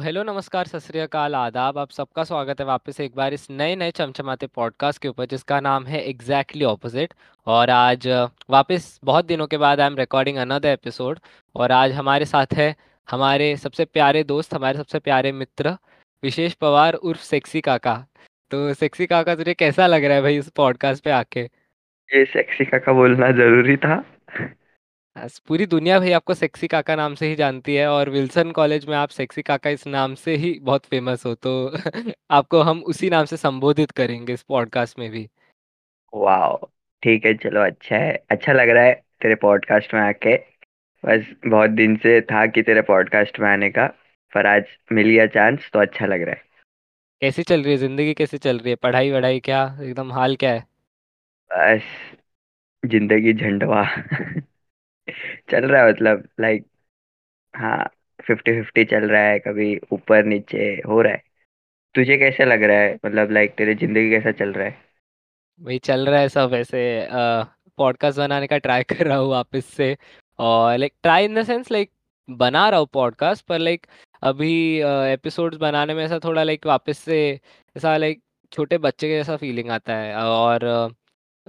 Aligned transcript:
तो 0.00 0.04
हेलो, 0.04 0.22
नमस्कार, 0.22 0.66
सत 0.66 0.78
श्री 0.78 1.00
अकाल, 1.00 1.34
आदाब। 1.34 1.78
आप 1.78 1.90
सबका 1.90 2.24
स्वागत 2.24 2.60
है 2.60 2.66
वापस 2.66 3.00
एक 3.00 3.14
बार 3.14 3.34
इस 3.34 3.46
नए 3.50 3.76
नए 3.76 3.90
चमचमाते 3.90 4.46
पॉडकास्ट 4.46 5.02
के 5.02 5.08
ऊपर, 5.08 5.24
जिसका 5.24 5.60
नाम 5.60 5.86
है 5.86 6.02
एग्जैक्टली 6.08 6.60
exactly 6.60 6.78
ऑपोजिट 6.78 7.14
और 7.46 7.70
आज, 7.70 8.08
वापस 8.50 9.00
बहुत 9.04 9.24
दिनों 9.24 9.46
के 9.46 9.56
बाद 9.56 9.80
I 9.80 9.86
am 9.86 9.96
recording 9.96 10.36
another 10.36 10.68
episode 10.68 11.18
और 11.56 11.72
आज 11.72 11.92
हमारे 11.92 12.24
साथ 12.24 12.46
है 12.52 12.76
हमारे 13.10 13.56
सबसे 13.56 13.84
प्यारे 13.84 14.24
दोस्त, 14.24 14.54
हमारे 14.54 14.78
सबसे 14.78 14.98
प्यारे 14.98 15.32
मित्र, 15.32 15.76
विशेष 16.22 16.54
पवार 16.54 16.94
उर्फ़ 16.94 17.20
सेक्सी 17.20 17.60
काका। 17.60 18.06
तो 18.50 18.74
सेक्सी 18.74 19.06
काका, 19.06 19.34
तुझे 19.34 19.54
कैसा 19.54 19.86
लग 19.86 20.04
रहा 20.04 20.14
है 20.14 20.22
भाई 20.22 20.38
इस 20.38 20.48
पॉडकास्ट 20.48 21.04
पे 21.04 21.10
आके? 21.10 21.40
ये 22.10 22.24
सेक्सी 22.24 22.64
काका 22.64 22.92
बोलना 22.92 23.30
ज़रूरी 23.32 23.76
था। 23.76 24.04
पूरी 25.48 25.64
दुनिया 25.66 25.98
भाई 26.00 26.10
आपको 26.12 26.34
सेक्सी 26.34 26.66
काका 26.66 26.94
नाम 26.96 27.14
से 27.14 27.26
ही 27.28 27.34
जानती 27.36 27.74
है 27.74 27.86
और 27.88 28.10
विल्सन 28.10 28.50
कॉलेज 28.52 28.86
में 28.86 28.96
आप 28.96 29.08
सेक्सी 29.08 29.42
काका 29.42 29.70
इस 29.70 29.86
नाम 29.86 30.14
से 30.14 30.36
ही 30.36 30.52
बहुत 30.62 30.86
फ़ेमस 30.86 31.26
हो 31.26 31.34
तो 31.36 31.52
आपको 32.30 32.60
हम 32.62 32.82
उसी 32.84 33.10
नाम 33.10 33.24
से 33.24 33.36
संबोधित 33.38 33.90
करेंगे 33.92 34.32
इस 34.32 34.42
पॉडकास्ट 34.44 34.98
में 34.98 35.10
भी। 35.10 35.28
वाह 36.12 36.54
ठीक 37.02 37.24
है 37.26 37.32
चलो 37.34 37.60
अच्छा 37.60 37.96
है 37.96 38.12
अच्छा 38.30 38.52
लग 38.52 38.68
रहा 38.68 38.84
है 38.84 38.92
तेरे 39.20 39.34
पॉडकास्ट 39.36 39.94
में 39.94 40.00
आके। 40.00 40.36
बस 41.04 41.34
बहुत 41.46 41.70
दिन 41.72 41.96
से 41.96 42.20
था 42.22 42.46
कि 42.46 42.62
तेरे 42.62 42.82
पॉडकास्ट 42.84 43.40
में 43.40 43.48
आने 43.50 43.70
का 43.70 43.86
पर 44.32 44.46
आज 44.46 44.64
मिल 44.92 45.08
गया 45.10 45.26
चांस 45.28 45.70
तो 45.72 45.78
अच्छा 45.80 46.06
लग 46.06 46.22
रहा 46.22 46.34
है। 46.34 46.42
कैसी 47.22 47.42
चल 47.42 47.62
रही 47.62 47.72
है 47.72 47.76
ज़िंदगी? 47.78 48.14
कैसी 48.14 48.38
चल 48.38 48.58
रही 48.58 48.70
है? 48.70 48.76
पढ़ाई 48.78 49.10
वढ़ाई 49.10 49.40
क्या? 49.40 49.64
एकदम 49.82 50.12
हाल 50.12 50.36
क्या 50.36 50.52
है? 50.52 50.64
बस 51.50 51.82
ज़िंदगी 52.82 53.32
झंडवा। 53.34 53.84
चल 55.50 55.66
रहा 55.66 55.82
है 55.82 55.90
मतलब 55.90 56.28
लाइक 56.40 56.66
हाँ 57.54 57.84
फिफ्टी 58.20 58.52
फिफ्टी 58.54 58.84
चल 58.86 59.08
रहा 59.10 59.22
है, 59.22 59.38
कभी 59.40 59.76
ऊपर 59.92 60.24
नीचे 60.26 60.66
हो 60.86 61.00
रहा 61.02 61.12
है। 61.12 61.22
तुझे 61.94 62.16
कैसे 62.18 62.44
लग 62.46 62.62
रहा 62.64 62.78
है? 62.78 62.94
मतलब 63.06 63.30
लाइक 63.32 63.54
तेरी 63.58 63.74
ज़िंदगी 63.76 64.10
कैसा 64.10 64.32
चल 64.34 64.52
रहा 64.52 64.66
है? 64.66 64.78
वही 65.60 65.78
चल 65.80 66.08
रहा 66.08 66.20
है 66.20 66.28
सब 66.28 66.52
ऐसे 66.54 66.78
पॉडकास्ट 67.78 68.18
बनाने 68.18 68.46
का 68.46 68.58
ट्राई 68.58 68.82
कर 68.90 69.06
रहा 69.06 69.16
हूँ 69.18 69.28
वापस 69.30 69.64
से। 69.66 69.96
और 70.38 70.76
like 70.78 70.92
try 71.02 71.24
in 71.24 71.34
the 71.34 71.44
sense 71.46 71.70
like 71.72 71.90
बना 72.28 72.68
रहा 72.68 72.80
हूँ 72.80 72.86
पॉडकास्ट 72.92 73.44
पर 73.46 73.58
लाइक 73.58 73.86
अभी 74.22 74.50
एपिसोड्स 75.12 75.56
बनाने 75.58 75.94
में 75.94 76.04
ऐसा 76.04 76.18
थोड़ा 76.24 76.42
लाइक 76.42 76.66
वापस 76.66 76.98
से 77.00 77.20
ऐसा 77.76 77.96
लाइक 77.96 78.22
छोटे 78.52 78.78
बच्चे 78.78 79.08
के 79.08 79.14
जैसा 79.14 79.36
फीलिंग 79.36 79.70
आता 79.70 79.96
है। 79.96 80.14
और 80.16 80.64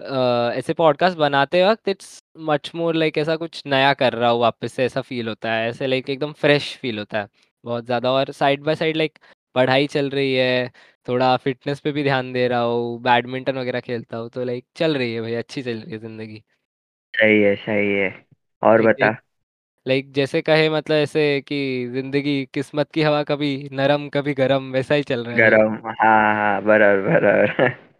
ऐसे 0.02 0.74
पॉडकास्ट 0.74 1.18
बनाते 1.18 1.64
वक्त 1.66 1.88
इट्स 1.88 2.24
मच 2.40 2.72
मोर 2.76 2.96
लाइक 2.96 3.18
ऐसा 3.18 3.36
कुछ 3.36 3.62
नया 3.66 3.94
कर 3.94 4.14
रहा 4.14 4.30
हूँ 4.30 4.40
वापस 4.42 4.74
से 4.74 4.86
ऐसा 4.86 5.02
फील 5.02 5.28
होता 5.28 5.52
है 5.54 5.70
ऐसे 5.70 5.88
लाइक 5.88 6.10
एकदम 6.10 6.32
फ्रेश 6.32 6.76
फील 6.78 7.00
होता 7.00 7.20
है 7.20 7.28
बहुत 7.64 7.86
ज़्यादा 7.86 8.12
और 8.12 8.32
साइड 8.32 8.64
बाय 8.64 8.76
साइड 8.76 8.98
लाइक 8.98 9.20
पढ़ाई 9.56 9.88
चल 9.88 10.10
रही 10.10 10.34
है 10.36 10.72
थोड़ा 11.08 11.36
फिटनेस 11.38 11.80
पे 11.80 11.92
भी 11.92 12.04
ध्यान 12.04 12.32
दे 12.34 12.48
रहा 12.48 12.60
हूँ 12.60 13.02
बैडमिंटन 13.02 13.58
वगैरह 13.58 13.80
खेलता 13.80 14.18
हूँ 14.18 14.30
तो 14.30 14.44
लाइक 14.44 14.66
चल 14.76 14.98
रही 14.98 15.14
है 15.14 15.22
भाई 15.22 15.34
अच्छी 15.34 15.62
चल 15.62 15.78
रही 15.78 15.92
है 15.92 15.98
ज़िंदगी। 15.98 16.44
सही 17.14 17.42
है 17.42 17.56
सही 17.56 17.94
है 17.94 18.26
और 18.64 18.82
बता? 18.82 19.16
लाइक 19.86 20.12
जैसे 20.12 20.42
कहे 20.42 20.70
मतलब 20.70 20.96
ऐसे 20.96 21.42
कि 21.42 21.88
ज़िंदगी 21.88 22.46
किस्मत 22.46 22.92
की 22.92 23.02
हवा 23.02 23.24
कभी 23.24 23.70
नरम 23.72 24.10
कभी 24.10 24.34
गरम 24.34 24.72
वैसा 24.72 24.96
ही 24.96 25.04
चल 25.04 25.24
रहा 25.24 25.36
है। 25.36 25.50
गरम 25.50 25.76
हाँ 25.88 26.36
हाँ 26.36 26.62
बराबर 26.62 27.20
बराबर। 27.20 27.74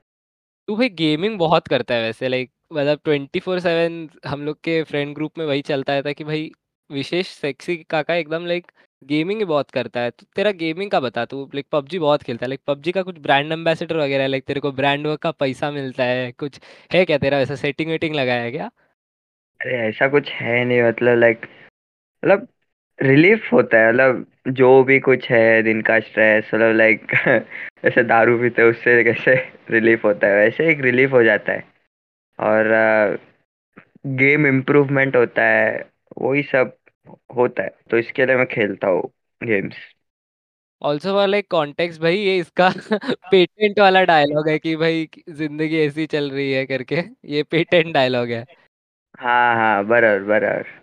तू 0.72 0.76
भाई 0.76 0.90
गेमिंग 0.90 1.38
बहुत 1.40 1.68
करता 1.68 1.94
है 1.94 2.02
वैसे 2.02 2.28
लाइक 2.28 2.52
मतलब 2.74 3.00
ट्वेंटी 3.04 3.40
फोर 3.40 3.60
सेवन 3.60 4.10
हम 4.26 4.42
लोग 4.42 4.60
के 4.64 4.84
फ्रेंड 4.84 5.14
ग्रुप 5.16 5.38
में 5.38 5.46
वही 5.46 5.62
चलता 5.62 5.94
रहता 5.94 6.12
कि 6.12 6.24
भाई 6.24 6.52
विशेष 6.90 7.28
सेक्सी 7.28 7.76
काका 7.90 8.16
एकदम 8.16 8.46
लाइक 8.46 8.72
गेमिंग 9.04 9.40
ही 9.40 9.46
बहुत 9.46 9.72
करता 9.72 10.00
है। 10.00 10.12
तो 10.12 10.26
तेरा 10.36 10.52
गेमिंग 10.52 10.92
का 10.92 11.00
बता 11.00 11.26
तू 11.26 11.44
लाइक 11.56 11.66
पबजी 11.72 12.00
बहुत 12.00 12.24
खेलता 12.24 12.46
है। 12.46 12.50
लाइक 12.50 12.62
पबजी 12.68 12.92
का 12.92 13.02
कुछ 13.02 13.20
ब्रांड 13.20 13.52
एम्बेसडर 13.52 13.98
वगैरह 13.98 14.28
लाइक 14.28 14.46
तेरे 14.46 14.60
को 14.60 14.72
ब्रांड 14.72 15.08
वर्क 15.08 15.20
का 15.20 15.32
पैसा 15.32 15.72
मिलता 15.72 16.04
है, 16.04 16.32
कुछ 16.32 16.60
है 16.94 17.06
क्या 17.06 17.18
तेरा 17.18 17.38
वैसा 17.38 17.56
सेटिंग 17.56 17.90
वेटिंग 17.90 18.16
लगाया 18.16 18.42
है 18.42 18.52
क्या? 18.52 18.72
अरे 19.62 19.78
ऐसा 19.90 20.08
कुछ 20.08 20.30
है 20.30 20.64
नहीं 20.66 20.82
मतलब 20.84 21.20
लाइक 21.20 21.46
मतलब 22.24 22.48
रिलीफ 23.02 23.52
होता 23.54 23.78
है 23.78 23.92
मतलब 23.92 24.54
जो 24.54 24.68
भी 24.84 25.00
कुछ 25.02 25.30
है 25.32 25.62
दिन 25.64 25.82
का 25.82 26.00
स्ट्रेस 26.02 26.50
मतलब 26.54 26.76
लाइक 26.76 27.12
ऐसे 27.86 28.04
दारू 28.06 28.38
पीते 28.40 28.64
उससे 28.64 29.04
कैसे 29.04 29.36
रिलीफ 29.72 30.06
होता 30.06 30.28
है 30.28 30.36
वैसे 30.38 30.70
एक 30.72 30.82
रिलीफ 30.82 31.12
हो 31.14 31.24
जाता 31.24 31.54
है। 31.54 31.64
और 32.40 32.74
गेम 34.18 34.48
इम्प्रूवमेंट 34.48 35.16
होता 35.16 35.44
है 35.46 35.72
वही 36.20 36.44
सब 36.46 36.78
होता 37.38 37.64
है। 37.64 37.70
तो 37.92 37.98
इसके 37.98 38.26
लिए 38.26 38.36
मैं 38.38 38.46
खेलता 38.48 38.88
हूँ 38.88 39.02
games 39.42 39.78
also 40.82 41.12
for 41.14 41.28
like 41.28 41.50
context 41.52 42.02
भाई 42.02 42.18
ये 42.18 42.38
इसका 42.40 42.70
पेटेंट 43.32 43.80
वाला 43.80 44.04
डायलॉग 44.06 44.50
है 44.50 44.58
कि 44.60 44.76
भाई 44.78 45.08
ज़िंदगी 45.32 45.80
ऐसी 45.80 46.06
चल 46.08 46.30
रही 46.32 46.52
है 46.52 46.66
करके 46.68 47.02
ये 47.28 47.44
पेटेंट 47.46 47.94
डायलॉग 47.94 48.30
है। 48.32 48.46
हाँ 49.20 49.56
हाँ 49.56 49.84
बराबर 49.86 50.24
बराबर। 50.30 50.81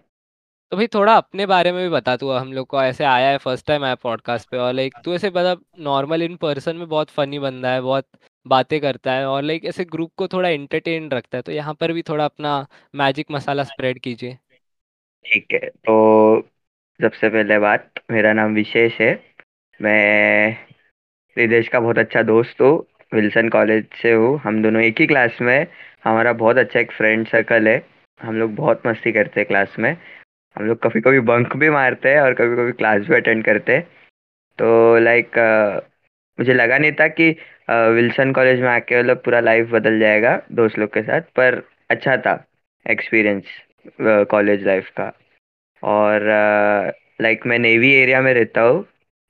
तो 0.73 0.77
भाई 0.77 0.87
थोड़ा 0.87 1.15
अपने 1.17 1.45
बारे 1.47 1.71
में 1.73 1.83
भी 1.83 1.89
बता 1.91 2.17
तू, 2.17 2.31
हम 2.31 2.53
लोग 2.53 2.67
को 2.67 2.83
ऐसे 2.83 3.05
आया 3.05 3.29
है 3.31 3.39
फ़र्स्ट 3.39 3.67
टाइम 3.67 3.84
आया 3.84 3.95
पॉडकास्ट 3.95 4.49
पे 4.51 4.56
और 4.59 4.73
लाइक 4.73 4.95
तू 5.05 5.15
ऐसे 5.15 5.29
मतलब 5.29 5.65
नॉर्मल 5.81 6.23
इन 6.23 6.34
पर्सन 6.37 6.77
में 6.77 6.89
बहुत 6.89 7.11
फनी 7.11 7.39
बंदा 7.39 7.71
है, 7.73 7.81
बहुत 7.81 8.06
बातें 8.47 8.81
करता 8.81 9.12
है 9.12 9.27
और 9.27 9.43
लाइक 9.43 9.65
ऐसे 9.65 9.84
ग्रुप 9.87 10.12
को 10.17 10.28
थोड़ा 10.28 10.49
एंटरटेन 10.49 11.09
रखता 11.11 11.39
है 11.39 11.43
तो 11.43 11.53
यहाँ 11.53 11.75
पर 11.75 11.93
भी 11.93 12.03
थोड़ा 12.03 12.25
अपना 12.25 12.67
मैजिक 12.95 13.31
मसाला 13.31 13.65
स्प्रेड 13.65 13.99
कीजिए। 14.01 14.34
ठीक 15.25 15.53
है 15.53 15.69
तो 15.69 16.41
सबसे 17.01 17.28
पहले 17.28 17.59
बात, 17.59 17.91
मेरा 18.11 18.33
नाम 18.33 18.55
विशेष 18.55 19.01
है, 19.01 19.12
मैं 19.81 20.57
रिदेश 21.37 21.69
का 21.69 21.81
बहुत 21.81 21.99
अच्छा 21.99 22.23
दोस्त 22.25 22.61
हूँ, 22.61 22.77
विल्सन 23.12 23.49
कॉलेज 23.49 23.84
से 24.03 24.12
हूँ, 24.12 24.39
हम 24.39 24.62
दोनों 24.62 24.83
एक 24.83 25.01
ही 25.01 25.07
क्लास 25.07 25.39
में 25.41 25.67
हमारा 26.05 26.33
बहुत 26.34 26.57
अच्छा 26.59 26.81
एक 26.81 26.93
फ्रेंड 26.93 27.27
सर्कल 27.28 27.69
है, 27.69 27.83
हम 28.21 28.34
लोग 28.34 28.55
बहुत 28.55 28.87
मस्ती 28.87 29.12
करते 29.12 29.41
हैं 29.41 29.47
क्लास 29.49 29.75
में। 29.78 29.97
हम 30.59 30.65
लोग 30.67 30.79
कभी 30.83 31.01
कभी 31.01 31.21
बंक 31.27 31.55
भी 31.57 31.71
मारते 31.71 32.13
हैं 32.13 32.21
और 32.21 32.35
कभी 32.35 32.57
कभी 32.57 32.73
क्लास 32.73 33.03
भी 33.09 33.15
अटेंड 33.17 33.45
करते 33.45 33.77
हैं। 33.77 33.83
तो 34.59 34.99
लाइक 34.99 35.39
मुझे 36.39 36.55
लगा 36.55 36.79
नहीं 36.79 36.93
था 36.93 37.07
कि 37.11 37.29
विल्सन 37.71 38.33
कॉलेज 38.33 38.61
में 38.61 38.69
आके 38.69 38.99
मतलब 38.99 39.23
पूरा 39.25 39.41
लाइफ 39.41 39.71
बदल 39.73 39.99
जाएगा 40.01 40.37
दोस्त 40.53 40.79
लोग 40.79 40.93
के 40.95 41.03
साथ, 41.03 41.21
पर 41.37 41.63
अच्छा 41.91 42.17
था 42.17 42.45
एक्सपीरियंस 42.87 43.45
कॉलेज 44.31 44.65
लाइफ 44.67 44.91
का। 45.01 45.13
और 45.83 46.23
लाइक 47.23 47.47
मैं 47.47 47.59
नेवी 47.59 47.93
एरिया 47.95 48.21
में 48.23 48.33
रहता 48.35 48.61
हूँ, 48.61 48.85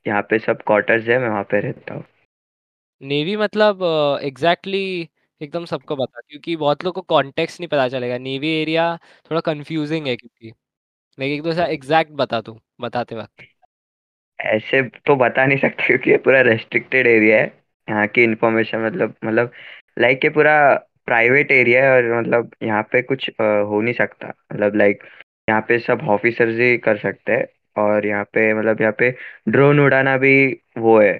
यहाँ 0.05 0.21
पे 0.29 0.39
सब 0.39 0.61
क्वार्टर्स 0.67 1.07
है, 1.07 1.19
मैं 1.19 1.29
वहाँ 1.29 1.43
पे 1.51 1.59
रहता 1.61 1.93
हूँ। 1.93 2.03
नेवी 3.01 3.35
मतलब 3.37 3.83
एग्जैक्टली 4.23 4.79
exactly 4.79 5.43
एकदम 5.43 5.65
सबको 5.65 5.95
बता 5.95 6.21
क्योंकि 6.21 6.55
बहुत 6.55 6.83
लोग 6.83 6.95
को 6.95 7.01
कॉन्टेक्स्ट 7.09 7.59
नहीं 7.59 7.67
पता 7.69 7.87
चलेगा। 7.89 8.17
नेवी 8.17 8.49
एरिया 8.61 8.95
थोड़ा 9.31 9.41
कंफ्यूजिंग 9.41 10.07
है 10.07 10.15
क्योंकि। 10.15 10.51
लेकिन 11.19 11.35
एक 11.37 11.43
तो 11.43 11.49
ऐसा 11.51 11.65
एग्जैक्ट 11.67 12.11
बता 12.15 12.41
तू 12.41 12.59
बताते 12.81 13.15
वक्त। 13.15 13.43
ऐसे 14.39 14.81
तो 15.05 15.15
बता 15.15 15.45
नहीं 15.45 15.57
सकते 15.57 15.85
क्योंकि 15.87 16.11
ये 16.11 16.17
पूरा 16.17 16.41
रेस्ट्रिक्टेड 16.41 17.07
एरिया 17.07 17.37
है। 17.37 17.45
यहाँ 17.87 18.07
की 18.07 18.23
इन्फॉर्मेशन 18.23 18.79
मतलब 18.85 19.15
मतलब 19.25 19.51
लाइक 19.99 20.23
ये 20.23 20.29
पूरा 20.29 20.53
प्राइवेट 21.05 21.51
एरिया 21.51 21.83
है 21.85 21.91
और 21.91 22.19
मतलब 22.19 22.51
यहाँ 22.63 22.83
पे 22.91 23.01
कुछ 23.01 23.29
अ, 23.29 23.43
हो 23.43 23.81
नहीं 23.81 23.93
सकता। 23.93 24.27
मतलब 24.53 24.75
लाइक 24.75 25.03
यहाँ 25.47 25.61
पे 25.67 25.79
सब 25.79 26.01
ऑफिसर्स 26.09 26.59
ही 26.59 26.77
कर 26.77 26.97
सकते 26.97 27.31
हैं 27.33 27.45
और 27.75 28.05
यहाँ 28.05 28.23
पे 28.33 28.53
मतलब 28.53 28.81
यहाँ 28.81 28.93
पे 28.99 29.09
ड्रोन 29.49 29.79
उड़ाना 29.79 30.17
भी 30.17 30.33
वो 30.77 30.99
है 31.01 31.19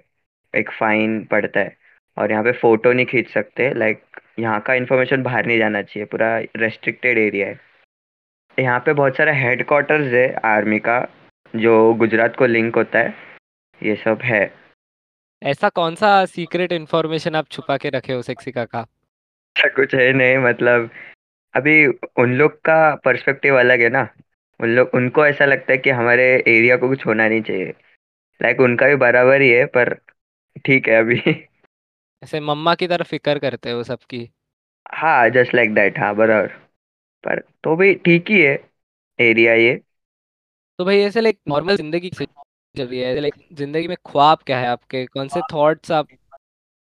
एक 0.54 0.72
फाइन 0.80 1.24
पड़ता 1.26 1.60
है। 1.60 1.78
और 2.18 2.32
यहाँ 2.32 2.44
पे 2.44 2.52
फ़ोटो 2.52 2.92
नहीं 2.94 3.06
खींच 3.06 3.28
सकते 3.34 3.74
लाइक 3.74 4.02
यहाँ 4.40 4.60
का 4.62 4.74
इन्फॉर्मेशन 4.74 5.24
बाहर 5.24 5.46
नहीं 5.46 5.58
जाना 5.60 5.82
चाहिए 5.82 6.06
पूरा 6.06 6.38
रेस्ट्रिक्टेड 6.58 7.18
एरिया 7.18 7.48
है। 7.48 7.60
यहाँ 8.60 8.80
पे 8.80 8.94
बहुत 8.94 9.16
सारा 9.16 9.34
हेडक्वार्टर्स 9.34 10.14
है 10.14 10.34
आर्मी 10.46 10.80
का 10.80 11.00
जो 11.56 11.94
गुजरात 11.94 12.36
को 12.36 12.46
लिंक 12.46 12.76
होता 12.76 13.00
है। 13.00 13.14
ये 13.82 13.96
सब 13.96 14.22
है। 14.24 14.42
ऐसा 15.42 15.70
कौन 15.70 15.96
सा 15.96 16.26
सीक्रेट 16.26 16.72
इन्फॉर्मेशन 16.72 17.36
आप 17.36 17.48
छुपा 17.52 17.78
के 17.78 17.90
रखे 17.90 18.14
हो 18.14 18.22
सेक्सी 18.22 18.52
काका 18.52 18.86
ऐसा 19.56 19.68
कुछ 19.68 19.96
है 19.96 20.12
नहीं 20.14 20.38
मतलब 20.38 20.90
अभी 21.54 21.86
उन 22.18 22.34
लोग 22.34 22.52
का 22.62 22.96
पर्सपेक्टिव 22.96 23.60
अलग 23.60 23.82
है 23.82 23.90
ना। 23.90 24.08
उन 24.60 24.70
लोग 24.70 24.90
उनको 24.94 25.26
ऐसा 25.26 25.46
लगता 25.46 25.72
है 25.72 25.78
कि 25.78 25.90
हमारे 25.90 26.24
एरिया 26.48 26.78
को 26.78 26.88
कुछ 26.88 27.06
होना 27.06 27.28
नहीं 27.28 27.42
चाहिए। 27.42 27.74
लाइक 28.42 28.60
उनका 28.60 28.88
भी 28.88 28.96
बराबर 28.96 29.42
ही 29.42 29.50
है 29.50 29.66
पर 29.66 29.94
ठीक 30.66 30.88
है 30.88 30.96
अभी। 30.96 31.22
ऐसे 32.24 32.40
मम्मा 32.40 32.76
की 32.76 32.88
तरह 32.88 33.04
फ़िक्र 33.04 33.40
करते 33.40 33.72
हो 33.72 33.84
सबकी। 33.84 34.30
हाँ 34.94 35.30
जस्ट 35.30 35.56
लाइक 35.56 35.74
दैट 35.74 36.00
हाँ 36.00 36.16
बराबर। 36.16 36.69
पर 37.24 37.40
तो 37.64 37.76
भी 37.76 37.94
ठीक 38.06 38.30
ही 38.32 38.42
है 38.42 38.54
एरिया 39.20 39.54
ये। 39.56 39.76
तो 40.80 40.86
भाई 40.86 41.00
ऐसे 41.00 41.22
लाइक 41.22 41.40
नॉर्मल 41.50 41.76
ज़िंदगी 41.78 42.10
चल 42.10 42.26
रही 42.78 43.00
है? 43.00 43.20
लाइक 43.20 43.34
ज़िंदगी 43.54 43.88
में 43.88 43.96
ख्वाब 44.08 44.40
क्या 44.46 44.60
है 44.60 44.68
आपके? 44.68 45.06
कौन 45.08 45.28
से 45.28 45.42
थॉट्स 45.54 45.92
आप 45.92 46.08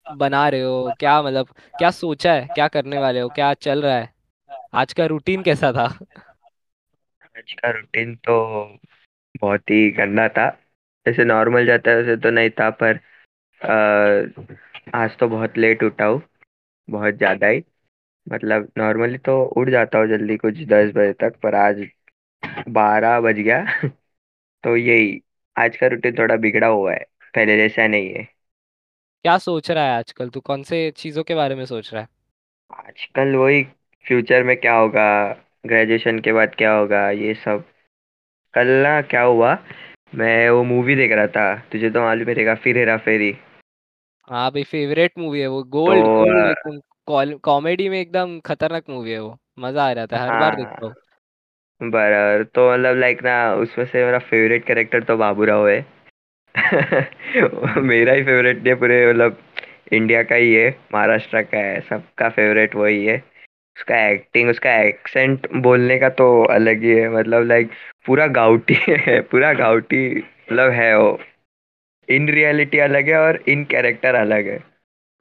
बना 0.06 0.48
रहे 0.50 0.62
हो? 0.62 0.92
क्या 1.00 1.22
मतलब 1.22 1.54
क्या 1.78 1.92
सोचा 1.92 2.34
है? 2.34 2.48
क्या 2.54 2.68
करने 2.68 3.00
वाले 3.00 3.20
हो? 3.20 3.30
क्या 3.30 3.54
चल 3.56 3.82
रहा 3.82 3.98
है? 3.98 4.14
आज 4.76 4.94
का 4.94 5.06
रूटीन 5.06 5.44
कैसा 5.44 5.72
था? 5.74 5.88
आज 7.38 7.54
का 7.54 7.70
रूटीन 7.72 8.16
तो 8.18 8.36
बहुत 9.36 9.70
ही 9.70 9.90
गंदा 9.92 10.28
था। 10.30 10.50
जैसे 11.06 11.24
नॉर्मल 11.26 11.66
जाता 11.66 11.92
है 11.92 11.98
वैसे 11.98 12.16
तो 12.18 12.30
नहीं 12.32 12.50
था 12.60 12.70
पर 12.82 13.00
आ, 13.62 13.74
आज 14.96 15.18
तो 15.20 15.28
बहुत 15.30 15.58
लेट 15.58 15.84
उठा 15.84 16.06
हूँ 16.06 16.22
बहुत 16.88 17.16
ज़्यादा 17.16 17.48
ही। 17.48 17.64
मतलब 18.28 18.72
नॉर्मली 18.78 19.18
तो 19.20 19.42
उठ 19.58 19.70
जाता 19.70 20.00
हूँ 20.00 20.08
जल्दी 20.08 20.38
कुछ 20.38 20.60
दस 20.66 20.92
बजे 20.96 21.14
तक 21.22 21.40
पर 21.44 21.56
आज 21.58 21.86
बारह 22.72 23.20
बज 23.22 23.40
गया। 23.40 23.66
तो 24.64 24.76
यही 24.78 25.22
आज 25.56 25.78
का 25.78 25.88
रूटीन 25.88 26.16
थोड़ा 26.20 26.36
बिगड़ा 26.38 26.68
हुआ 26.68 26.94
है 26.94 27.06
पहले 27.34 27.58
जैसा 27.58 27.88
नहीं 27.88 28.14
है। 28.14 28.28
क्या 29.26 29.38
सोच 29.38 29.70
रहा 29.72 29.84
है 29.86 29.98
आजकल 29.98 30.30
तू? 30.30 30.40
कौन 30.42 30.64
से 30.64 30.90
चीज़ों 30.98 31.24
के 31.24 31.36
बारे 31.36 31.56
में 31.56 31.66
सोच 31.66 31.94
रहा 31.94 32.02
है? 32.02 32.08
आजकल 32.72 33.36
वही 33.36 33.62
फ्यूचर 34.06 34.44
में 34.44 34.56
क्या 34.58 34.74
होगा 34.76 35.04
ग्रेजुएशन 35.66 36.20
के 36.20 36.34
बाद 36.34 36.56
क्या 36.56 36.74
होगा 36.74 37.10
ये 37.12 37.34
सब। 37.38 37.64
कल 38.54 38.68
ना 38.84 39.02
क्या 39.08 39.24
हुआ 39.24 39.58
मैं 40.16 40.50
वो 40.50 40.64
मूवी 40.66 40.96
देख 40.96 41.12
रहा 41.14 41.28
था 41.36 41.56
तुझे 41.72 41.90
तो 41.90 42.02
मालूम 42.02 42.30
ही 42.30 42.34
रहेगा 42.34 42.56
फिर 42.58 42.78
हेरा 42.78 42.98
फेरी। 43.02 43.34
हाँ 44.28 44.50
भाई 44.52 44.64
फेवरेट 44.66 45.18
मूवी 45.18 45.40
है 45.42 45.48
वो 45.48 45.62
तो 45.82 45.94
गोल्ड 45.94 46.08
गोल्ड 46.10 46.48
अ, 46.50 46.54
एकदम 46.64 46.80
कॉमेडी 47.44 47.90
में 47.90 48.02
एकदम 48.02 48.40
खतरनाक 48.40 48.84
मूवी 48.90 49.12
है 49.12 49.20
वो। 49.20 49.38
मज़ा 49.60 49.90
आ 49.90 49.94
जाता 49.94 50.18
है 50.18 50.24
हर 50.24 50.40
बार 50.40 50.56
देखता 50.56 50.86
हूँ। 50.86 50.96
हाँ 51.82 51.90
बराबर। 51.92 52.44
तो 52.44 52.74
मतलब 52.74 52.98
लाइक 52.98 53.24
ना, 53.24 53.56
उसमें 53.56 53.86
से 53.86 54.06
मेरा 54.06 54.20
फेवरेट 54.20 54.66
कैरेक्टर 54.66 55.04
तो 55.04 55.18
बाबूराव 55.18 55.70
है। 55.70 55.86
मेरा 57.82 58.14
ही 58.14 58.24
फेवरेट 58.24 58.68
है 58.68 58.76
पूरे 58.76 59.14
मतलब 59.14 59.38
इंडिया 59.92 60.24
का 60.24 60.36
ही 60.36 60.54
है, 60.54 60.80
महाराष्ट्र 60.94 61.42
का 61.42 61.58
है, 61.58 61.82
सबका 61.82 62.30
फेवरेट 62.30 62.76
वही 62.76 63.06
है। 63.06 63.18
उसका 63.78 64.08
एक्टिंग 64.08 64.50
उसका 64.50 64.76
एक्सेंट 64.76 65.54
बोलने 65.54 66.00
का 66.00 66.10
तो 66.10 66.44
अलग 66.44 66.84
ही 66.84 66.90
है 66.90 67.10
मतलब 67.10 67.44
लाइक 67.44 67.72
पूरा 68.06 68.28
गाउटी 68.28 68.74
है, 68.90 69.22
पूरा 69.22 69.54
गाउटी 69.54 70.18
मतलब 70.18 70.72
है 70.72 70.98
वो। 70.98 71.20
इन 72.10 72.30
रियलिटी 72.30 72.80
अलग 72.80 73.10
है 73.10 73.18
और 73.18 73.44
इन 73.48 73.64
कैरेक्टर 73.64 74.16
अलग 74.16 74.48
है। 74.48 74.71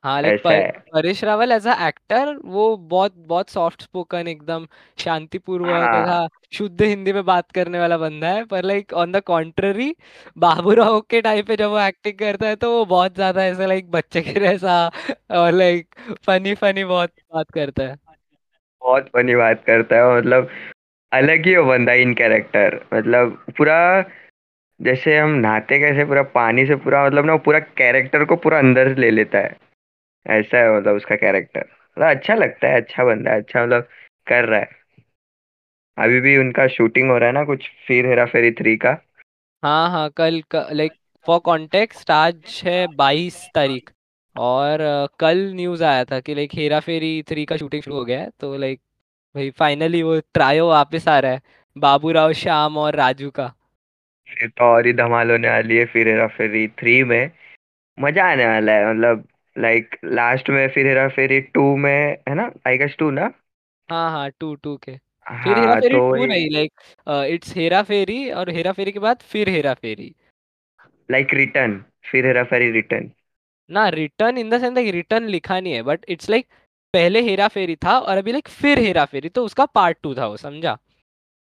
हाँ 0.05 0.21
लाइक 0.23 0.35
ऐसा 0.35 0.51
है। 0.51 0.71
Paresh 0.95 1.23
Rawal 1.25 1.53
as 1.53 1.67
a 1.69 1.75
actor 1.89 2.35
वो 2.45 2.77
बहुत 2.77 3.15
बहुत 3.17 3.51
सॉफ्ट 3.51 3.83
स्पोकन 3.83 4.29
एकदम 4.29 4.67
शांतिपूर्वक 4.99 5.95
ऐसा 5.95 6.13
हाँ 6.13 6.29
शुद्ध 6.53 6.83
हिंदी 6.83 7.13
में 7.13 7.25
बात 7.25 7.51
करने 7.53 7.79
वाला 7.79 7.99
बंदा 7.99 8.29
है 8.29 8.45
पर 8.45 8.65
like 8.65 8.93
on 8.93 9.13
the 9.13 9.21
contrary 9.23 9.95
Baburao 10.37 11.01
के 11.01 11.21
टाइम 11.21 11.45
पे 11.45 11.57
जब 11.57 11.71
वो 11.71 11.81
एक्टिंग 11.81 12.19
करता 12.19 12.49
है 12.49 12.57
तो 12.57 12.71
वो 12.73 12.85
बहुत 12.85 13.15
ज़्यादा 13.15 13.45
ऐसा 13.45 13.67
लाइक 13.67 13.91
बच्चे 13.91 14.21
के 14.23 14.41
जैसा 14.41 14.91
और 15.31 15.53
लाइक 15.53 15.95
फनी 16.27 16.55
फनी 16.55 16.85
बहुत 16.85 17.13
बात 17.35 17.51
करता 17.51 17.83
है। 17.83 17.97
बहुत 18.83 19.09
फनी 19.09 19.35
बात 19.35 19.65
करता 19.65 19.97
है 19.97 20.17
मतलब 20.19 20.49
अलग 21.13 21.47
ही 21.47 21.57
वो 21.57 21.65
बंदा 21.65 21.93
इन 21.93 22.15
कैरेक्टर 22.15 22.81
मतलब 22.95 23.45
पूरा 23.59 23.79
जैसे 24.81 25.19
हम 25.19 25.31
नहाते 25.31 25.79
कैसे 25.79 26.05
पूरा 26.05 26.23
पानी 26.23 26.67
से 26.67 26.77
पूरा 26.77 27.07
मतलब 27.07 27.25
ना 27.25 27.33
वो 27.33 27.39
पूरा 27.39 27.59
कैरेक्टर 27.59 28.25
को 28.25 28.37
पूरा 28.37 28.59
अंदर 28.59 28.97
ले 28.97 29.11
लेता 29.11 29.39
है। 29.39 29.70
ऐसा 30.27 30.59
है 30.59 30.77
मतलब 30.79 30.97
उसका 30.97 31.17
कैरेक्टर 31.17 31.61
मतलब 31.61 32.09
अच्छा 32.09 32.35
लगता 32.35 32.69
है 32.69 32.81
अच्छा 32.81 33.05
बंदा 33.05 33.31
है 33.31 33.41
अच्छा 33.43 33.63
मतलब 33.63 33.89
कर 34.27 34.45
रहा 34.45 34.61
है। 34.61 34.81
अभी 35.99 36.21
भी 36.21 36.37
उनका 36.37 36.67
शूटिंग 36.69 37.11
हो 37.11 37.19
रहा 37.19 37.29
है 37.29 37.35
ना 37.35 37.45
कुछ 37.45 37.71
फिर 37.87 38.07
हेरा 38.07 38.25
फेरी 38.27 38.51
थ्री 38.53 38.77
का। 38.77 38.97
हाँ 39.63 39.91
हाँ 39.91 40.09
कल 40.11 40.43
लाइक 40.73 40.93
फॉर 41.27 41.39
कॉन्टेक्स्ट 41.41 42.11
आज 42.11 42.61
है 42.65 42.87
बाईस 42.97 43.37
तारीख। 43.55 43.91
और 44.37 44.81
अ, 44.81 45.07
कल 45.21 45.39
न्यूज़ 45.55 45.85
आया 45.85 46.05
था 46.05 46.21
कि 46.21 46.35
लाइक 46.35 46.55
हेरा 46.55 46.81
फेरी 46.81 47.23
थ्री 47.23 47.45
का 47.45 47.57
शूटिंग 47.57 47.83
शुरू 47.83 47.97
हो 47.97 48.05
गया 48.05 48.21
है 48.21 48.31
तो 48.41 48.57
लाइक 48.57 48.81
भाई 49.35 49.51
फाइनली 49.59 50.03
वो 50.03 50.19
ट्रायो 50.35 50.69
वापस 50.69 51.09
आ 51.09 51.19
रहा 51.19 51.33
है 51.33 51.43
बाबूराव 51.77 52.33
श्याम 52.35 52.79
और 52.79 52.97
राजू 52.97 53.31
का। 53.31 53.53
फिर 54.27 54.49
तो 54.51 54.65
और 54.67 54.87
ही 54.87 54.93
धमाल 54.95 55.31
होने 55.31 55.49
वाली 55.51 55.77
है 55.77 55.85
फिर 55.87 56.09
हेरा 56.09 56.27
फेरी 56.29 56.67
थ्री 56.79 57.03
में। 57.05 57.31
मज़ा 57.99 58.25
आने 58.27 58.47
वाला 58.47 58.73
है 58.75 58.91
मतलब 58.91 59.27
लाइक 59.57 59.97
लास्ट 60.05 60.51
में 60.51 60.67
फिर 60.69 60.87
हेरा 60.87 61.09
फेरी 61.09 61.41
टू 61.55 61.77
में 61.77 62.17
है 62.29 62.35
ना? 62.35 62.51
आई 62.67 62.79
गेस 62.79 62.97
टू 62.99 63.11
ना? 63.11 63.31
हाँ 63.89 64.11
हाँ 64.11 64.31
टू 64.41 64.55
टू 64.55 64.77
के। 64.77 64.97
फिर 65.27 65.59
हेरा 65.59 65.67
हाँ 65.67 65.81
फेरी 65.81 65.95
तो 65.95 66.15
टू 66.15 66.25
नहीं 66.27 66.49
लाइक 66.51 66.73
इट्स 67.35 67.55
हेरा 67.57 67.83
फेरी 67.83 68.31
और 68.31 68.51
हेरा 68.51 68.73
फेरी 68.73 68.93
के 68.93 68.99
बाद 68.99 69.23
फिर 69.33 69.49
हेरा 69.49 69.75
फेरी। 69.75 70.15
लाइक 71.11 71.35
रिटर्न 71.35 71.83
फिर 72.11 72.27
हेरा 72.27 72.45
फेरी 72.45 72.71
रिटर्न 72.71 73.11
ना 73.71 73.89
return 73.89 74.39
in 74.39 74.51
the 74.51 74.61
sense 74.61 74.75
like 74.75 74.93
return 74.95 75.27
लिखा 75.29 75.59
नहीं 75.61 75.73
है 75.73 75.83
बट 75.83 76.05
इट्स 76.09 76.31
लाइक 76.31 76.47
पहले 76.95 77.21
हेरा 77.23 77.49
फेरी 77.49 77.77
था 77.77 77.99
और 77.99 78.19
अभी 78.19 78.33
लाइक 78.33 78.49
फिर 78.49 78.79
हेरा 78.79 79.05
फेरी 79.05 79.29
तो 79.29 79.45
उसका 79.45 79.67
पार्ट 79.75 79.99
टू 80.03 80.15
था 80.15 80.27
वो 80.27 80.37
समझा? 80.37 80.77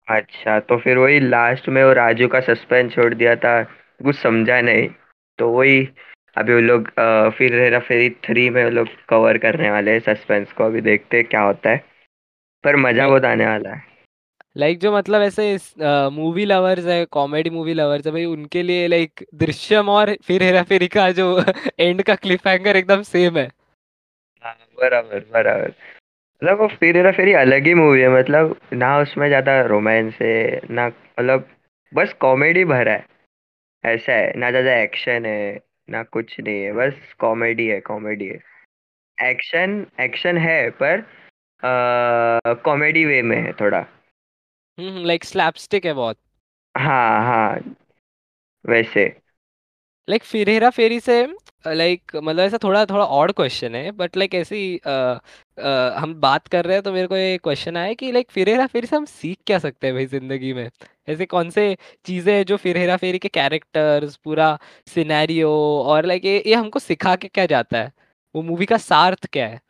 अच्छा 0.08 0.58
तो 0.60 0.76
फिर 0.78 0.98
वही 0.98 1.20
लास्ट 1.20 1.68
में 1.68 1.82
वो 1.84 1.92
राजू 1.92 2.28
का 2.28 2.40
सस्पेंस 2.40 2.92
छोड़ 2.94 3.12
दिया 3.14 3.34
था 3.36 3.62
कुछ 3.62 4.16
समझा 4.16 4.60
नहीं 4.60 4.88
तो 5.38 5.48
वही 5.50 5.80
अभी 6.36 6.54
वो 6.54 6.60
लोग 6.60 6.88
अ, 6.98 7.28
फिर 7.30 7.54
हेरा 7.54 7.78
फेरी 7.80 8.08
थ्री 8.24 8.48
में 8.50 8.62
वो 8.64 8.70
लोग 8.70 8.88
कवर 9.08 9.38
करने 9.38 9.70
वाले 9.70 9.92
हैं 9.92 10.00
सस्पेंस 10.06 10.52
को 10.52 10.64
अभी 10.64 10.80
देखते 10.80 11.16
हैं 11.16 11.26
क्या 11.26 11.40
होता 11.42 11.70
है। 11.70 11.84
पर 12.64 12.76
मज़ा 12.76 13.08
बहुत 13.08 13.24
आने 13.24 13.46
वाला 13.46 13.70
है। 13.70 13.90
लाइक 14.56 14.78
जो 14.78 14.92
मतलब 14.96 15.22
ऐसे 15.22 15.56
मूवी 16.10 16.44
लवर्स 16.44 16.86
है 16.86 17.04
कॉमेडी 17.12 17.50
मूवी 17.50 17.74
लवर्स 17.74 18.06
है 18.06 18.12
भाई 18.12 18.24
उनके 18.24 18.62
लिए 18.62 18.86
लाइक 18.88 19.24
दृश्यम 19.34 19.88
और 19.88 20.14
फिर 20.24 20.42
हेरा 20.42 20.62
फेरी 20.62 20.88
का 20.88 21.10
जो 21.12 21.26
एंड 21.80 22.02
का 22.02 22.14
क्लिफ 22.16 22.46
हैंगर 22.46 22.76
एकदम 22.76 23.02
सेम 23.04 23.38
है। 23.38 23.50
हाँ 24.44 24.54
बराबर 24.78 25.20
बराबर। 25.32 25.68
मतलब 26.42 26.60
वो 26.60 26.66
फिर 26.70 26.96
हेरा 26.96 27.12
फेरी 27.12 27.32
अलग 27.36 27.66
ही 27.66 27.74
मूवी 27.74 28.00
है 28.00 28.08
मतलब 28.14 28.56
ना 28.74 28.98
उसमें 29.00 29.26
ज़्यादा 29.28 29.60
रोमांस 29.66 30.18
है 30.22 30.60
ना 30.70 30.86
मतलब 30.88 31.48
बस 31.92 32.12
कॉमेडी 32.20 32.64
भरा 32.66 32.92
है। 32.92 33.06
ऐसा 33.84 34.12
है 34.12 34.32
ना 34.38 34.50
ज़्यादा 34.50 34.76
एक्शन 34.78 35.26
है। 35.26 35.58
ना 35.88 36.02
कुछ 36.02 36.40
नहीं 36.40 36.62
है 36.62 36.72
बस 36.72 37.12
कॉमेडी 37.20 37.66
है 37.68 37.80
कॉमेडी 37.80 38.26
है। 38.28 38.38
एक्शन 39.18 39.86
एक्शन 40.00 40.36
है 40.38 40.58
पर 40.82 41.04
कॉमेडी 42.64 43.04
वे 43.04 43.20
में 43.22 43.36
है 43.36 43.52
थोड़ा। 43.52 43.84
हम्म 44.78 45.04
लाइक 45.04 45.24
स्लैपस्टिक 45.24 45.84
है 45.86 45.92
बहुत। 45.92 46.18
हाँ 46.74 47.20
हाँ 47.24 47.58
वैसे। 48.64 49.04
लाइक 50.08 50.24
फिर 50.24 50.48
हेरा 50.48 50.68
फेरी 50.70 50.98
से 51.00 51.14
लाइक 51.66 52.16
मतलब 52.16 52.40
ऐसा 52.40 52.58
थोड़ा 52.62 52.84
थोड़ा 52.86 53.04
ऑड 53.06 53.32
क्वेश्चन 53.32 53.74
है 53.74 53.90
बट 53.92 54.16
लाइक 54.16 54.34
ऐसी 54.34 54.60
अ, 55.58 55.96
हम 55.98 56.14
बात 56.16 56.46
कर 56.48 56.64
रहे 56.64 56.74
हैं 56.76 56.82
तो 56.82 56.92
मेरे 56.92 57.06
को 57.06 57.16
ये 57.16 57.36
क्वेश्चन 57.38 57.76
आया 57.76 57.92
कि 57.94 58.10
लाइक 58.12 58.30
फिर 58.30 58.48
हेरा 58.48 58.66
फेरी 58.66 58.86
से 58.86 58.96
हम 58.96 59.04
सीख 59.06 59.38
क्या 59.46 59.58
सकते 59.58 59.86
हैं 59.86 59.94
भाई 59.94 60.06
ज़िंदगी 60.06 60.52
में? 60.52 60.68
ऐसे 61.08 61.26
कौन 61.26 61.50
से 61.50 61.64
चीज़ें 62.06 62.32
हैं 62.34 62.44
जो 62.44 62.56
फिर 62.56 62.76
हेरा 62.76 62.96
फेरी 62.96 63.18
के 63.18 63.28
कैरेक्टर्स 63.28 64.16
पूरा 64.16 64.56
सिनेरियो 64.86 65.50
और 65.86 66.06
लाइक 66.06 66.24
ये 66.24 66.42
ये 66.46 66.54
हमको 66.54 66.78
सिखा 66.78 67.14
के 67.16 67.28
क्या 67.28 67.46
जाता 67.46 67.78
है? 67.78 67.92
वो 68.34 68.42
मूवी 68.42 68.66
का 68.66 68.76
सार्थ 68.78 69.26
क्या 69.26 69.46
है? 69.48 69.60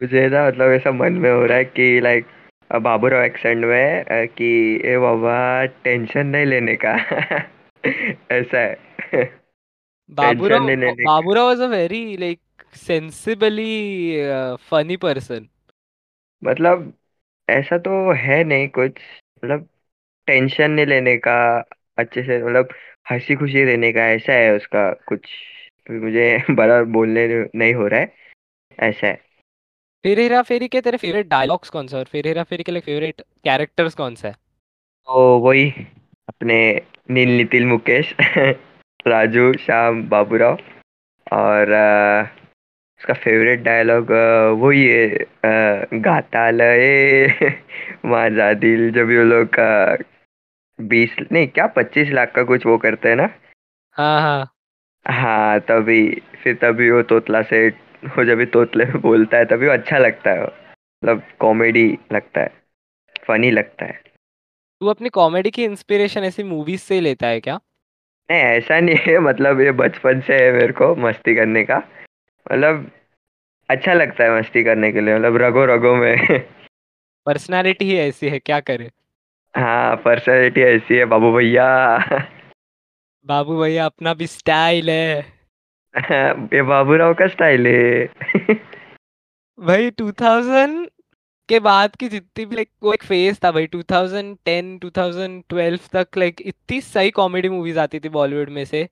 मुझे 0.00 0.26
ना 0.28 0.46
मतलब 0.48 0.72
ऐसा 0.72 0.90
मन 0.92 1.12
में 1.14 1.30
हो 1.30 1.44
रहा 1.46 1.58
है 1.58 1.64
कि 1.66 2.00
लाइक 2.00 2.26
बाबूराव 2.70 3.22
एक्सेंट 3.24 3.64
में 3.64 4.04
अ, 4.04 4.24
कि 4.26 4.80
ए 4.84 4.96
बाबा 4.98 5.64
टेंशन 5.84 6.26
नहीं 6.26 6.46
लेने 6.46 6.76
का। 6.84 6.94
ऐसा 8.32 8.58
है। 8.58 9.24
टेंशन 9.94 10.14
बाबूराव 10.14 10.66
नहीं 10.66 10.76
लेने 10.76 11.04
Baburao 11.04 11.46
was 11.46 11.60
a 11.60 11.66
very 11.68 12.00
like 12.16 12.40
sensibly 12.76 13.70
funny 14.70 14.96
person 14.96 15.48
मतलब 16.42 16.92
ऐसा 17.48 17.78
तो 17.78 18.12
है 18.12 18.44
नहीं 18.44 18.68
कुछ। 18.68 19.00
मतलब 19.44 19.68
टेंशन 20.28 20.70
नहीं 20.70 20.86
लेने 20.86 21.16
का 21.18 21.34
अच्छे 21.98 22.22
से 22.22 22.42
मतलब 22.44 22.68
हँसी 23.10 23.36
खुशी 23.36 23.64
रहने 23.64 23.92
का 23.92 24.06
ऐसा 24.08 24.32
है 24.32 24.56
उसका 24.56 24.92
कुछ। 25.08 25.28
मुझे 25.90 26.26
बड़ा 26.50 26.82
बोलने 26.82 27.26
नहीं 27.54 27.74
हो 27.74 27.86
रहा 27.88 28.00
है 28.00 28.14
ऐसा 28.78 29.06
है। 29.06 29.14
फिर 30.04 30.20
हेरा 30.20 30.42
फेरी 30.42 30.68
के 30.68 30.80
तेरे 30.80 30.96
फेवरेट 30.96 31.26
डायलॉग्स 31.26 31.70
कौन 31.70 31.86
सा 31.86 31.98
और 31.98 32.04
फिर 32.04 32.26
हेरा 32.26 32.42
फेरी 32.42 32.62
के 32.62 32.72
लिए 32.72 32.80
फेवरेट 32.80 33.20
कैरेक्टर्स 33.44 33.94
कौन 33.94 34.14
सा 34.14 34.28
है? 34.28 34.34
तो 35.08 35.38
वही 35.38 35.70
अपने 36.28 36.56
नील 37.10 37.28
नितिल 37.28 37.66
मुकेश 37.66 38.14
राजू 39.06 39.52
श्याम 39.52 40.02
बाबूराव 40.08 40.58
और 41.32 41.70
अ, 41.72 42.45
उसका 43.06 43.14
फेवरेट 43.14 43.60
डायलॉग 43.62 44.10
वही 44.60 44.86
है 44.88 46.00
गाता 46.02 46.50
लय 46.50 47.26
माझा 48.04 48.52
दिल 48.52 48.90
जब 48.90 49.10
ये 49.10 49.24
लोग 49.24 49.46
का 49.46 49.96
बीस 50.78 51.14
नहीं 51.32 51.48
क्या 51.48 51.66
पच्चीस 51.66 52.08
लाख 52.10 52.32
का 52.34 52.42
कुछ 52.42 52.66
वो 52.66 52.76
करते 52.78 53.08
हैं 53.08 53.16
ना? 53.16 53.28
हाँ 53.96 54.20
हाँ। 54.20 54.46
हाँ 55.06 55.60
तभी 55.60 56.22
फिर 56.42 56.54
तभी 56.54 56.90
वो 56.90 57.02
तोतला 57.02 57.42
से 57.42 57.68
वो 58.06 58.24
जब 58.24 58.38
भी 58.38 58.46
तोतले 58.46 58.84
में 58.84 59.00
बोलता 59.00 59.38
है 59.38 59.44
तभी 59.44 59.66
वो 59.66 59.72
अच्छा 59.72 59.98
लगता 59.98 60.30
है 60.30 60.42
मतलब 60.42 61.22
कॉमेडी 61.38 61.86
लगता 62.12 62.40
है 62.40 62.52
फनी 63.28 63.50
लगता 63.50 63.84
है। 63.84 64.00
तू 64.80 64.86
अपनी 64.86 65.08
कॉमेडी 65.08 65.50
की 65.50 65.64
इंस्पिरेशन 65.64 66.24
ऐसी 66.24 66.42
मूवीज़ 66.42 66.80
से 66.80 67.00
लेता 67.00 67.26
है 67.26 67.40
क्या? 67.40 67.60
नहीं 68.30 68.40
ऐसा 68.40 68.80
नहीं 68.80 68.96
है 68.96 69.18
मतलब 69.18 69.60
ये 69.60 69.72
बचपन 69.72 70.20
से 70.20 70.44
है 70.44 70.52
मेरे 70.52 70.72
को 70.72 70.94
मस्ती 70.96 71.34
करने 71.34 71.64
का। 71.64 71.82
मतलब 72.52 72.90
अच्छा 73.70 73.94
लगता 73.94 74.24
है 74.24 74.40
मस्ती 74.40 74.64
करने 74.64 74.92
के 74.92 75.00
लिए 75.00 75.14
मतलब 75.14 75.36
रगो 75.36 75.64
रगो 75.64 75.94
में। 75.96 76.16
पर्सनालिटी 77.26 77.84
ही 77.84 77.96
ऐसी 77.96 78.28
है 78.28 78.38
क्या 78.38 78.60
करे? 78.60 78.90
हाँ 79.56 79.96
पर्सनैलिटी 79.96 80.60
ऐसी 80.60 80.96
है 80.96 81.04
बाबू 81.04 81.32
भैया। 81.32 81.66
बाबू 83.26 83.60
भैया 83.60 83.86
अपना 83.86 84.14
भी 84.14 84.26
स्टाइल 84.26 84.90
है। 84.90 85.36
ये 86.54 86.62
बाबूराव 86.62 87.14
का 87.14 87.26
स्टाइल 87.26 87.66
है। 87.66 88.06
भाई 89.58 89.90
2000 89.90 90.90
के 91.48 91.60
बाद 91.60 91.96
की 91.96 92.08
जितनी 92.08 92.44
भी 92.44 92.56
लाइक 92.56 92.70
वो 92.82 92.94
एक 92.94 93.04
फ़ेज़ 93.04 93.38
था 93.44 93.50
भाई 93.52 93.66
2010 93.66 94.78
2012 94.78 95.88
तक 95.92 96.08
लाइक 96.16 96.36
इतनी 96.40 96.80
सही 96.80 97.10
कॉमेडी 97.10 97.48
मूवीज़ 97.48 97.78
आती 97.78 98.00
थी 98.00 98.08
बॉलीवुड 98.08 98.48
में 98.48 98.64
से। 98.64 98.88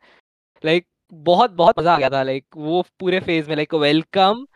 लाइक 0.65 0.87
बहुत 1.13 1.51
बहुत 1.53 1.79
मज़ा 1.79 1.95
आ 1.95 1.99
गया 1.99 2.11
था 2.11 2.23
लाइक 2.23 2.45
वो 2.59 2.83
पूरे 3.01 3.21
फ़ेज़ 3.21 3.49
में 3.49 3.57
लाइक 3.57 3.75
वेलकम 3.77 4.47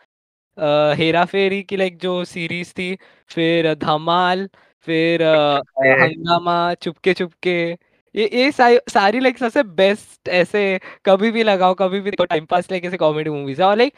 हेरा 0.97 1.23
फेरी 1.25 1.61
की 1.63 1.77
लाइक 1.77 1.97
जो 1.97 2.23
सीरीज़ 2.25 2.71
थी 2.73 2.95
फिर 3.29 3.73
धमाल 3.75 4.49
फिर 4.87 5.23
हंगामा 6.01 6.73
चुपके 6.75 7.13
चुपके 7.13 7.59
ये 8.15 8.29
ये 8.33 8.51
सारी 8.51 8.77
सारी 8.89 9.19
लाइक 9.19 9.37
सबसे 9.37 9.63
बेस्ट 9.75 10.29
ऐसे 10.31 10.63
कभी 11.05 11.31
भी 11.31 11.43
लगाओ 11.43 11.73
कभी 11.73 11.99
भी 11.99 12.11
टाइम 12.11 12.45
पास 12.45 12.71
लाइक 12.71 12.85
ऐसे 12.85 12.97
कॉमेडी 12.97 13.29
मूवीज़ 13.29 13.61
है 13.61 13.67
और 13.67 13.77
लाइक 13.77 13.93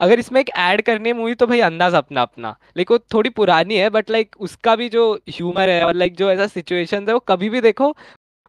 अगर 0.00 0.18
इसमें 0.18 0.40
एक 0.40 0.48
ऐड 0.58 0.82
करनी 0.82 1.08
है 1.08 1.14
मूवी 1.14 1.34
तो 1.34 1.46
भाई 1.46 1.60
अंदाज 1.62 1.94
अपना 1.94 2.22
अपना 2.22 2.48
लाइक 2.76 2.90
वो 2.90 2.98
थोड़ी 3.14 3.30
पुरानी 3.30 3.76
है 3.76 3.88
बट 3.90 4.10
लाइक 4.10 4.36
उसका 4.40 4.74
भी 4.76 4.88
जो 4.88 5.12
ह्यूमर 5.30 5.68
है 5.68 5.82
और 5.84 5.94
लाइक 5.94 6.16
जो 6.16 6.30
ऐसा 6.30 6.46
सिचुएशन 6.48 7.08
है 7.08 7.14
वो 7.14 7.20
कभी 7.28 7.48
भी 7.48 7.60
देखो 7.60 7.94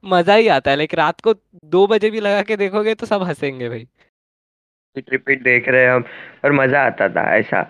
मज़ा 0.04 0.36
ही 0.36 0.48
आता 0.48 0.72
है। 0.72 0.78
लाइक 0.78 0.94
रात 0.96 1.22
को 1.22 1.34
दो 1.66 1.86
बजे 1.88 2.10
भी 2.10 2.20
लगा 2.20 2.42
के 2.42 2.58
देखोगे 2.58 2.96
तो 2.96 3.06
सब 3.06 3.24
हंसेंगे 3.24 3.70
भाई। 3.70 3.88
रिपीट 4.96 5.44
देख 5.44 5.68
रहे 5.70 5.84
हैं 5.84 5.92
हम 5.92 6.04
और 6.46 6.52
मज़ा 6.54 6.86
आता 6.86 7.08
था 7.10 7.24
ऐसा। 7.36 7.62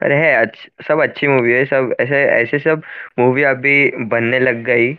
पर 0.00 0.12
है 0.12 0.34
अच्छ, 0.36 0.56
सब 0.88 1.00
अच्छी 1.02 1.26
मूवी 1.28 1.52
है 1.52 1.64
सब 1.64 1.94
ऐसे 2.00 2.22
ऐसे 2.24 2.58
सब 2.58 2.82
मूवी 3.18 3.42
अभी 3.44 3.90
बनने 4.06 4.38
लग 4.40 4.62
गई। 4.64 4.92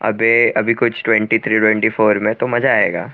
अबे 0.00 0.50
अभी 0.56 0.74
कुछ 0.74 1.02
ट्वेंटी 1.04 1.38
थ्री 1.38 1.58
ट्वेंटी 1.58 1.88
फोर 1.90 2.18
में 2.18 2.34
तो 2.34 2.46
मज़ा 2.46 2.72
आएगा। 2.72 3.10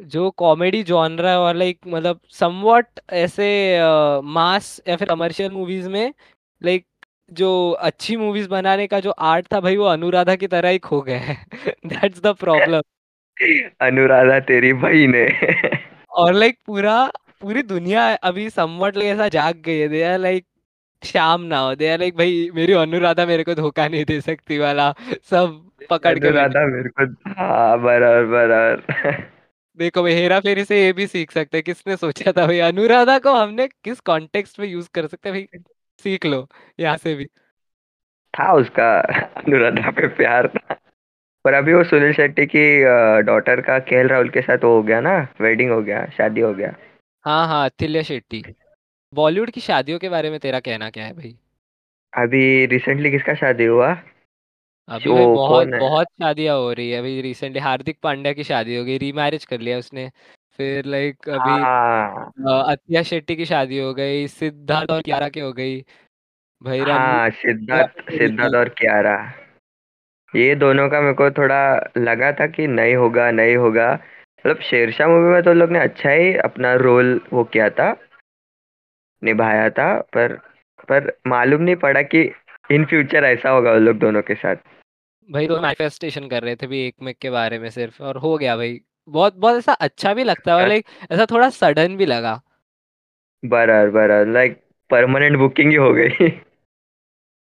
जो 0.00 0.30
कॉमेडी 0.38 0.82
जॉनरा 0.82 1.30
है 1.30 1.38
और 1.38 1.54
लाइक 1.54 1.78
मतलब 1.86 2.20
समवट 2.30 3.00
ऐसे 3.14 3.46
मास 4.24 4.80
या 4.88 4.96
फिर 4.96 5.08
कमर्शियल 5.08 5.50
मूवीज़ 5.52 5.88
में 5.88 6.12
लाइक 6.62 6.84
जो 7.32 7.70
अच्छी 7.70 8.16
मूवीज़ 8.16 8.48
बनाने 8.48 8.86
का 8.86 9.00
जो 9.00 9.10
आर्ट 9.10 9.46
था 9.52 9.60
भाई 9.60 9.76
वो 9.76 9.84
अनुराधा 9.84 10.34
की 10.34 10.46
तरह 10.46 10.68
ही 10.68 10.78
खो 10.78 11.00
गया 11.00 11.18
है। 11.18 11.46
दैट्स 11.86 12.22
द 12.22 12.26
प्रॉब्लम 12.26 12.82
अनुराधा 13.80 14.40
तेरी 14.40 14.72
बहन 14.72 15.14
है। 15.14 15.60
और 16.10 16.32
लाइक 16.32 16.58
पूरा 16.66 17.12
पूरी 17.40 17.62
दुनिया 17.62 18.14
अभी 18.14 18.50
समवट 18.50 18.96
लाइक 18.96 19.08
ऐसा 19.08 19.28
जाग 19.28 19.56
गई 19.56 19.78
है। 19.78 19.88
दे 19.88 20.02
आर 20.02 20.18
लाइक 20.18 20.46
शाम 21.04 21.42
ना 21.42 21.58
हो। 21.58 21.74
दे 21.74 21.88
आर 21.88 21.98
लाइक 21.98 22.16
भाई 22.16 22.50
मेरी 22.54 22.72
अनुराधा 22.72 23.26
मेरे 23.26 23.44
को 23.44 23.54
धोखा 23.54 23.88
नहीं 23.88 24.04
दे 24.04 24.20
सकती 24.20 24.58
वाला। 24.58 24.94
सब 25.30 25.70
पकड़ 25.90 26.18
के 26.18 26.26
अनुराधा 26.28 26.66
मेरे 26.66 26.88
को 26.88 27.12
हाँ 27.30 27.80
बराबर 27.80 28.24
बराबर। 28.24 29.30
देखो 29.78 30.02
भाई 30.02 30.12
हेरा 30.12 30.40
फेरी 30.40 30.64
से 30.64 30.84
ये 30.84 30.92
भी 30.92 31.06
सीख 31.06 31.30
सकते 31.30 31.56
हैं। 31.58 31.64
किसने 31.64 31.96
सोचा 31.96 32.32
था 32.32 32.46
भाई? 32.46 32.58
अनुराधा 32.58 33.18
को 33.18 33.34
हमने 33.34 33.66
किस 33.66 34.00
कॉन्टेक्स्ट 34.00 34.60
में 34.60 34.66
यूज़ 34.68 34.88
कर 34.94 35.06
सकते 35.06 35.28
हैं 35.28 35.38
भाई? 35.38 35.62
सीख 35.98 36.26
लो 36.26 36.46
यहाँ 36.80 36.96
से 36.96 37.14
भी। 37.14 37.26
था 38.34 38.52
उसका 38.52 38.88
अनुराधा 39.00 39.90
पे 39.90 40.08
प्यार 40.16 40.48
था। 40.48 40.74
पर 41.44 41.54
अभी 41.54 41.74
वो 41.74 41.82
सुनील 41.84 42.12
शेट्टी 42.12 42.46
की 42.46 42.64
डॉटर 43.22 43.60
का 43.60 43.78
केएल 43.88 44.08
राहुल 44.08 44.28
के 44.28 44.42
साथ 44.42 44.64
वो 44.64 44.74
हो 44.76 44.82
गया 44.82 45.00
ना 45.00 45.16
वेडिंग 45.40 45.70
हो 45.70 45.80
गया 45.82 46.04
शादी 46.16 46.40
हो 46.40 46.52
गया। 46.54 46.74
हाँ 47.24 47.46
हाँ 47.48 47.64
अथिल्या 47.64 48.02
शेट्टी। 48.02 48.42
बॉलीवुड 49.12 49.50
की 49.50 49.60
शादियों 49.60 49.98
के 49.98 50.08
बारे 50.08 50.30
में 50.30 50.38
तेरा 50.40 50.60
कहना 50.60 50.90
क्या 50.90 51.04
है 51.04 51.12
भाई? 51.12 51.36
अभी 52.12 52.66
रिसेंटली 52.66 53.10
किसका 53.10 53.34
शादी 53.34 53.64
हुआ? 53.64 53.92
अभी 54.88 55.10
भाई 55.10 55.24
बहुत 55.26 55.68
बहुत 55.70 56.06
शादियाँ 56.12 56.56
हो 56.56 56.72
रही 56.72 56.90
है। 56.90 56.98
अभी 56.98 57.20
रिसेंटली 57.22 57.60
हार्दिक 57.60 57.98
पांड्या 58.02 58.32
की 58.32 58.44
शादी 58.44 58.76
हो 58.76 58.84
गई 58.84 58.98
रीमैरिज 58.98 59.44
कर 59.44 59.60
लिया 59.60 59.78
उसने। 59.78 60.10
फिर 60.56 60.84
लाइक 60.84 61.28
अभी 61.28 61.62
हाँ। 61.62 62.32
अ, 62.48 62.72
अथिया 62.72 63.02
शेट्टी 63.02 63.36
की 63.36 63.44
शादी 63.44 63.78
हो 63.78 63.94
गई 63.94 64.26
सिद्धार्थ 64.26 64.90
और 64.90 65.02
कियारा 65.02 65.28
की 65.28 65.40
हो 65.40 65.52
गई। 65.52 65.80
भाई 66.62 66.80
रणवीर 66.80 66.92
हाँ 66.92 67.30
सिद्धार्थ 67.30 68.10
सिद्धार्थ 68.10 68.54
और 68.54 68.68
कियारा। 68.68 69.32
ये 70.36 70.54
दोनों 70.54 70.88
का 70.88 71.00
मेरे 71.00 71.14
को 71.14 71.30
थोड़ा 71.30 71.90
लगा 71.98 72.32
था 72.32 72.46
कि 72.46 72.66
नहीं 72.66 72.94
होगा 72.94 73.30
नहीं 73.30 73.56
होगा। 73.56 73.92
मतलब 73.92 74.60
शेरशाह 74.60 75.08
मूवी 75.08 75.32
में 75.32 75.42
तो 75.42 75.52
लोग 75.52 75.70
ने 75.70 75.78
अच्छा 75.78 76.10
ही 76.10 76.34
अपना 76.34 76.74
रोल 76.74 77.20
वो 77.32 77.44
किया 77.44 77.70
था 77.70 77.96
निभाया 79.22 79.70
था 79.70 80.00
पर 80.00 80.32
पर 80.88 81.12
मालूम 81.26 81.62
नहीं 81.62 81.76
पड़ा 81.76 82.02
कि 82.02 82.32
इन 82.70 82.84
फ्यूचर 82.84 83.24
ऐसा 83.24 83.50
होगा 83.50 83.72
उन 83.72 83.78
लोग 83.78 83.98
दोनों 83.98 84.22
के 84.22 84.34
साथ। 84.34 84.56
भाई 85.30 85.46
तो 85.46 85.60
मैनिफेस्टेशन 85.60 86.28
कर 86.28 86.42
रहे 86.42 86.56
थे 86.56 86.66
भी 86.66 86.86
एक 86.86 86.94
मेक 87.02 87.18
के 87.18 87.30
बारे 87.30 87.58
में 87.58 87.70
सिर्फ़ 87.70 88.02
और 88.02 88.16
हो 88.16 88.38
गया 88.38 88.56
भाई। 88.56 88.80
बहुत 89.08 89.34
बहुत 89.36 89.56
ऐसा 89.56 89.72
अच्छा 89.72 90.12
भी 90.14 90.24
लगता 90.24 90.52
है 90.52 90.58
और 90.58 90.68
लाइक 90.68 90.86
ऐसा 91.12 91.26
थोड़ा 91.30 91.48
सडन 91.50 91.96
भी 91.96 92.06
लगा। 92.06 92.40
बराबर 93.42 93.90
बराबर 93.90 94.32
लाइक 94.32 94.60
परमानेंट 94.90 95.36
बुकिंग 95.38 95.70
ही 95.70 95.76
हो 95.76 95.92
गई। 95.94 96.28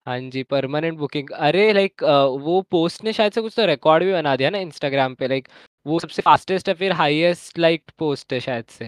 हाँ 0.07 0.19
जी 0.31 0.41
परमानेंट 0.43 0.97
बुकिंग 0.99 1.29
अरे 1.31 1.71
लाइक 1.73 2.03
वो 2.41 2.61
पोस्ट 2.71 3.03
ने 3.03 3.13
शायद 3.13 3.31
से 3.31 3.41
कुछ 3.41 3.53
तो 3.55 3.65
रिकॉर्ड 3.65 4.03
भी 4.03 4.11
बना 4.13 4.35
दिया 4.35 4.49
ना 4.49 4.57
इंस्टाग्राम 4.57 5.15
पे 5.15 5.27
लाइक 5.27 5.47
वो 5.85 5.99
सबसे 5.99 6.21
फास्टेस्ट 6.21 6.69
है 6.69 6.73
फिर 6.75 6.91
हाईएस्ट 6.93 7.59
लाइक 7.59 7.83
पोस्ट 7.99 8.33
है 8.33 8.39
शायद 8.39 8.65
से। 8.69 8.85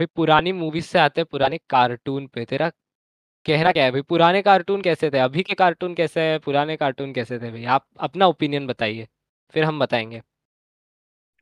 भाई 0.00 0.06
पुरानी 0.16 0.52
मूवीज़ 0.52 0.84
से 0.86 0.98
आते 0.98 1.20
हैं 1.20 1.26
पुराने 1.30 1.58
कार्टून 1.70 2.26
पे। 2.26 2.44
तेरा 2.44 2.68
कहना 3.46 3.72
क्या 3.72 3.84
है? 3.84 3.90
भाई 3.92 4.02
पुराने 4.02 4.42
कार्टून 4.42 4.82
कैसे 4.82 5.10
थे? 5.10 5.18
अभी 5.18 5.42
के 5.42 5.54
कार्टून 5.54 5.94
कैसे 5.94 6.20
है? 6.22 6.38
पुराने 6.38 6.76
कार्टून 6.76 7.12
कैसे 7.12 7.38
थे 7.38 7.50
भाई? 7.50 7.64
आप 7.66 7.86
अपना 8.00 8.26
ओपिनियन 8.26 8.66
बताइए 8.66 9.06
फिर 9.54 9.64
हम 9.64 9.78
बताएँगे। 9.78 10.22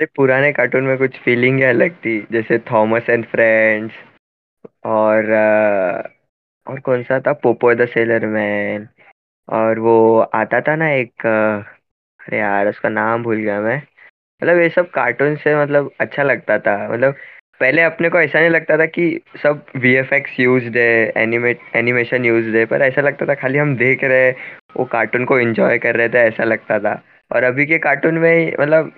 अरे, 0.00 0.06
पुराने 0.16 0.50
कार्टून 0.52 0.84
में 0.84 0.96
कुछ 0.99 1.16
फीलिंग 1.25 1.56
ही 1.58 1.62
अलग 1.64 1.94
थी, 2.04 2.18
जैसे 2.32 2.58
थॉमस 2.70 3.08
एंड 3.11 3.25
फ्रेंड्स 3.26 3.94
और 4.87 5.30
और 6.66 6.80
कौन 6.80 7.02
सा 7.02 7.18
था? 7.20 7.32
पोपो 7.42 7.72
द 7.75 7.87
सेलर 7.88 8.26
मैन 8.26 8.88
और 9.49 9.78
वो 9.78 10.18
आता 10.34 10.61
था 10.61 10.76
ना 10.76 10.88
एक, 10.92 11.26
अरे 11.26 12.38
यार, 12.38 12.68
उसका 12.68 12.88
नाम 12.88 13.22
भूल 13.22 13.37
गया 13.37 13.61
मैं। 13.61 13.76
मतलब 14.42 14.61
ये 14.61 14.68
सब 14.70 14.90
कार्टून 14.90 15.37
से 15.37 15.54
मतलब 15.56 15.90
अच्छा 16.00 16.22
लगता 16.22 16.58
था। 16.58 16.76
मतलब 16.92 17.14
पहले 17.61 17.82
अपने 17.82 18.08
को 18.11 18.20
ऐसा 18.20 18.40
नहीं 18.40 18.50
लगता 18.50 18.78
था 18.78 18.87
कि 18.87 19.06
सब 19.42 19.64
वी 19.76 19.94
एफ़ 19.96 20.14
एक्स 20.14 20.40
यूज़ 20.40 20.78
है 20.78 20.87
एनिमेट 21.16 21.61
एनिमेशन 21.76 22.25
यूज़ 22.25 22.56
है, 22.56 22.64
पर 22.66 22.82
ऐसा 22.82 23.00
लगता 23.02 23.26
था 23.26 23.34
खाली 23.42 23.58
हम 23.58 23.76
देख 23.76 24.04
रहे 24.04 24.30
वो 24.76 24.84
कार्टून 24.92 25.25
को 25.25 25.38
एंजॉय 25.38 25.78
कर 25.78 25.96
रहे 25.96 26.08
थे, 26.08 26.18
ऐसा 26.18 26.44
लगता 26.44 26.78
था। 26.80 27.00
और 27.30 27.42
अभी 27.44 27.66
के 27.66 27.78
कार्टून 27.78 28.18
में 28.18 28.52
मतलब 28.61 28.92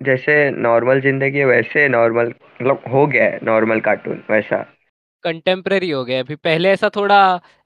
जैसे 0.00 0.50
नॉर्मल 0.52 1.00
ज़िंदगी 1.00 1.38
है 1.38 1.44
वैसे 1.44 1.88
नॉर्मल 1.88 2.32
मतलब 2.60 2.82
हो 2.92 3.06
गया 3.06 3.24
है 3.24 3.38
नॉर्मल 3.44 3.80
कार्टून 3.80 4.22
वैसा। 4.30 4.62
कंटेम्प्रेरी 5.24 5.90
हो 5.90 6.04
गया 6.04 6.20
अभी 6.20 6.34
पहले 6.36 6.70
ऐसा 6.70 6.88
थोड़ा 6.96 7.18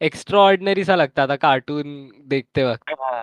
एक्स्ट्रा 0.02 0.38
ऑर्डिनरी 0.40 0.84
सा 0.84 0.94
लगता 0.94 1.26
था 1.26 1.36
कार्टून 1.38 1.84
देखते 2.28 2.64
वक्त। 2.64 2.90
हाँ। 2.90 3.20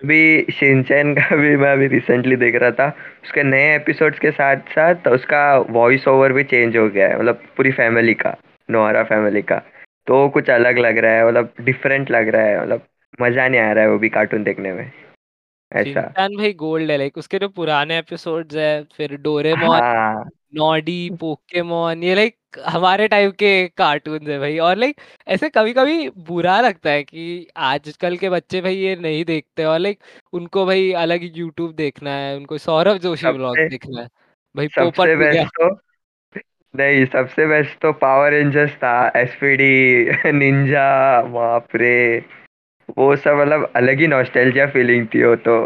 अभी 0.00 0.46
शिनचैन 0.52 1.14
का 1.14 1.36
भी 1.36 1.56
मैं 1.56 1.72
अभी 1.72 1.86
रिसेंटली 1.88 2.36
देख 2.36 2.54
रहा 2.54 2.70
था। 2.70 2.88
उसके 3.24 3.42
नए 3.42 3.74
एपिसोड्स 3.74 4.18
के 4.18 4.30
साथ 4.30 4.70
साथ 4.70 5.08
उसका 5.08 5.42
वॉइस 5.70 6.06
ओवर 6.08 6.32
भी 6.32 6.44
चेंज 6.44 6.76
हो 6.76 6.88
गया 6.88 7.08
है 7.08 7.18
मतलब 7.18 7.42
पूरी 7.56 7.72
फैमिली 7.72 8.14
का 8.14 8.36
नोहरा 8.68 9.02
फैमिली 9.04 9.42
का। 9.42 9.58
तो 10.06 10.28
कुछ 10.28 10.50
अलग 10.50 10.78
लग 10.78 10.98
रहा 10.98 11.12
है 11.12 11.26
मतलब 11.28 11.52
डिफरेंट 11.60 12.10
लग 12.10 12.28
रहा 12.28 12.42
है 12.42 12.60
मतलब 12.62 12.86
मज़ा 13.20 13.48
नहीं 13.48 13.60
आ 13.60 13.72
रहा 13.72 13.84
है 13.84 13.90
वो 13.90 13.98
भी 13.98 14.08
कार्टून 14.10 14.42
देखने 14.44 14.72
में। 14.72 14.90
ऐसा 15.72 16.02
शिनचैन 16.02 16.36
भाई 16.36 16.52
गोल्ड 16.54 16.90
है 16.90 16.96
लाइक 16.98 17.18
उसके 17.18 17.38
जो 17.38 17.48
पुराने 17.48 17.98
एपिसोड्स 17.98 18.56
है 18.56 18.82
फिर 18.96 19.16
डोरेमोन 19.18 19.80
हाँ। 19.80 20.24
नॉडी 20.54 21.10
पोकेमोन 21.20 22.02
ये 22.02 22.14
लाइक 22.14 22.36
हमारे 22.66 23.06
टाइप 23.08 23.32
के 23.32 23.50
कार्टून 23.68 24.30
है 24.30 24.38
भाई। 24.38 24.58
और 24.58 24.76
लाइक 24.76 25.00
ऐसे 25.28 25.48
कभी 25.48 25.72
कभी 25.72 26.08
बुरा 26.28 26.60
लगता 26.60 26.90
है 26.90 27.02
कि 27.04 27.46
आजकल 27.56 28.16
के 28.16 28.30
बच्चे 28.30 28.60
भाई 28.60 28.76
ये 28.76 28.96
नहीं 28.96 29.24
देखते 29.24 29.64
और 29.64 29.78
लाइक 29.78 29.98
उनको 30.32 30.66
भाई 30.66 30.90
अलग 31.02 31.36
यूट्यूब 31.36 31.72
देखना 31.74 32.10
है 32.10 32.36
उनको 32.36 32.58
सौरभ 32.58 32.98
जोशी 32.98 33.32
ब्लॉग 33.32 33.56
सबसे 33.56 33.68
देखना 33.68 34.00
है। 34.00 34.08
भाई 34.54 34.66
पोपट 34.68 34.96
सबसे 34.96 35.12
हो 35.14 35.18
गया 35.18 35.44
बेस्ट 35.44 35.56
तो 35.60 35.70
नहीं 36.74 37.04
सबसे 37.06 37.46
बेस्ट 37.46 37.78
तो 37.82 37.92
पावर 37.92 38.30
रेंजर्स 38.30 38.72
था 38.74 38.92
एसपीडी 39.16 40.32
निंजा 40.32 40.88
बाप 41.34 41.76
रे। 41.76 41.96
वो 42.98 43.16
सब 43.16 43.36
मतलब 43.40 43.72
अलग 43.76 44.00
ही 44.00 44.06
नॉस्टैल्जिया 44.06 44.66
फीलिंग 44.66 45.06
थी 45.14 45.24
वो 45.24 45.34
तो। 45.48 45.56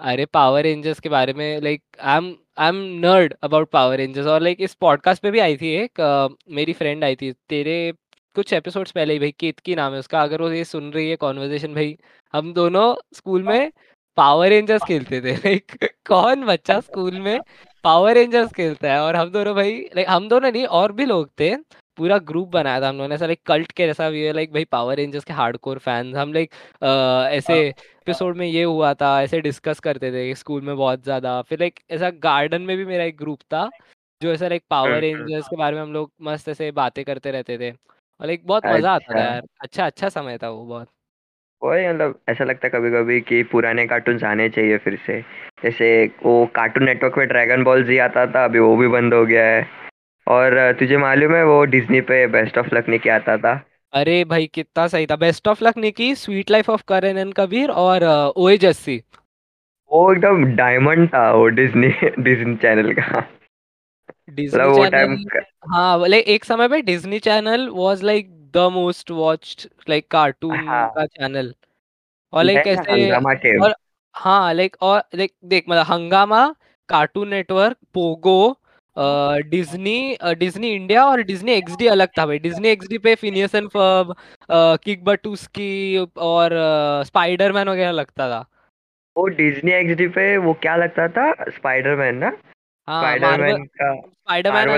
अरे 0.00 0.24
पावर 0.24 0.62
रेंजर्स 0.62 1.00
के 1.00 1.08
बारे 1.08 1.32
में 1.32 1.60
like 1.60 1.82
I 2.00 2.16
am 2.16 2.34
I 2.58 2.68
am 2.68 2.76
nerd 3.00 3.34
about 3.42 3.70
power 3.70 3.96
rangers 3.96 4.26
और 4.26 4.40
लाइक 4.40 4.60
इस 4.60 4.74
पॉडकास्ट 4.74 5.22
पे 5.22 5.30
भी 5.30 5.38
आई 5.38 5.56
थी 5.56 5.74
एक 5.74 6.00
अ, 6.00 6.28
मेरी 6.50 6.72
फ्रेंड 6.72 7.04
आई 7.04 7.16
थी। 7.16 7.32
तेरे 7.48 7.92
कुछ 8.36 8.52
एपिसोड्स 8.52 8.90
पहले 8.92 9.12
ही 9.12 9.18
भाई 9.18 9.30
केतकी 9.40 9.74
नाम 9.74 9.92
है 9.92 9.98
उसका 9.98 10.22
अगर 10.22 10.42
वो 10.42 10.50
ये 10.52 10.64
सुन 10.64 10.90
रही 10.92 11.10
है 11.10 11.16
कॉन्वर्जेशन 11.16 11.74
भाई 11.74 11.96
हम 12.34 12.52
दोनों 12.52 12.94
स्कूल 13.16 13.42
में 13.42 13.70
पावर 14.16 14.48
रेंजर्स 14.48 14.82
खेलते 14.82 15.20
थे 15.20 15.34
लाइक 15.36 15.72
कौन 16.06 16.44
बच्चा 16.46 16.78
स्कूल 16.80 17.20
में 17.20 17.38
पावर 17.84 18.14
रेंजर्स 18.14 18.52
खेलता 18.52 18.92
है? 18.92 19.00
और 19.00 19.16
हम 19.16 19.30
दोनों 19.30 19.54
भाई 19.54 19.72
लाइक 19.96 20.08
हम 20.08 20.28
दोनों 20.28 20.50
नहीं 20.52 20.64
और 20.80 20.92
भी 20.92 21.04
लोग 21.04 21.30
थे 21.40 21.54
पूरा 22.00 22.18
ग्रुप 22.24 22.48
बनाया 22.50 22.80
था 22.80 22.88
हम 22.88 22.96
लोगों 22.96 23.08
ने 23.08 23.14
ऐसा 23.14 23.26
लाइक 23.26 23.40
कल्ट 23.46 23.72
के 23.72 23.86
जैसा 23.86 24.08
भी 24.10 24.22
है 24.22 24.32
लाइक 24.32 24.52
भाई 24.52 24.64
पावर 24.72 24.96
रेंजर्स 24.96 25.24
के 25.24 25.32
हार्डकोर 25.32 25.78
फैंस 25.78 26.14
हम 26.16 26.32
लाइक 26.32 26.54
ऐसे 27.32 27.58
एपिसोड 27.68 28.36
में 28.36 28.46
ये 28.46 28.62
हुआ 28.62 28.92
था 28.94 29.10
ऐसे 29.22 29.40
डिस्कस 29.40 29.80
करते 29.80 30.10
थे 30.12 30.34
स्कूल 30.34 30.62
में 30.62 30.76
बहुत 30.76 31.04
ज़्यादा 31.04 31.40
फिर 31.42 31.60
लाइक 31.60 31.80
ऐसा 31.90 32.10
गार्डन 32.22 32.62
में 32.62 32.76
भी 32.76 32.84
मेरा 32.84 33.04
एक 33.04 33.16
ग्रुप 33.16 33.42
था 33.54 33.68
जो 34.20 34.32
ऐसा 34.32 34.48
लाइक 34.48 34.62
पावर 34.70 35.00
रेंजर्स 35.00 35.48
के 35.48 35.56
बारे 35.56 35.76
में 35.76 35.82
हम 35.82 35.92
लोग 35.92 36.12
मस्त 36.22 36.48
ऐसे 36.48 36.70
बातें 36.72 37.04
करते 37.04 37.30
रहते 37.30 37.58
थे 37.58 37.70
और 37.70 38.26
लाइक 38.26 38.46
बहुत 38.46 38.66
मज़ा 38.66 38.92
आता 38.92 39.14
था 39.14 39.18
अच्छा। 39.18 39.32
यार 39.32 39.42
अच्छा 39.60 39.86
अच्छा 39.86 40.08
समय 40.08 40.38
था 40.38 40.48
वो 40.48 40.64
बहुत। 40.64 40.88
वही 41.62 41.88
मतलब 41.88 42.18
ऐसा 42.28 42.44
लगता 42.44 42.66
है 42.66 42.70
कभी 42.70 42.90
कभी 42.90 43.20
कि 43.20 43.42
पुराने 43.42 43.86
कार्टून 43.86 44.22
आने 44.24 44.48
चाहिए 44.48 44.78
फिर 44.78 44.98
से 45.06 45.20
जैसे 45.62 45.90
वो 46.22 46.44
कार्टून 46.54 46.84
नेटवर्क 46.84 47.16
पे 47.16 47.26
ड्रैगन 47.26 47.64
बॉल 47.64 47.84
जी 47.84 47.98
आता 47.98 48.26
था 48.26 48.44
अभी 48.44 48.58
वो 48.58 48.76
भी 48.76 48.88
बंद 48.88 49.14
हो 49.14 49.24
गया 49.26 49.44
है। 49.44 49.66
और 50.26 50.72
तुझे 50.72 50.96
मालूम 50.96 51.34
है 51.34 51.44
वो 51.44 51.64
डिज्नी 51.64 52.00
पे 52.00 52.26
बेस्ट 52.26 52.58
ऑफ़ 52.58 52.74
लक 52.74 52.88
निकी 52.88 53.08
आता 53.08 53.36
था? 53.36 53.60
अरे 53.92 54.24
भाई 54.24 54.46
कितना 54.46 54.86
सही 54.88 55.06
था। 55.06 55.16
Best 55.16 55.48
of 55.48 55.64
luck 55.64 55.76
Nikki 55.76 56.14
sweet 56.14 56.50
life 56.50 56.70
of 56.70 56.82
Karan 56.88 57.18
and 57.18 57.34
Kabir 57.34 57.70
और 57.70 58.04
ओए 58.36 58.56
जस्सी 58.58 59.02
वो 59.90 60.12
एकदम 60.12 60.44
डायमंड 60.56 61.08
था 61.08 61.30
वो 61.32 61.46
डिज्नी 61.48 61.88
डिज्नी 62.22 62.56
चैनल 62.56 62.92
का। 62.92 63.20
डिज्नी 64.30 64.48
मतलब 64.54 64.70
वो 64.70 64.84
टाइम 64.86 65.16
चैनल 65.16 65.44
हाँ 65.72 66.08
लाइक 66.08 66.28
एक 66.28 66.44
समय 66.44 66.68
पे 66.68 66.80
Disney 66.82 67.18
channel 67.18 67.68
was 67.68 68.02
like 68.02 68.30
the 68.52 68.68
most 68.72 69.10
watched 69.10 69.68
like 69.90 70.08
cartoon 70.10 70.86
का 70.94 71.06
चैनल 71.06 71.54
और 72.32 72.44
लाइक 72.44 72.66
ना 72.66 72.72
ऐसे 72.72 72.92
हंगामा 72.92 73.34
के 73.44 73.56
और 73.58 73.74
हाँ 74.14 74.52
लाइक 74.54 74.76
और 74.82 75.02
लाइक 75.14 75.32
देख 75.44 75.64
मतलब 75.68 75.86
Hungama 75.86 76.46
Cartoon 76.88 77.28
Network 77.28 77.76
Pogo 77.94 78.38
Disney 79.50 80.16
Disney 80.38 80.70
India 80.70 81.04
और 81.06 81.22
डिज्नी 81.22 81.52
एक्सडी 81.52 81.86
अलग 81.86 82.08
था 82.18 82.26
भाई। 82.26 82.38
डिज्नी 82.38 82.68
एक्सडी 82.68 82.98
पे 82.98 83.14
Phineas 83.16 83.54
and 83.54 83.68
Ferb 83.70 84.14
Kick 84.84 85.04
Buttowski 85.04 86.06
और 86.18 86.50
स्पाइडरमैन 87.06 87.68
वगैरह 87.68 87.90
लगता 87.92 88.28
था। 88.30 88.44
वो 89.16 89.26
डिज्नी 89.28 89.72
एक्सडी 89.72 90.06
पे 90.08 90.36
वो 90.38 90.52
क्या 90.62 90.76
लगता 90.76 91.08
था? 91.08 91.32
स्पाइडरमैन 91.50 92.16
ना? 92.16 92.32
हाँ 92.88 93.00
स्पाइडरमैन 93.00 93.64
का 93.64 93.94
स्पाइडरमैन 93.94 94.68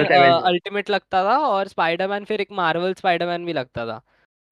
अल्टीमेट 0.45 0.91
लगता 0.91 1.23
था 1.25 1.37
और 1.39 1.69
स्पाइडरमैन 1.69 2.25
फिर 2.25 2.41
एक 2.41 2.53
मार्वल 2.53 2.95
स्पाइडरमैन 2.95 3.45
भी 3.47 3.53
लगता 3.53 3.87
था। 3.87 4.01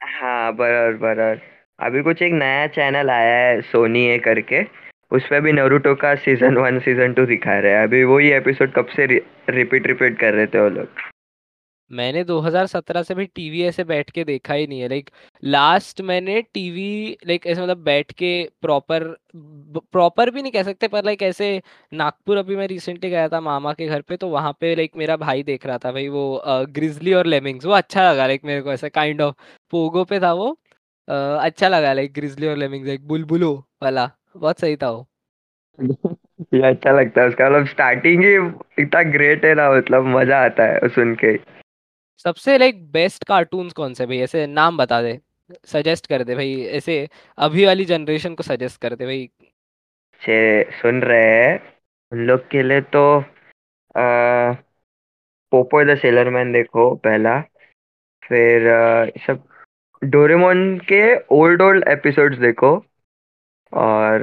हाँ 0.00 0.52
बराबर 0.56 0.96
बराबर। 0.98 1.40
अभी 1.78 2.02
कुछ 2.02 2.22
एक 2.22 2.32
नया 2.32 2.66
चैनल 2.68 3.10
आया 3.10 3.36
है 3.38 3.60
सोनी 3.62 4.06
ए 4.08 4.18
करके। 4.18 4.62
उस 5.10 5.26
पे 5.26 5.40
भी 5.40 5.52
नारुतो 5.52 5.94
का 5.94 6.14
सीज़न 6.16 6.56
वन 6.56 6.78
सीज़न 6.80 7.12
टू 7.14 7.24
दिखा 7.26 7.58
रहे 7.58 7.72
हैं। 7.72 7.82
अभी 7.82 8.02
वही 8.04 8.30
एपिसोड 8.32 8.72
कब 8.74 8.86
से 8.96 9.06
रिपीट 9.06 9.86
रिपीट 9.86 10.18
कर 10.18 10.34
रहे 10.34 10.46
थे 10.46 10.60
वो 10.60 10.68
लोग? 10.70 10.88
मैंने 11.90 12.22
2017 12.24 13.02
से 13.02 13.14
भी 13.14 13.24
टीवी 13.26 13.62
ऐसे 13.62 13.84
बैठ 13.84 14.10
के 14.10 14.24
देखा 14.24 14.54
ही 14.54 14.66
नहीं 14.66 14.80
है। 14.80 14.88
लाइक 14.88 15.10
लास्ट 15.42 16.00
मैंने 16.00 16.40
टीवी 16.54 17.16
लाइक 17.28 17.46
ऐसे 17.46 17.62
मतलब 17.62 17.78
बैठ 17.84 18.12
के 18.12 18.30
प्रॉपर 18.62 19.04
प्रॉपर 19.34 20.30
भी 20.30 20.42
नहीं 20.42 20.52
कह 20.52 20.62
सकते, 20.62 20.88
पर 20.88 21.04
लाइक 21.04 21.22
ऐसे 21.22 21.50
नागपुर 21.92 22.36
अभी 22.36 22.56
मैं 22.56 22.66
रिसेंटली 22.68 23.10
गया 23.10 23.28
था 23.28 23.40
मामा 23.40 23.72
के 23.72 23.86
घर 23.86 24.00
पे 24.02 24.16
तो 24.16 24.28
वहाँ 24.28 24.52
पे 24.60 24.74
लाइक 24.76 24.96
मेरा 24.96 25.16
भाई 25.16 25.42
देख 25.42 25.66
रहा 25.66 25.78
था 25.78 25.92
भाई 25.92 26.08
वो 26.08 26.42
ग्रिजली 26.46 27.14
और 27.14 27.26
लेमिंग्स 27.26 27.66
वो 27.66 27.72
अच्छा 27.72 28.10
लगा 28.10 28.26
लाइक 28.26 28.44
मेरे 28.44 28.62
को 28.62 28.72
ऐसा 28.72 28.88
काइंड 28.90 29.20
ऑफ़ 29.20 29.34
पोगो 29.72 30.04
पे 30.04 30.20
था 30.20 30.32
वो 30.34 30.50
अच्छा 31.08 31.68
लगा 31.68 31.92
लाइक 31.92 32.12
ग्रिजली 32.14 32.46
और 32.46 32.56
लेमिंग्स 32.56 32.88
एक 32.88 33.06
बुलबुलो 33.08 33.54
वाला। 33.82 34.10
बहुत 34.36 34.60
सही 34.60 34.76
था 34.76 34.90
वो। 34.90 35.06
ये 36.54 36.62
अच्छा 36.68 36.92
लगता 36.92 37.22
है 37.22 37.28
उसका 37.28 37.48
मतलब 37.50 37.66
स्टार्टिंग 37.66 38.24
ही 38.24 38.34
इतना 38.82 39.02
ग्रेट 39.10 39.44
है 39.44 39.54
ना 39.54 39.70
मतलब 39.72 40.06
मज़ा 40.16 40.44
आता 40.44 40.64
है 40.64 40.88
सुन 40.88 41.14
के। 41.14 41.36
सबसे 42.24 42.56
लाइक 42.58 42.90
बेस्ट 42.92 43.24
कार्टून्स 43.24 43.72
कौन 43.72 43.94
से 43.94 44.06
भाई 44.06 44.18
ऐसे 44.18 44.46
नाम 44.46 44.76
बता 44.76 45.00
दे 45.02 45.18
सजेस्ट 45.64 46.06
कर 46.06 46.24
दे 46.24 46.34
भाई 46.34 46.60
ऐसे 46.78 46.96
अभी 47.38 47.64
वाली 47.66 47.84
जनरेशन 47.84 48.34
को 48.34 48.42
सजेस्ट 48.42 48.80
कर 48.80 48.94
दे 48.94 49.06
भाई। 49.06 49.28
छे 50.22 50.62
सुन 50.72 51.02
रहे 51.02 51.24
हैं 51.34 51.58
उन 52.12 52.18
लोग 52.26 52.48
के 52.50 52.62
लिए 52.62 52.80
तो 52.94 53.04
आ, 53.96 54.52
पोपो 55.52 55.82
द 55.84 55.96
सेलर 55.98 56.30
मैन 56.30 56.52
देखो 56.52 56.94
पहला 57.04 57.40
फिर 58.22 58.66
अ, 58.68 59.18
सब 59.26 59.42
डोरेमोन 60.02 60.78
के 60.92 61.02
ओल्ड 61.34 61.62
ओल्ड 61.62 61.88
एपिसोड्स 61.88 62.38
देखो। 62.38 62.76
और 63.72 64.20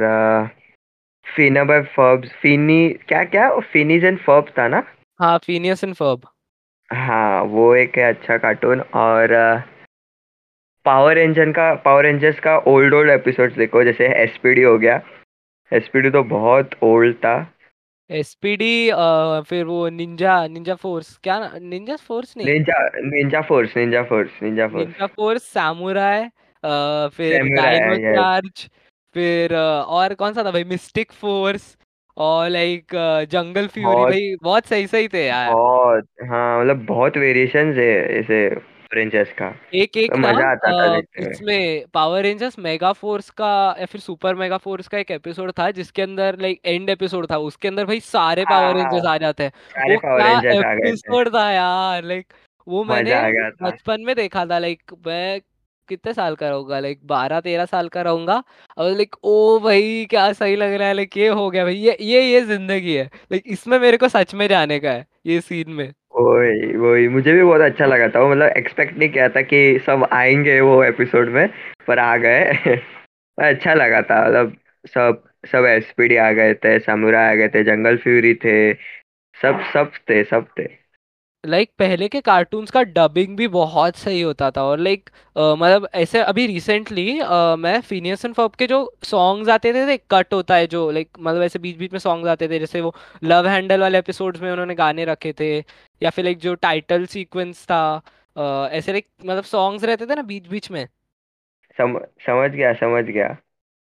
फीना 1.25 1.63
बाय 1.63 1.81
फर्ब्स 1.95 2.31
फीनी 2.41 2.87
क्या 3.07 3.23
क्या? 3.25 3.49
फिनीज 3.71 4.03
एंड 4.05 4.19
फर्ब्स 4.19 4.51
था 4.57 4.67
ना? 4.67 4.83
हाँ 5.19 5.37
फीनियस 5.45 5.83
एंड 5.83 5.93
फर्ब 5.95 6.27
हाँ 6.89 7.41
वो 7.43 7.73
एक 7.75 7.97
है 7.97 8.03
अच्छा 8.13 8.37
कार्टून 8.37 8.81
और 8.95 9.33
पावर 10.85 11.15
रेंजर 11.15 11.51
का 11.51 11.73
पावर 11.85 12.03
रेंजर्स 12.03 12.39
का 12.39 12.57
ओल्ड 12.67 12.93
ओल्ड 12.93 13.09
एपिसोड्स 13.11 13.55
देखो 13.57 13.83
जैसे 13.83 14.07
एसपीडी 14.23 14.61
हो 14.63 14.77
गया। 14.77 14.99
एसपीडी 15.71 16.09
तो 16.09 16.23
बहुत 16.23 16.75
ओल्ड 16.83 17.15
था। 17.25 17.35
एसपीडी 18.09 18.89
फिर 19.49 19.63
वो 19.65 19.87
निंजा 19.89 20.35
निंजा 20.47 20.75
फोर्स 20.75 21.17
क्या 21.23 21.37
निंजा 21.61 21.95
फोर्स 22.07 22.33
नहीं? 22.37 22.47
Ninja 22.47 22.79
ninja 23.05 23.41
force 23.49 23.75
ninja 23.77 24.03
force 24.03 24.41
ninja 24.43 24.67
force 24.67 24.87
ninja 24.87 25.05
force 25.15 25.43
samurai 25.53 26.23
फिर 27.17 27.43
डायनो 27.55 27.95
चार्ज 28.15 28.69
फिर 29.15 29.55
और 29.55 30.13
कौन 30.13 30.33
सा 30.33 30.43
था 30.43 30.51
भाई? 30.51 30.63
मिस्टिक 30.65 31.11
फोर्स 31.13 31.75
और 32.17 32.49
लाइक 32.49 32.95
जंगल 33.31 33.67
फ्यूरी 33.67 33.85
बहुत 33.87 34.09
भाई 34.09 34.35
बहुत 34.43 34.65
सही 34.65 34.87
सही 34.87 35.07
थे 35.07 35.25
यार। 35.27 35.51
बहुत 35.53 36.07
हाँ 36.29 36.59
मतलब 36.59 36.85
बहुत 36.85 37.17
वेरिएशंस 37.17 37.75
है 37.77 37.91
ऐसे 38.19 38.47
रेंजर्स 38.93 39.31
का। 39.33 39.47
एक 39.75 39.97
एक 39.97 40.11
तो 40.11 40.17
ना 40.17 40.27
मज़ा 40.27 40.49
आता 40.51 40.71
था 40.71 40.83
अ, 40.85 40.95
देखते 40.95 41.21
हुए। 41.23 41.31
इसमें 41.31 41.85
पावर 41.93 42.21
रेंजर्स 42.23 42.57
मेगा 42.59 42.91
फोर्स 42.93 43.29
का 43.31 43.49
या 43.79 43.85
फिर 43.85 44.01
सुपर 44.01 44.35
मेगा 44.35 44.57
फोर्स 44.57 44.87
का 44.87 44.97
एक 44.97 45.11
एपिसोड 45.11 45.51
था 45.59 45.69
जिसके 45.71 46.01
अंदर 46.01 46.37
लाइक 46.41 46.59
एंड 46.65 46.89
एपिसोड 46.89 47.29
था। 47.31 47.37
उसके 47.47 47.67
अंदर 47.67 47.85
भाई 47.85 47.99
सारे 48.01 48.41
हाँ 48.43 48.59
पावर 48.59 48.75
रेंजर्स 48.75 49.05
हाँ 49.05 49.13
आ 49.13 49.17
जाते 49.17 49.43
हैं। 49.43 49.51
सारे 49.69 49.95
वो 49.95 49.99
पावर 49.99 50.21
क्या 50.21 50.31
रेंजर्स 50.31 50.65
आ 50.65 50.73
गए 50.73 50.79
थे। 50.79 50.87
एपिसोड 50.89 51.29
था 51.35 51.49
यार 51.51 52.03
लाइक 52.03 52.33
वो 52.67 52.83
मज़ा 52.83 52.95
मैंने 52.95 53.13
आ 53.13 53.29
गया 53.29 53.49
था। 53.51 53.69
बचपन 53.69 54.01
में 54.01 54.15
देखा 54.15 54.45
था 54.45 54.59
लाइक 54.59 54.93
मैं 55.07 55.39
कितने 55.89 56.13
साल 56.13 56.35
का 56.35 56.49
रहूँगा? 56.49 56.79
लाइक 56.79 56.99
बारह, 57.05 57.39
तेरह 57.39 57.65
साल 57.65 57.87
का 57.89 58.01
रहूँगा। 58.01 58.41
और 58.77 58.91
लाइक 58.91 59.15
ओ 59.23 59.59
भाई, 59.59 60.05
क्या 60.09 60.31
सही 60.33 60.55
लग 60.55 60.73
रहा 60.73 60.87
है? 60.87 60.93
लाइक, 60.93 61.17
ये 61.17 61.27
हो 61.29 61.49
गया 61.49 61.63
भाई, 61.65 61.75
ये 61.75 61.97
ये 62.01 62.21
ये 62.23 62.41
ज़िंदगी 62.41 62.93
है। 62.95 63.05
लाइक, 63.05 63.43
इसमें 63.47 63.77
मेरे 63.79 63.97
को 63.97 64.07
सच 64.09 64.33
में 64.35 64.47
जाने 64.47 64.79
का 64.79 64.91
है, 64.91 65.05
ये 65.25 65.39
सीन 65.41 65.71
में। 65.71 65.91
वही 66.15 66.75
वही, 66.77 67.07
मुझे 67.07 67.33
भी 67.33 67.43
बहुत 67.43 67.61
अच्छा 67.61 67.85
लगा 67.85 68.07
था 68.09 68.19
वो 68.19 68.29
मतलब 68.31 68.49
एक्सपेक्ट 68.57 68.97
नहीं 68.97 69.09
किया 69.09 69.27
था 69.29 69.41
कि 69.41 69.79
सब 69.85 70.07
आएँगे 70.13 70.59
वो 70.61 70.83
एपिसोड 70.83 71.29
में, 71.29 71.47
पर 71.87 71.99
आ 71.99 72.15
गए। 72.17 72.43
अच्छा 73.37 73.73
लगा 73.73 74.01
था 74.01 74.21
मतलब 74.27 74.55
सब 74.85 75.23
सब 75.51 75.65
एसपीडी 75.65 76.15
आ 76.17 76.31
गए 76.31 76.53
थे 76.53 76.77
समुराई 76.79 77.31
आ 77.31 77.35
गए 77.35 77.47
थे 77.49 77.63
जंगल 77.63 77.97
फ्यूरी 77.97 78.33
थे, 78.35 78.73
सब 79.37 79.61
सब 79.73 79.91
थे 80.09 80.23
सब 80.23 80.47
थे। 80.59 80.63
लाइक 81.43 81.71
पहले 81.79 82.07
के 82.09 82.19
कार्टून्स 82.21 82.71
का 82.71 82.81
डबिंग 82.83 83.35
भी 83.37 83.47
बहुत 83.47 83.95
सही 83.95 84.21
होता 84.21 84.49
था 84.51 84.63
और 84.63 84.79
लाइक 84.79 85.09
मतलब 85.37 85.87
ऐसे 85.95 86.19
अभी 86.21 86.45
रिसेंटली 86.47 87.05
मैं 87.59 87.79
फिनियस 87.81 88.25
एंड 88.25 88.33
फर्ब 88.35 88.55
के 88.55 88.67
जो 88.67 88.79
सॉन्ग्स 89.03 89.49
आते 89.49 89.73
थे, 89.73 89.85
थे 89.87 89.97
कट 90.11 90.33
होता 90.33 90.55
है 90.55 90.67
जो 90.67 90.89
लाइक 90.91 91.09
मतलब 91.19 91.41
ऐसे 91.43 91.59
बीच 91.59 91.77
बीच 91.77 91.91
में 91.93 91.99
सॉन्ग्स 91.99 92.29
आते 92.29 92.49
थे 92.49 92.59
जैसे 92.59 92.81
वो 92.81 92.93
लव 93.23 93.47
हैंडल 93.47 93.81
वाले 93.81 93.97
एपिसोड्स 93.97 94.41
में 94.41 94.51
उन्होंने 94.51 94.75
गाने 94.75 95.05
रखे 95.05 95.33
थे 95.39 95.55
या 96.01 96.09
फिर 96.09 96.25
लाइक 96.25 96.39
जो 96.39 96.55
टाइटल 96.57 97.05
सीक्वेंस 97.07 97.65
था 97.65 97.81
अ, 98.35 98.69
ऐसे 98.71 98.91
लाइक 98.91 99.07
मतलब 99.25 99.43
सॉन्ग्स 99.45 99.83
रहते 99.83 100.05
थे 100.05 100.15
ना 100.15 100.21
बीच 100.23 100.47
बीच 100.47 100.71
में। 100.71 100.87
सम, 101.77 101.97
समझ 102.21 102.49
गया 102.51 102.73
समझ 102.73 103.03
गया। 103.05 103.35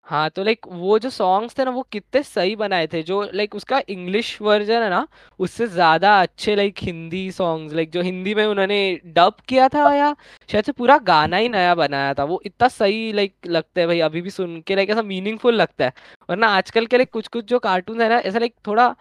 हाँ 0.07 0.29
तो 0.29 0.43
लाइक 0.43 0.65
वो 0.67 0.97
जो 0.99 1.09
सॉन्ग्स 1.09 1.57
थे 1.57 1.63
ना, 1.65 1.71
वो 1.71 1.81
कितने 1.91 2.21
सही 2.23 2.55
बनाए 2.55 2.87
थे, 2.87 3.01
जो 3.03 3.21
लाइक 3.33 3.55
उसका 3.55 3.81
इंग्लिश 3.89 4.41
वर्जन 4.41 4.81
है 4.83 4.89
ना, 4.89 5.05
उससे 5.39 5.67
ज़्यादा 5.67 6.15
अच्छे 6.21 6.55
लाइक 6.55 6.79
हिंदी 6.81 7.29
सॉन्ग्स, 7.31 7.73
लाइक 7.73 7.91
जो 7.91 8.01
हिंदी 8.01 8.33
में 8.35 8.45
उन्होंने 8.45 8.79
डब 9.07 9.35
किया 9.47 9.67
था 9.69 9.93
या 9.95 10.13
शायद 10.49 10.65
से 10.65 10.71
पूरा 10.71 10.97
गाना 11.03 11.37
ही 11.37 11.49
नया 11.49 11.75
बनाया 11.75 12.13
था, 12.13 12.23
वो 12.23 12.41
इतना 12.45 12.67
सही 12.69 13.11
लाइक 13.13 13.35
लगता 13.47 13.81
है 13.81 13.87
भाई, 13.87 13.99
अभी 14.01 14.21
भी 14.21 14.29
सुन 14.29 14.59
के 14.61 14.75
लाइक 14.75 14.89
ऐसा 14.89 15.01
मीनिंगफुल 15.03 15.55
लगता 15.55 15.85
है। 15.85 15.93
वरना 16.29 16.47
आजकल 16.49 16.85
के 16.85 16.97
लाइक 16.97 17.09
कुछ 17.13 17.27
कुछ 17.27 17.45
जो 17.45 17.59
कार्टून 17.59 18.01
है 18.01 18.09
ना, 18.09 18.17
ऐसा 18.19 18.39
लाइक 18.39 18.55
थोड़ा 18.67 18.95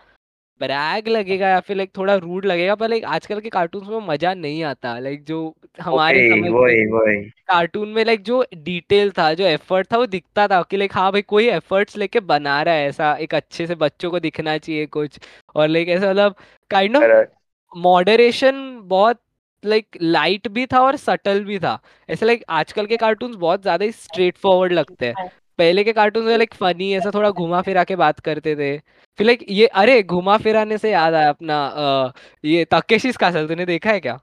ब्रैग 0.61 1.09
लगेगा 1.09 1.49
या 1.49 1.61
फिर 1.61 1.77
लाइक 1.77 1.91
थोड़ा 1.97 2.15
रूड 2.17 2.45
लगेगा 2.47 2.75
पर 2.75 2.89
लाइक 2.89 3.05
आजकल 3.07 3.41
के 3.41 3.49
कार्टून 3.51 3.87
में 3.89 4.07
मज़ा 4.09 4.35
नहीं 4.35 4.63
आता। 4.65 4.99
लाइक 4.99 5.25
जो 5.25 5.55
हमारे 5.81 6.29
वही 6.31 6.49
वही 6.51 6.87
वही। 6.87 7.23
कार्टून 7.49 7.89
में 7.89 8.05
लाइक 8.05 8.23
जो 8.23 8.45
डिटेल 8.57 9.11
था 9.11 9.33
जो 9.35 9.45
एफर्ट 9.45 9.93
था 9.93 9.99
वो 9.99 10.07
दिखता 10.07 10.47
था 10.49 10.63
कि 10.63 10.77
लाइक 10.77 10.93
हाँ 10.95 11.11
भाई 11.13 11.23
कोई 11.23 11.49
एफर्ट्स 11.49 11.97
लेके 11.97 12.21
बना 12.23 12.63
रहा 12.63 12.75
है 12.75 12.89
ऐसा 12.89 13.13
एक 13.21 13.35
अच्छे 13.35 13.67
से 13.67 13.75
बच्चों 13.75 14.11
को 14.11 14.21
दिखना 14.21 14.57
चाहिए 14.59 14.87
कुछ। 14.89 15.19
और 15.57 15.69
लाइक 15.69 15.89
ऐसा 15.89 16.11
मतलब 16.11 16.35
काइंड 16.71 16.97
ऑफ़ 16.97 17.27
मॉडरेशन 17.73 18.81
बहुत 18.85 19.21
लाइक 19.63 19.87
like, 19.87 20.03
लाइट 20.03 20.49
भी 20.49 20.67
था 20.67 20.81
और 20.81 20.97
सटल 20.97 21.45
भी 21.45 21.59
था। 21.59 21.79
ऐसे 22.09 22.27
लाइक 22.27 22.39
like, 22.39 22.51
आजकल 22.51 22.87
के 22.87 22.97
कार्टून्स 22.97 23.37
बहुत 23.37 23.63
ज़्यादा 23.63 23.85
ही 23.85 23.93
स्ट्रेट 23.93 24.39
फॉरवर्ड 24.39 24.73
लगते 24.73 25.07
हैं। 25.07 25.31
पहले 25.61 25.85
के 25.85 25.93
कार्टून 25.93 26.25
में 26.25 26.37
लाइक 26.37 26.55
फनी 26.55 26.93
ऐसा 26.97 27.11
थोड़ा 27.15 27.31
घुमा 27.33 27.61
फिरा 27.63 27.85
के 27.85 27.97
बात 27.97 28.21
करते 28.21 28.55
थे। 28.57 28.77
फिर 29.19 29.27
लाइक 29.27 29.45
ये 29.51 29.67
अरे 29.83 30.03
घुमा 30.05 30.37
फिराने 30.39 30.79
से 30.79 30.91
याद 30.93 31.15
आया 31.15 31.29
अपना 31.29 31.65
अ, 31.67 32.13
ये 32.45 32.65
तकेशीस 32.75 33.17
कासल 33.17 33.49
तूने 33.49 33.67
देखा 33.67 33.91
है 33.91 34.01
क्या? 34.01 34.19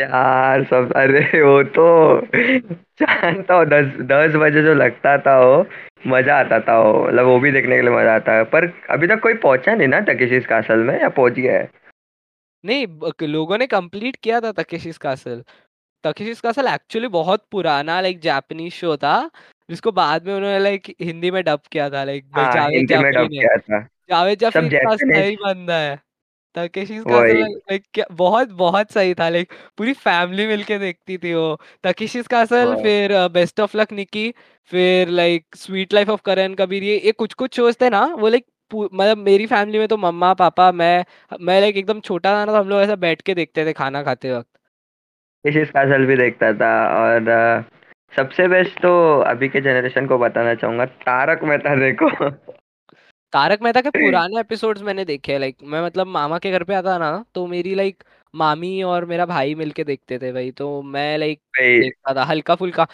यार 0.00 0.62
सब 0.64 0.92
अरे 0.96 1.42
वो 1.42 1.62
तो 1.76 1.86
जानता 3.02 3.54
हूँ 3.54 3.64
दस 3.66 3.86
दस 4.10 4.34
बजे 4.36 4.62
जो 4.62 4.74
लगता 4.74 5.16
था 5.18 5.38
वो 5.40 5.64
मज़ा 6.06 6.38
आता 6.38 6.58
था 6.60 6.78
वो 6.80 6.92
मतलब 7.06 7.26
वो 7.26 7.38
भी 7.40 7.52
देखने 7.52 7.76
के 7.76 7.82
लिए 7.82 7.90
मज़ा 7.90 8.14
आता 8.14 8.32
है 8.32 8.44
पर 8.54 8.66
अभी 8.90 9.06
तक 9.06 9.20
कोई 9.22 9.34
पहुँचा 9.44 9.74
नहीं 9.74 9.88
ना 9.88 10.00
टकेशीस 10.00 10.46
कासल 10.46 10.78
में 10.78 11.00
या 11.00 11.08
पहुँच 11.08 11.32
गया 11.32 11.58
है? 11.58 11.68
नहीं 12.64 12.86
लोगों 13.28 13.58
ने 13.58 13.66
कंप्लीट 13.66 14.16
किया 14.16 14.40
था 14.40 14.52
Takeshi's 14.52 14.98
castle 14.98 15.42
Takeshi's 16.04 16.40
castle 16.40 16.66
actually 16.68 17.08
बहुत 17.08 17.44
पुराना 17.52 18.00
लाइक 18.00 18.20
जापानीज 18.20 18.72
शो 18.72 18.96
था। 18.96 19.14
जिसको 19.70 19.92
बाद 19.92 20.26
में 20.26 20.34
उन्होंने 20.34 20.58
लाइक 20.58 20.94
हिंदी 21.00 21.30
में 21.30 21.42
डब 21.44 21.60
किया 21.72 21.88
था 21.90 22.04
लाइक 22.04 22.24
हाँ 22.36 22.50
जावेद 22.52 22.86
जाफरी 22.88 23.28
ने। 23.28 23.38
किया 23.40 23.56
था। 23.58 23.80
जावेद 24.10 24.38
जाफरी 24.38 24.66
इतना 24.66 24.94
सही 24.96 25.36
बंदा 25.36 25.74
है। 25.78 25.96
तकेशीस 26.56 27.04
कासल 27.04 27.34
वही। 27.34 27.42
लाइक 27.70 27.84
क्या 27.94 28.04
बहुत 28.12 28.48
बहुत 28.54 28.90
सही 28.92 29.14
था 29.14 29.28
लाइक 29.28 29.52
पूरी 29.78 29.92
फैमिली 29.94 30.46
मिलके 30.46 30.78
देखती 30.78 31.18
थी 31.18 31.34
वो। 31.34 31.56
तकेशीस 31.84 32.26
कासल 32.28 32.66
वाह 32.66 32.74
फिर 32.74 33.12
बेस्ट 33.28 33.60
ऑफ़ 33.60 33.76
लक 33.76 33.92
निकी 33.92 34.30
फिर 34.70 35.08
like 35.08 35.56
sweet 35.56 35.94
life 35.94 36.08
of 36.08 36.22
Karan 36.24 36.54
Kabir 36.54 36.82
ये 36.82 36.98
ये 37.00 37.12
कुछ 37.12 37.34
कुछ 37.34 37.56
शोज़ 37.56 37.76
थे 37.82 37.90
ना 37.90 38.04
वो 38.14 38.28
लाइक 38.28 38.46
मतलब 38.74 39.18
मेरी 39.18 39.46
फैमिली 39.46 39.78
में 39.78 39.88
तो 39.88 39.96
मम्मा 39.96 40.32
पापा 40.34 40.70
मैं 40.72 41.04
मैं 41.40 41.60
लाइक 41.60 41.76
एकदम 41.76 42.00
छोटा 42.00 42.34
था 42.34 42.44
ना 42.44 42.52
तो 42.52 42.58
हम 42.58 42.68
लोग 42.68 42.82
ऐसा 42.82 42.96
बैठ 42.98 43.22
के 43.22 43.34
देखते 43.34 43.66
थे 43.66 43.72
खाना 43.72 44.02
खाते 44.02 44.32
वक्त। 44.32 44.48
कशिश 45.44 45.70
कासल 45.70 46.04
भी 46.06 46.16
देखता 46.16 46.52
था 46.52 46.70
और 46.96 47.30
सबसे 48.12 48.48
बेस्ट 48.48 48.80
तो 48.82 48.92
अभी 49.20 49.48
के 49.48 49.60
जनरेशन 49.60 50.06
को 50.06 50.18
बताना 50.18 50.54
चाहूँगा। 50.54 50.84
तारक 50.84 51.42
मेहता 51.44 51.74
देखो। 51.74 52.30
तारक 53.32 53.62
मेहता 53.62 53.80
के 53.80 53.90
पुराने 53.96 54.40
एपिसोड्स 54.40 54.82
मैंने 54.82 55.04
देखे 55.04 55.32
हैं 55.32 55.38
लाइक 55.40 55.56
मैं 55.62 55.84
मतलब 55.84 56.06
मामा 56.06 56.38
के 56.38 56.50
घर 56.50 56.64
पे 56.64 56.74
आता 56.74 56.96
ना 56.98 57.24
तो 57.34 57.46
मेरी 57.46 57.74
लाइक 57.74 58.02
मामी 58.34 58.82
और 58.82 59.04
मेरा 59.04 59.26
भाई 59.26 59.54
मिलके 59.54 59.84
देखते 59.84 60.18
थे 60.18 60.32
भाई 60.32 60.50
तो 60.50 60.82
मैं 60.82 61.18
लाइक 61.18 61.40
देखता 61.60 62.14
था 62.14 62.24
हल्का 62.24 62.54
फुल्का 62.54 62.86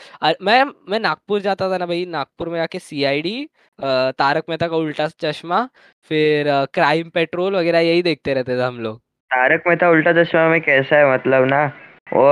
मैं 0.42 0.62
मैं 0.88 1.00
नागपुर 1.00 1.40
जाता 1.40 1.70
था 1.70 1.78
ना 1.78 1.86
भाई 1.86 2.04
नागपुर 2.06 2.48
में 2.48 2.60
आके 2.60 2.78
सीआईडी 2.78 3.48
तारक 3.78 4.44
मेहता 4.48 4.68
का 4.68 4.76
उल्टा 4.76 5.08
चश्मा 5.20 5.68
फिर 6.10 6.46
क्राइम 6.74 7.10
पेट्रोल 7.10 7.56
वगैरह 7.56 7.80
यही 7.80 8.02
देखते 8.02 8.34
रहते 8.34 8.56
थे 8.56 8.62
हम 8.62 8.80
लोग। 8.80 8.98
तारक 9.30 9.62
मेहता 9.66 9.90
उल्टा 9.90 10.12
चश्मा 10.12 10.48
में 10.48 10.60
कैसा 10.60 10.96
है 10.96 11.12
मतलब 11.14 11.44
ना 11.44 11.64
वो 12.12 12.28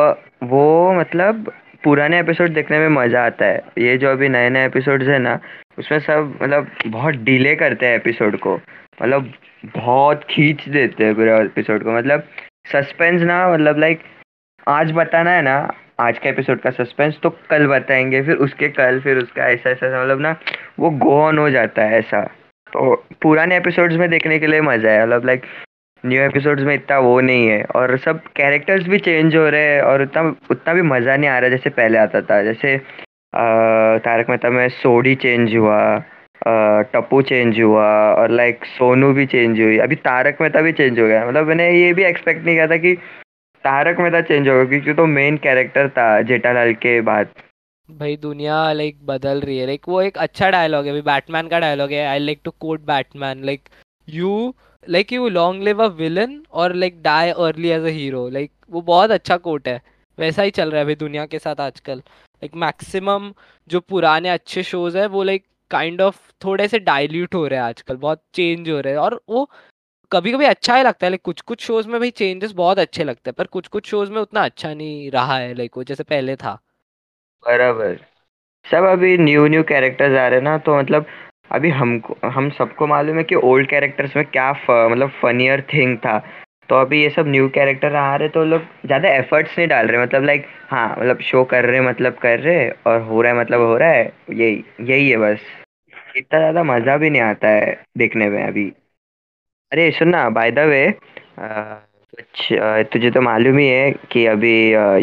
वो 0.46 0.92
मतलब 1.00 1.52
पुराने 1.84 2.18
एपिसोड 2.20 2.50
देखने 2.50 2.78
में 2.78 2.88
मज़ा 2.88 3.24
आता 3.26 3.46
है। 3.46 3.62
ये 3.78 3.96
जो 3.98 4.10
अभी 4.10 4.28
नए 4.28 4.48
नए 4.50 4.66
एपिसोड्स 4.66 5.08
है 5.08 5.18
ना, 5.18 5.38
उसमें 5.78 5.98
सब 5.98 6.38
मतलब 6.42 6.70
बहुत 6.86 7.14
डिले 7.24 7.54
करते 7.54 7.86
हैं 7.86 7.96
एपिसोड 7.96 8.36
को। 8.38 8.54
मतलब 9.02 9.32
बहुत 9.76 10.24
खींच 10.30 10.68
देते 10.68 11.04
हैं 11.04 11.14
पूरे 11.14 11.38
एपिसोड 11.40 11.84
को। 11.84 11.92
मतलब 11.92 12.22
सस्पेंस 12.72 13.22
ना 13.22 13.36
मतलब 13.52 13.78
लाइक 13.78 14.02
आज 14.68 14.92
बताना 14.92 15.30
है 15.30 15.42
ना, 15.42 15.56
आज 16.00 16.18
का 16.18 16.28
एपिसोड 16.28 16.60
का 16.60 16.70
सस्पेंस 16.70 17.18
तो 17.22 17.30
कल 17.50 17.66
बताएँगे, 17.66 18.22
फिर 18.22 18.36
उसके 18.36 18.68
कल, 18.68 19.00
फिर 19.00 19.18
उसका 19.18 19.48
ऐसा 19.48 19.70
ऐसा 19.70 20.02
मतलब 20.02 20.20
ना 20.20 20.36
वो 20.78 20.90
गो 20.90 21.20
ऑन 21.20 21.38
हो 21.38 21.50
जाता 21.50 21.82
है 21.82 21.98
ऐसा। 21.98 22.22
तो 22.72 22.94
पुराने 23.22 23.56
एपिसोड्स 23.56 23.96
में 23.96 24.08
देखने 24.10 24.38
के 24.38 24.46
लिए 24.46 24.60
मज़ा 24.60 24.90
है। 24.90 25.02
मतलब 25.02 25.26
लाइक 25.26 25.42
न्यू 26.04 26.22
एपिसोड्स 26.22 26.62
में 26.62 26.74
इतना 26.74 26.98
वो 27.00 27.20
नहीं 27.20 27.46
है। 27.48 27.62
और 27.76 27.96
सब 27.98 28.20
कैरेक्टर्स 28.36 28.86
भी 28.88 28.98
चेंज 29.00 29.36
हो 29.36 29.48
रहे 29.48 29.62
हैं 29.64 29.82
और 29.82 30.02
उतना 30.02 30.22
उतना 30.50 30.74
भी 30.74 30.82
मज़ा 30.84 31.16
नहीं 31.16 31.30
आ 31.30 31.38
रहा 31.38 31.50
जैसे 31.50 31.70
पहले 31.72 31.98
आता 31.98 32.20
था। 32.22 32.42
जैसे 32.42 32.76
तारक 34.00 34.28
मेहता 34.30 34.50
में 34.50 34.68
सोडी 34.70 35.14
चेंज 35.22 35.54
हुआ 35.56 35.78
टप्पू 36.92 37.20
चेंज 37.22 37.60
हुआ 37.60 37.86
और 38.14 38.30
लाइक 38.30 38.64
सोनू 38.68 39.12
भी 39.12 39.26
चेंज 39.26 39.60
हुई। 39.60 39.78
अभी 39.78 39.96
तारक 40.02 40.40
मेहता 40.40 40.60
भी 40.60 40.72
चेंज 40.72 40.98
हो 41.00 41.06
गया। 41.06 41.26
मतलब 41.26 41.46
मैंने 41.48 41.70
ये 41.70 41.92
भी 41.94 42.04
एक्सपेक्ट 42.04 42.44
नहीं 42.44 42.54
किया 42.54 42.66
था 42.66 42.76
कि 42.76 42.94
तारक 43.64 44.00
मेहता 44.00 44.20
चेंज 44.22 44.48
होगा, 44.48 44.64
क्योंकि 44.64 44.92
तो 44.94 45.06
मेन 45.08 45.36
कैरेक्टर 45.38 45.88
था, 45.88 46.20
जेठालाल 46.22 46.72
के 46.76 47.00
बाद। 47.00 47.28
भाई, 47.88 48.16
दुनिया 48.16 48.56
लाइक 48.72 48.98
बदल 49.06 49.40
रही 49.40 49.58
है। 49.58 49.66
लाइक 49.66 49.88
वो 49.88 50.00
एक 50.02 50.18
अच्छा 50.18 50.50
डायलॉग 50.50 50.86
है। 50.86 51.00
बैटमैन 51.02 51.48
का 51.48 51.58
डायलॉग 51.60 51.92
है। 51.92 52.06
I 52.06 52.18
like 52.18 52.40
to 52.44 52.50
quote 52.60 52.80
Batman 52.86 53.44
like 53.44 53.68
you 54.08 54.54
like 54.88 55.12
you 55.12 55.28
long 55.28 55.62
live 55.62 55.82
a 55.84 55.86
villain 55.96 56.40
और 56.52 56.74
like 56.74 57.02
die 57.02 57.30
early 57.30 57.68
as 57.68 57.84
a 57.84 57.88
hero 57.88 58.28
like 58.28 58.50
वो 58.70 58.80
बहुत 58.82 59.10
अच्छा 59.10 59.36
कोट 59.38 59.68
है। 59.68 59.80
वैसा 60.18 60.42
ही 60.42 60.50
चल 60.50 60.70
रहा 60.70 60.78
है 60.78 60.84
भाई 60.84 60.94
दुनिया 60.94 61.26
के 61.26 61.38
साथ 61.38 61.60
आजकल। 61.60 61.98
लाइक 61.98 62.54
मैक्सिमम 62.56 63.32
जो 63.68 63.80
पुराने 63.80 64.28
अच्छे 64.28 64.62
शोज़ 64.62 64.98
है 64.98 65.06
वो 65.06 65.22
लाइक 65.22 65.44
काइंड 65.70 66.00
ऑफ़ 66.00 66.18
थोड़े 66.44 66.68
से 66.68 66.78
डाइल्यूट 66.80 67.34
हो 67.34 67.46
रहे 67.46 67.58
हैं 67.58 67.66
आजकल, 67.66 67.96
बहुत 67.96 68.22
चेंज 68.34 68.70
हो 68.70 68.80
रहे 68.80 68.92
हैं। 68.92 69.00
और 69.00 69.20
वो 69.30 69.48
कभी 70.12 70.32
कभी 70.32 70.44
अच्छा 70.44 70.76
ही 70.76 70.82
लगता 70.82 71.06
है 71.06 71.10
लाइक 71.10 71.22
कुछ 71.24 71.40
कुछ 71.40 71.60
शोज़ 71.60 71.88
में 71.88 71.98
भाई 72.00 72.10
चेंजेस 72.12 72.52
बहुत 72.52 72.78
अच्छे 72.78 73.04
लगते 73.04 73.30
हैं, 73.30 73.34
पर 73.38 73.46
कुछ 73.46 73.68
कुछ 73.68 73.86
शोज़ 73.86 74.10
में 74.10 74.20
उतना 74.20 74.44
अच्छा 74.44 74.72
नहीं 74.74 75.10
रहा 75.10 75.38
है 75.38 75.54
लाइक 75.54 75.76
वो 75.76 75.84
जैसे 75.84 76.02
पहले 76.04 76.36
था। 76.36 76.58
बराबर। 77.44 77.98
सब 78.66 78.84
अभी 78.84 79.16
न्यू 79.18 79.46
न्यू 79.46 79.62
कैरेक्टर्स 79.62 80.18
आ 80.18 80.26
रहे 80.28 80.38
हैं 80.38 80.44
ना 80.44 80.56
तो 80.58 80.78
मतलब 80.78 81.06
अभी 81.50 81.70
हमको, 81.70 82.16
हम 82.26 82.48
सबको 82.50 82.86
मालूम 82.86 83.16
है 83.18 83.22
कि 83.24 83.34
ओल्ड 83.34 83.68
कैरेक्टर्स 83.68 84.16
में 84.16 84.24
क्या 84.26 84.50
मतलब 84.52 85.10
फनियर 85.22 85.60
थिंग 85.72 85.96
था। 85.98 86.18
तो 86.68 86.74
अभी 86.74 87.02
ये 87.02 87.08
सब 87.10 87.26
न्यू 87.28 87.48
कैरेक्टर 87.54 87.94
आ 87.96 88.14
रहे 88.16 88.28
तो 88.28 88.44
लोग 88.44 88.62
ज़्यादा 88.86 89.08
एफर्ट्स 89.08 89.58
नहीं 89.58 89.68
डाल 89.68 89.86
रहे 89.86 90.02
मतलब 90.02 90.24
लाइक 90.24 90.46
हाँ 90.68 90.88
मतलब 90.90 91.20
शो 91.22 91.42
कर 91.44 91.64
रहे 91.64 91.80
मतलब 91.80 92.14
कर 92.18 92.38
रहे 92.40 92.68
और 92.86 93.00
हो 93.02 93.20
रहा 93.22 93.32
है 93.32 93.38
मतलब 93.40 93.60
हो 93.60 93.76
रहा 93.76 93.88
है, 93.88 94.12
यही 94.32 94.64
यही 94.82 95.10
है 95.10 95.16
बस। 95.18 95.40
इतना 96.16 96.38
ज़्यादा 96.38 96.62
मज़ा 96.64 96.96
भी 96.96 97.10
नहीं 97.10 97.22
आता 97.22 97.48
है 97.48 97.76
देखने 97.98 98.28
में 98.28 98.42
अभी। 98.42 98.68
अरे 99.72 99.90
सुन 99.90 100.08
ना 100.08 100.28
बाय 100.30 100.50
द 100.50 100.58
वे 100.68 100.94
कुछ 101.38 102.48
तुझे 102.92 103.10
तो 103.10 103.20
मालूम 103.20 103.58
ही 103.58 103.66
है 103.68 103.90
कि 104.12 104.24
अभी 104.26 104.54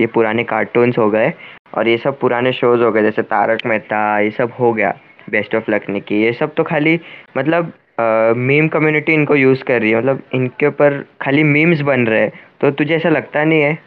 ये 0.02 0.08
पुराने 0.14 0.44
कार्टून्स 0.46 0.98
हो 0.98 1.10
गए 1.12 1.32
और 1.76 1.88
ये 1.88 1.98
सब 1.98 2.20
पुराने 2.20 2.54
शोज़ 2.54 2.82
हो 2.84 2.92
गए, 2.92 3.02
जैसे 3.04 3.22
तारक 3.24 3.66
मेहता, 3.66 4.20
ये 4.20 4.32
सब 4.32 4.52
हो 4.60 4.74
गया। 4.74 4.94
Best 5.30 5.56
of 5.56 5.72
luck 5.72 5.90
Nikki. 5.90 6.22
ये 6.22 6.34
सब 6.34 6.54
तो 6.56 6.64
खाली 6.64 7.00
मतलब 7.38 7.74
मीम 8.40 8.68
कम्युनिटी 8.70 9.14
इनको 9.14 9.36
यूज़ 9.36 9.64
कर 9.64 9.82
रही 9.82 9.92
है। 9.92 9.98
मतलब 9.98 10.24
इनके 10.36 10.68
ऊपर 10.68 11.02
खाली 11.22 11.44
मीम्स 11.46 11.82
बन 11.84 12.06
रहे 12.08 12.22
हैं। 12.22 12.32
तो 12.62 12.72
तुझे 12.72 12.96
ऐसा 12.96 13.10
लगता 13.10 13.44
नहीं 13.44 13.62
है? 13.62 13.78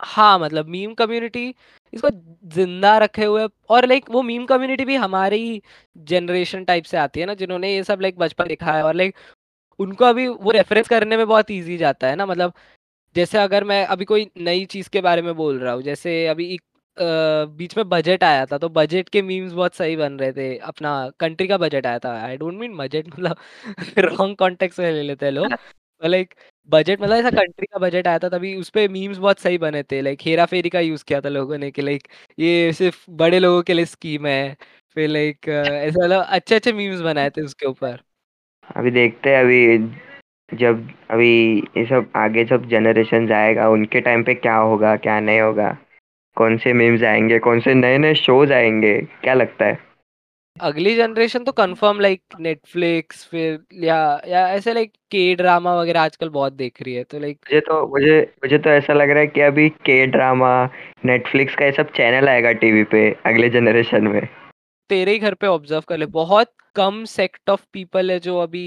हाँ 0.00 0.38
मतलब 0.38 0.68
मीम 0.68 0.92
कम्युनिटी 0.94 1.48
इसको 1.92 2.08
ज़िंदा 2.54 2.96
रखे 2.98 3.24
हुए 3.24 3.46
और 3.70 3.86
लाइक 3.88 4.10
वो 4.10 4.22
मीम 4.22 4.44
कम्युनिटी 4.46 4.84
भी 4.84 4.96
हमारी 4.96 5.62
जनरेशन 5.96 6.64
टाइप 6.64 6.84
से 6.84 6.96
आती 6.96 7.20
है 7.20 7.26
ना, 7.26 7.34
जिन्होंने 7.34 7.72
ये 7.74 7.82
सब 7.84 8.00
लाइक 8.02 8.18
बचपन 8.18 8.48
देखा 8.48 8.72
है। 8.72 8.82
और 8.84 8.94
लाइक 8.94 9.14
उनको 9.80 10.04
अभी 10.04 10.26
वो 10.28 10.50
रेफरेंस 10.50 10.88
करने 10.88 11.16
में 11.16 11.26
बहुत 11.26 11.50
इजी 11.50 11.76
जाता 11.78 12.06
है 12.06 12.16
ना। 12.16 12.26
मतलब 12.26 12.52
जैसे 13.16 13.38
अगर 13.38 13.64
मैं 13.64 13.84
अभी 13.86 14.04
कोई 14.04 14.28
नई 14.40 14.64
चीज़ 14.66 14.88
के 14.90 15.00
बारे 15.00 15.22
में 15.22 15.34
बोल 15.36 15.58
रहा 15.58 15.72
हूँ, 15.74 15.82
जैसे 15.82 16.26
अभी 16.26 16.58
बीच 17.00 17.76
में 17.76 17.88
बजट 17.88 18.24
आया 18.24 18.46
था 18.46 18.58
तो 18.58 18.68
बजट 18.68 19.08
के 19.08 19.22
मीम्स 19.22 19.52
बहुत 19.52 19.74
सही 19.74 19.96
बन 19.96 20.18
रहे 20.18 20.32
थे। 20.32 20.56
अपना 20.58 20.92
कंट्री 21.20 21.46
का 21.48 21.58
बजट 21.58 21.86
आया 21.86 21.98
था। 21.98 22.12
आई 22.24 22.36
डोंट 22.36 22.54
मीन 22.54 22.76
बजट 22.76 23.08
मतलब 23.08 23.36
रॉन्ग 23.98 24.36
कॉन्टेक्स्ट 24.36 24.80
में 24.80 24.92
ले 24.92 25.02
लेते 25.02 25.26
हैं 25.26 25.32
लोग। 25.32 25.46
लाइक 26.04 26.34
बजट 26.68 27.00
मतलब 27.00 27.16
ऐसा 27.16 27.30
कंट्री 27.30 27.66
का 27.66 27.78
बजट 27.78 28.06
आया 28.08 28.18
था 28.18 28.28
तभी 28.28 28.54
उस 28.56 28.70
पे 28.70 28.88
मीम्स 28.88 29.18
बहुत 29.18 29.38
सही 29.38 29.58
बने 29.58 29.82
थे। 29.82 30.00
लाइक 30.00 30.18
हेरा 30.22 30.44
फेरी 30.46 30.68
का 30.70 30.80
यूज़ 30.80 31.04
किया 31.04 31.20
था 31.20 31.28
लोगों 31.28 31.58
ने 31.58 31.70
कि 31.70 31.82
लाइक 31.82 32.08
ये 32.38 32.72
सिर्फ़ 32.72 33.04
बड़े 33.10 33.38
लोगों 33.38 33.62
के 33.62 33.72
लिए 33.74 33.84
स्कीम 33.84 34.26
है। 34.26 34.56
फिर 34.94 35.08
लाइक 35.08 35.48
ऐसा 35.48 36.04
मतलब 36.04 36.22
अच्छे 36.22 36.54
अच्छे 36.54 36.72
मीम्स 36.72 37.00
बनाए 37.00 37.30
थे 37.30 37.42
उसके 37.42 37.66
ऊपर। 37.66 38.00
अभी 38.76 38.90
देखते 38.90 39.30
हैं 39.30 39.40
अभी 39.40 40.56
जब 40.56 40.88
अभी 41.10 41.30
ये 41.76 41.84
सब 41.86 42.10
आगे 42.16 42.44
जब 42.44 42.68
जनरेशन 42.68 43.32
आएगा 43.32 43.68
उनके 43.68 44.00
टाइम 44.00 44.24
पे 44.24 44.34
क्या 44.34 44.56
होगा 44.56 44.96
क्या 44.96 45.20
नहीं 45.20 45.40
होगा? 45.40 45.76
कौन 46.38 46.56
से 46.58 46.72
मीम्स 46.72 47.02
आएँगे 47.02 47.38
कौन 47.38 47.60
से 47.60 47.74
नए 47.74 47.98
नए 47.98 48.14
शोज़ 48.14 48.52
आएँगे 48.52 48.98
क्या 49.22 49.34
लगता 49.34 49.64
है? 49.64 49.78
अगली 50.60 50.94
जनरेशन 50.96 51.44
तो 51.44 51.52
कंफर्म 51.52 52.00
लाइक 52.00 52.20
नेटफ्लिक्स 52.40 53.24
फिर 53.30 53.58
या 53.74 53.96
या 54.28 54.48
ऐसे 54.48 54.72
लाइक 54.72 54.90
के 55.10 55.34
ड्रामा 55.34 55.74
वगैरह 55.80 56.00
आजकल 56.00 56.28
बहुत 56.28 56.52
देख 56.52 56.82
रही 56.82 56.94
है 56.94 57.04
तो 57.04 57.18
लाइक 57.18 57.38
मुझे 57.44 57.60
तो 57.60 57.86
मुझे 57.88 58.20
मुझे 58.44 58.58
तो 58.58 58.70
ऐसा 58.70 58.92
लग 58.92 59.10
रहा 59.10 59.18
है 59.18 59.26
कि 59.26 59.40
अभी 59.40 59.68
के 59.68 60.06
ड्रामा 60.06 60.50
नेटफ्लिक्स 61.04 61.54
का 61.54 61.64
ये 61.64 61.72
सब 61.72 61.92
चैनल 61.92 62.28
आएगा 62.28 62.52
टीवी 62.52 62.82
पे 62.84 63.10
अगले 63.26 63.48
जनरेशन 63.48 64.06
में। 64.06 64.28
तेरे 64.90 65.12
ही 65.12 65.18
घर 65.18 65.34
पे 65.34 65.46
ऑब्ज़र्व 65.46 65.82
कर 65.88 65.98
ले 65.98 66.06
बहुत 66.06 66.52
कम 66.78 67.04
सेक्ट 67.04 67.50
ऑफ़ 67.50 67.66
पीपल 67.72 68.10
है 68.10 68.18
जो 68.20 68.38
अभी 68.38 68.60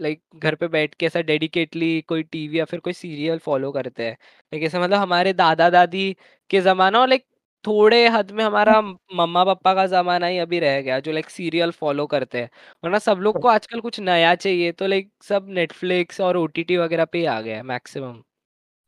लाइक 0.00 0.20
like, 0.20 0.42
घर 0.42 0.54
पे 0.54 0.68
बैठ 0.68 0.94
के 0.94 1.06
ऐसा 1.06 1.20
डेडिकेटली 1.22 2.00
कोई 2.00 2.22
टीवी 2.22 2.58
या 2.58 2.64
फिर 2.64 2.80
कोई 2.80 2.92
सीरियल 2.92 3.38
फॉलो 3.38 3.72
करते 3.72 4.02
हैं। 4.02 4.12
लाइक 4.12 4.64
ऐसे 4.64 4.78
मतलब 4.78 4.98
हमारे 4.98 5.32
दादा 5.32 5.70
दादी 5.70 6.16
के 6.50 6.60
जमाना 6.60 7.00
और 7.00 7.08
लाइक 7.08 7.24
थोड़े 7.64 8.08
हद 8.08 8.30
में 8.30 8.44
हमारा 8.44 8.80
मम्मा 8.82 9.44
पापा 9.44 9.74
का 9.74 9.86
जमाना 9.86 10.26
ही 10.26 10.38
अभी 10.38 10.58
रह 10.58 10.80
गया 10.80 11.00
जो 11.00 11.12
लाइक 11.12 11.30
सीरियल 11.30 11.70
फॉलो 11.70 12.06
करते 12.06 12.38
हैं। 12.38 12.50
वरना 12.84 12.98
सब 12.98 13.18
लोग 13.18 13.40
को 13.40 13.48
आजकल 13.48 13.80
कुछ 13.80 14.00
नया 14.00 14.34
चाहिए 14.34 14.72
तो 14.72 14.86
लाइक 14.86 15.10
सब 15.22 15.46
नेटफ्लिक्स 15.48 16.20
और 16.20 16.36
ओटीटी 16.36 16.76
वगैरह 16.76 17.04
पे 17.04 17.18
ही 17.18 17.24
आ 17.24 17.40
गया 17.40 17.56
है 17.56 17.62
मैक्सिमम। 17.62 18.12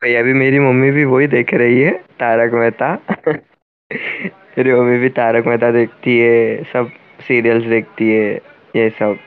भाई 0.02 0.14
अभी 0.14 0.32
मेरी 0.32 0.58
मम्मी 0.58 0.90
भी 0.90 1.04
वही 1.04 1.26
देख 1.26 1.54
रही 1.54 1.80
है 1.80 1.92
तारक 1.92 2.52
मेहता। 2.52 2.94
मेरी 4.58 4.72
मम्मी 4.72 4.98
भी 4.98 5.08
तारक 5.08 5.46
मेहता 5.46 5.70
देखती 5.70 6.18
है 6.18 6.64
सब 6.64 6.90
सीरियल्स 7.20 7.64
देखती 7.64 8.10
है। 8.10 8.49
ये 8.76 8.88
सब। 8.90 9.18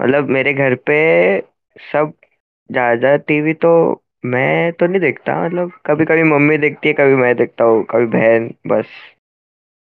मतलब 0.00 0.28
मेरे 0.30 0.52
घर 0.54 0.74
पे 0.86 0.96
सब 1.76 2.12
ज़्यादा 2.70 3.16
टीवी 3.28 3.52
तो 3.54 3.70
मैं 4.24 4.72
तो 4.72 4.86
नहीं 4.86 5.00
देखता 5.00 5.42
मतलब 5.44 5.72
कभी 5.86 6.04
कभी 6.04 6.22
मम्मी 6.24 6.58
देखती 6.58 6.88
है 6.88 6.94
कभी 6.94 7.14
मैं 7.16 7.34
देखता 7.36 7.64
हूँ 7.64 7.84
कभी 7.90 8.06
बहन 8.08 8.52
बस। 8.66 8.86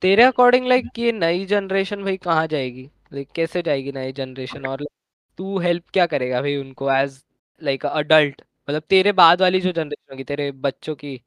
तेरे 0.02 0.24
अकॉर्डिंग 0.24 0.68
लाइक 0.68 1.00
ये 1.00 1.12
नई 1.12 1.46
जनरेशन 1.46 2.04
भाई 2.04 2.18
कहाँ 2.18 2.46
जाएगी? 2.48 2.90
लाइक 3.14 3.28
कैसे 3.36 3.62
जाएगी 3.62 3.92
नई 3.92 4.12
जनरेशन 4.12 4.66
और 4.66 4.78
like, 4.78 4.92
तू 5.40 5.58
हेल्प 5.60 5.84
क्या 5.94 6.06
करेगा 6.06 6.42
भाई 6.42 6.56
उनको 6.58 6.92
एज 6.92 7.22
लाइक 7.62 7.86
अडल्ट 7.86 8.42
मतलब 8.68 8.84
तेरे 8.90 9.12
बाद 9.14 9.42
वाली 9.42 9.60
जो 9.62 9.72
जनरेशन 9.72 10.14
होगी 10.14 10.24
तेरे 10.24 10.52
बच्चों 10.62 10.96
की 10.96 11.18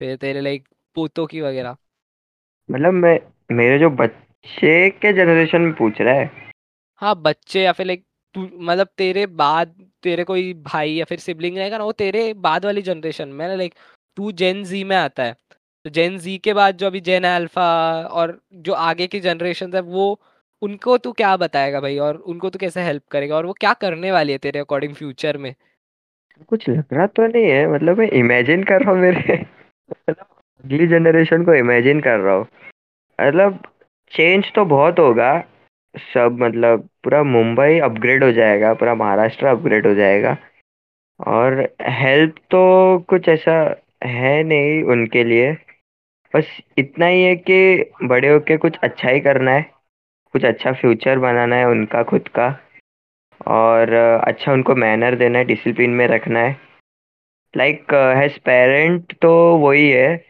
फिर 0.00 0.16
तेरे 0.16 0.40
लाइक 0.40 0.68
पोतों 0.96 1.26
की 1.26 1.40
वगैरह। 1.40 1.76
मतलब 2.68 2.92
मैं 2.94 3.18
मेरे 3.50 3.78
जो 3.78 3.90
बच्चे 3.92 4.88
के 4.92 5.12
जनरेशन 5.12 5.60
में 5.60 5.72
पूछ 5.74 6.00
रहा 6.00 6.14
है 6.14 6.47
हाँ 7.00 7.14
बच्चे 7.22 7.62
या 7.62 7.72
फिर 7.72 7.86
लाइक 7.86 8.04
तू 8.34 8.48
मतलब 8.60 8.88
तेरे 8.98 9.26
बाद, 9.26 9.74
तेरे 10.02 10.24
कोई 10.24 10.52
भाई 10.54 10.92
या 10.92 11.04
फिर 11.04 11.18
सिबलिंग 11.18 11.56
रहेगा 11.58 11.78
ना, 11.78 11.84
वो 11.84 11.92
तेरे 11.92 12.34
बाद 12.34 12.64
वाली 12.64 12.82
जनरेशन 12.82 13.28
में 13.28 13.56
लाइक 13.56 13.74
तू 14.16 14.32
जेन 14.32 14.64
जी 14.64 14.84
में 14.84 14.96
आता 14.96 15.22
है। 15.22 15.36
तो 15.84 15.90
जेन 15.90 16.18
जी 16.18 16.36
के 16.38 16.54
बाद 16.54 16.76
जो 16.76 16.86
अभी 16.86 17.00
जेन 17.00 17.24
अल्फ़ा 17.24 17.68
और 18.02 18.38
जो 18.54 18.72
आगे 18.72 19.06
की 19.06 19.20
जनरेशन 19.20 19.74
है, 19.74 19.80
वो, 19.80 20.20
उनको 20.62 20.98
तू 20.98 21.12
क्या 21.12 21.36
बताएगा 21.36 21.80
भाई? 21.80 21.98
और 21.98 22.16
उनको 22.16 22.50
तू 22.50 22.58
कैसे 22.58 22.82
हेल्प 22.82 23.02
करेगा? 23.10 23.36
और 23.36 23.46
वो 23.46 23.52
क्या 23.52 23.72
करने 23.72 24.12
वाली 24.12 24.32
है 24.32 24.38
तेरे 24.38 24.58
अकॉर्डिंग 24.58 24.94
फ्यूचर 24.94 25.36
में? 25.36 25.54
कुछ 26.48 26.68
लग 26.68 26.84
रहा 26.92 27.06
तो 27.06 27.26
नहीं 27.26 27.44
है 27.44 27.66
मतलब 27.72 27.98
मैं 27.98 28.08
इमेजिन 28.10 28.62
कर 28.64 28.82
रहा 28.82 28.90
हूँ 28.90 29.00
मेरे। 29.00 29.34
मतलब 29.90 30.26
अगली 30.64 30.86
जनरेशन 30.86 31.44
को 31.44 31.54
इमेजिन 31.54 32.00
कर 32.00 32.18
रहा 32.18 32.34
हूँ। 32.34 32.46
मतलब 33.18 33.62
चेंज 34.12 34.52
तो 34.54 34.64
बहुत 34.64 34.98
होगा 34.98 35.32
सब 35.96 36.38
मतलब 36.40 36.88
पूरा 37.04 37.22
मुंबई 37.22 37.78
अपग्रेड 37.78 38.24
हो 38.24 38.32
जाएगा, 38.32 38.74
पूरा 38.74 38.94
महाराष्ट्र 38.94 39.46
अपग्रेड 39.46 39.86
हो 39.86 39.94
जाएगा। 39.94 40.36
और 41.26 41.68
हेल्प 41.82 42.34
तो 42.50 42.98
कुछ 43.08 43.28
ऐसा 43.28 43.82
है 44.04 44.42
नहीं 44.42 44.82
उनके 44.82 45.24
लिए। 45.24 45.52
बस 46.34 46.60
इतना 46.78 47.06
ही 47.06 47.22
है 47.22 47.36
कि 47.36 47.90
बड़े 48.02 48.28
होके 48.28 48.56
कुछ 48.56 48.76
अच्छा 48.82 49.08
ही 49.08 49.20
करना 49.20 49.50
है। 49.50 49.70
कुछ 50.32 50.44
अच्छा 50.44 50.72
फ्यूचर 50.72 51.18
बनाना 51.18 51.56
है 51.56 51.68
उनका, 51.68 52.02
खुद 52.02 52.28
का। 52.28 52.58
और 53.46 53.92
अच्छा 54.24 54.52
उनको 54.52 54.74
मैनर 54.74 55.14
देना 55.14 55.38
है 55.38 55.44
डिसिप्लिन 55.44 55.90
में 55.90 56.06
रखना 56.06 56.40
है। 56.40 56.56
लाइक 57.56 57.94
हैज़ 57.94 58.38
पेरेंट 58.38 59.14
तो 59.22 59.56
वही 59.56 59.90
है। 59.90 60.24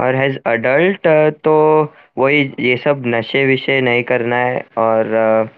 और 0.00 0.14
हैज़ 0.14 0.38
अडल्ट 0.46 1.08
तो 1.44 1.84
वही 2.16 2.42
ये 2.60 2.76
सब 2.76 3.02
नशे 3.06 3.44
विषय 3.46 3.80
नहीं 3.80 4.02
करना 4.04 4.36
है 4.36 4.64
और 4.78 5.50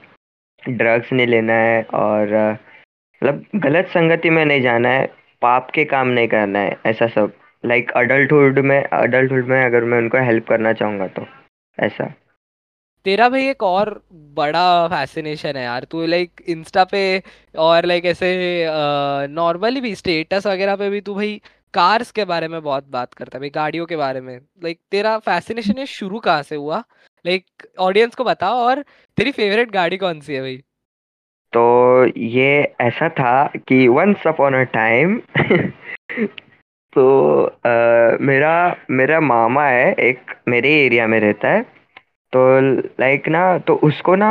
ड्रग्स 0.62 1.12
नहीं 1.12 1.26
लेना 1.26 1.54
है 1.54 1.82
और 1.94 2.34
मतलब 3.22 3.44
गलत 3.56 3.88
संगति 3.88 4.30
में 4.30 4.44
नहीं 4.44 4.62
जाना 4.62 4.88
है, 4.88 5.06
पाप 5.42 5.70
के 5.70 5.84
काम 5.84 6.08
नहीं 6.08 6.28
करना 6.28 6.58
है, 6.58 6.76
ऐसा 6.86 7.06
सब। 7.06 7.32
लाइक 7.64 7.90
अडल्टहुड 7.96 8.58
में 8.60 8.82
अडल्टहुड 8.82 9.46
में 9.46 9.64
अगर 9.64 9.84
मैं 9.84 9.98
उनको 9.98 10.24
हेल्प 10.24 10.48
करना 10.48 10.72
चाहूँगा 10.72 11.06
तो 11.08 11.26
ऐसा। 11.78 12.12
तेरा 13.06 13.28
भाई 13.28 13.48
एक 13.48 13.62
और 13.62 13.90
बड़ा 14.36 14.86
फैसिनेशन 14.88 15.56
है 15.56 15.64
यार, 15.64 15.84
तू 15.84 16.06
लाइक 16.06 16.42
इंस्टा 16.48 16.84
पे 16.84 17.22
और 17.58 17.84
लाइक 17.84 18.06
ऐसे 18.06 18.66
नॉर्मली 19.30 19.80
भी 19.80 19.94
स्टेटस 19.94 20.46
वगैरह 20.46 20.76
पे 20.76 20.88
भी 20.90 21.00
तू 21.00 21.14
भाई 21.14 21.40
कार्स 21.74 22.10
के 22.10 22.24
बारे 22.24 22.48
में 22.48 22.62
बहुत 22.62 22.86
बात 22.90 23.14
करता 23.14 23.36
है 23.36 23.40
भाई 23.40 23.50
गाड़ियों 23.50 23.86
के 23.86 23.96
बारे 23.96 24.20
में। 24.20 24.38
लाइक 24.64 24.78
तेरा 24.90 25.18
फैसिनेशन 25.18 25.78
ये 25.78 25.86
शुरू 25.86 26.18
कहाँ 26.18 26.42
से 26.42 26.56
हुआ? 26.56 26.82
लाइक 27.24 27.44
ऑडियंस 27.78 28.14
को 28.14 28.24
बताओ 28.24 28.56
और 28.58 28.82
तेरी 29.16 29.32
फेवरेट 29.32 29.70
गाड़ी 29.70 29.96
कौन 29.96 30.20
सी 30.20 30.34
है 30.34 30.40
भाई? 30.40 30.56
तो 31.52 32.06
ये 32.16 32.74
ऐसा 32.80 33.08
था 33.08 33.46
कि 33.68 33.86
वंस 33.88 34.26
अपॉन 34.26 34.54
अ 34.54 34.62
टाइम 34.62 35.20
तो 36.92 37.42
अ, 37.42 37.70
मेरा 38.20 38.76
मेरा 38.90 39.20
मामा 39.20 39.66
है 39.66 39.92
एक 39.92 40.34
मेरे 40.48 40.72
एरिया 40.84 41.06
में 41.06 41.18
रहता 41.20 41.48
है। 41.48 41.62
तो 42.32 42.60
लाइक 43.00 43.28
ना 43.28 43.58
तो 43.58 43.74
उसको 43.74 44.14
ना 44.16 44.30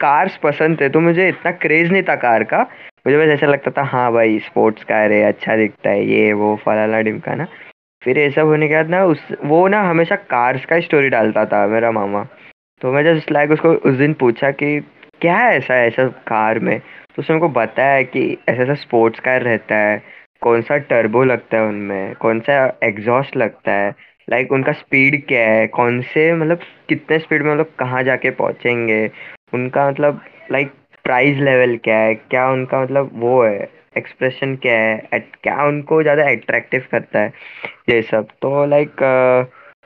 कार्स 0.00 0.36
पसंद 0.36 0.80
थे 0.80 0.88
तो 0.88 1.00
मुझे 1.00 1.28
इतना 1.28 1.50
क्रेज 1.52 1.90
नहीं 1.92 2.02
था 2.02 2.16
कार 2.16 2.44
का। 2.44 2.62
मुझे 3.06 3.18
बस 3.18 3.28
ऐसा 3.28 3.46
लगता 3.46 3.70
था 3.70 3.82
हाँ 3.82 4.12
भाई 4.12 4.38
स्पोर्ट्स 4.38 4.84
कार 4.84 5.12
है 5.12 5.22
अच्छा 5.22 5.56
दिखता 5.56 5.90
है, 5.90 6.06
ये, 6.06 6.32
वो, 6.32 6.56
फलाना 6.56 7.00
डिमका 7.00 7.34
ना। 7.34 7.46
फिर 8.04 8.18
ये 8.18 8.30
सब 8.30 8.46
होने 8.46 8.68
के 8.68 8.74
बाद 8.74 8.88
ना, 8.88 9.04
उस, 9.04 9.28
वो 9.44 9.68
ना 9.68 9.82
हमेशा 9.82 10.16
कार्स 10.16 10.64
का 10.64 10.80
स्टोरी 10.80 11.08
डालता 11.08 11.44
था 11.44 11.66
मेरा 11.66 11.90
मामा। 11.90 12.24
तो 12.80 12.92
मैं 12.92 13.04
जस्ट 13.04 13.32
लाइक 13.32 13.50
उसको 13.50 13.68
उस 13.68 13.94
दिन 13.94 14.14
पूछा 14.14 14.50
कि, 14.50 14.80
क्या 15.20 15.36
है 15.36 15.56
ऐसा 15.56 15.74
ऐसा 15.74 16.06
कार 16.08 16.58
में? 16.58 16.80
तो 16.80 17.14
उसने 17.18 17.36
मेरे 17.36 17.48
को 17.48 17.48
बताया 17.48 18.02
कि 18.02 18.38
ऐसा 18.48 18.62
ऐसा 18.62 18.74
स्पोर्ट्स 18.74 19.20
कार 19.20 19.42
रहता 19.42 19.76
है, 19.76 20.02
कौन 20.40 20.62
सा 20.62 20.76
टर्बो 20.76 21.24
लगता 21.24 21.56
है 21.56 21.62
उनमें, 21.62 22.14
कौन 22.14 22.40
सा 22.40 22.78
एग्जॉस्ट 22.84 23.36
लगता 23.36 23.72
है 23.72 23.94
लाइक 24.30 24.52
उनका 24.52 24.72
स्पीड 24.72 25.26
क्या 25.26 25.50
है, 25.50 25.66
कौन 25.66 26.00
से 26.02 26.32
मतलब 26.34 26.58
कितने 26.88 27.18
स्पीड 27.18 27.42
में 27.42 27.52
मतलब 27.52 27.72
कहाँ 27.78 28.02
जाके 28.02 28.30
पहुँचेंगे, 28.30 29.10
उनका 29.54 29.88
मतलब 29.90 30.20
लाइक 30.52 30.72
प्राइस 31.04 31.38
लेवल 31.38 31.76
क्या 31.84 31.98
है? 31.98 32.14
क्या 32.14 32.48
उनका 32.50 32.82
मतलब 32.82 33.10
वो 33.14 33.42
है? 33.42 33.68
एक्सप्रेशन 33.96 34.54
क्या 34.56 34.74
है? 34.74 35.18
क्या 35.42 35.64
उनको 35.66 36.02
ज़्यादा 36.02 36.28
अट्रैक्टिव 36.30 36.86
करता 36.90 37.18
है? 37.18 37.32
ये 37.88 38.00
सब। 38.02 38.28
तो 38.42 38.64
लाइक 38.66 39.02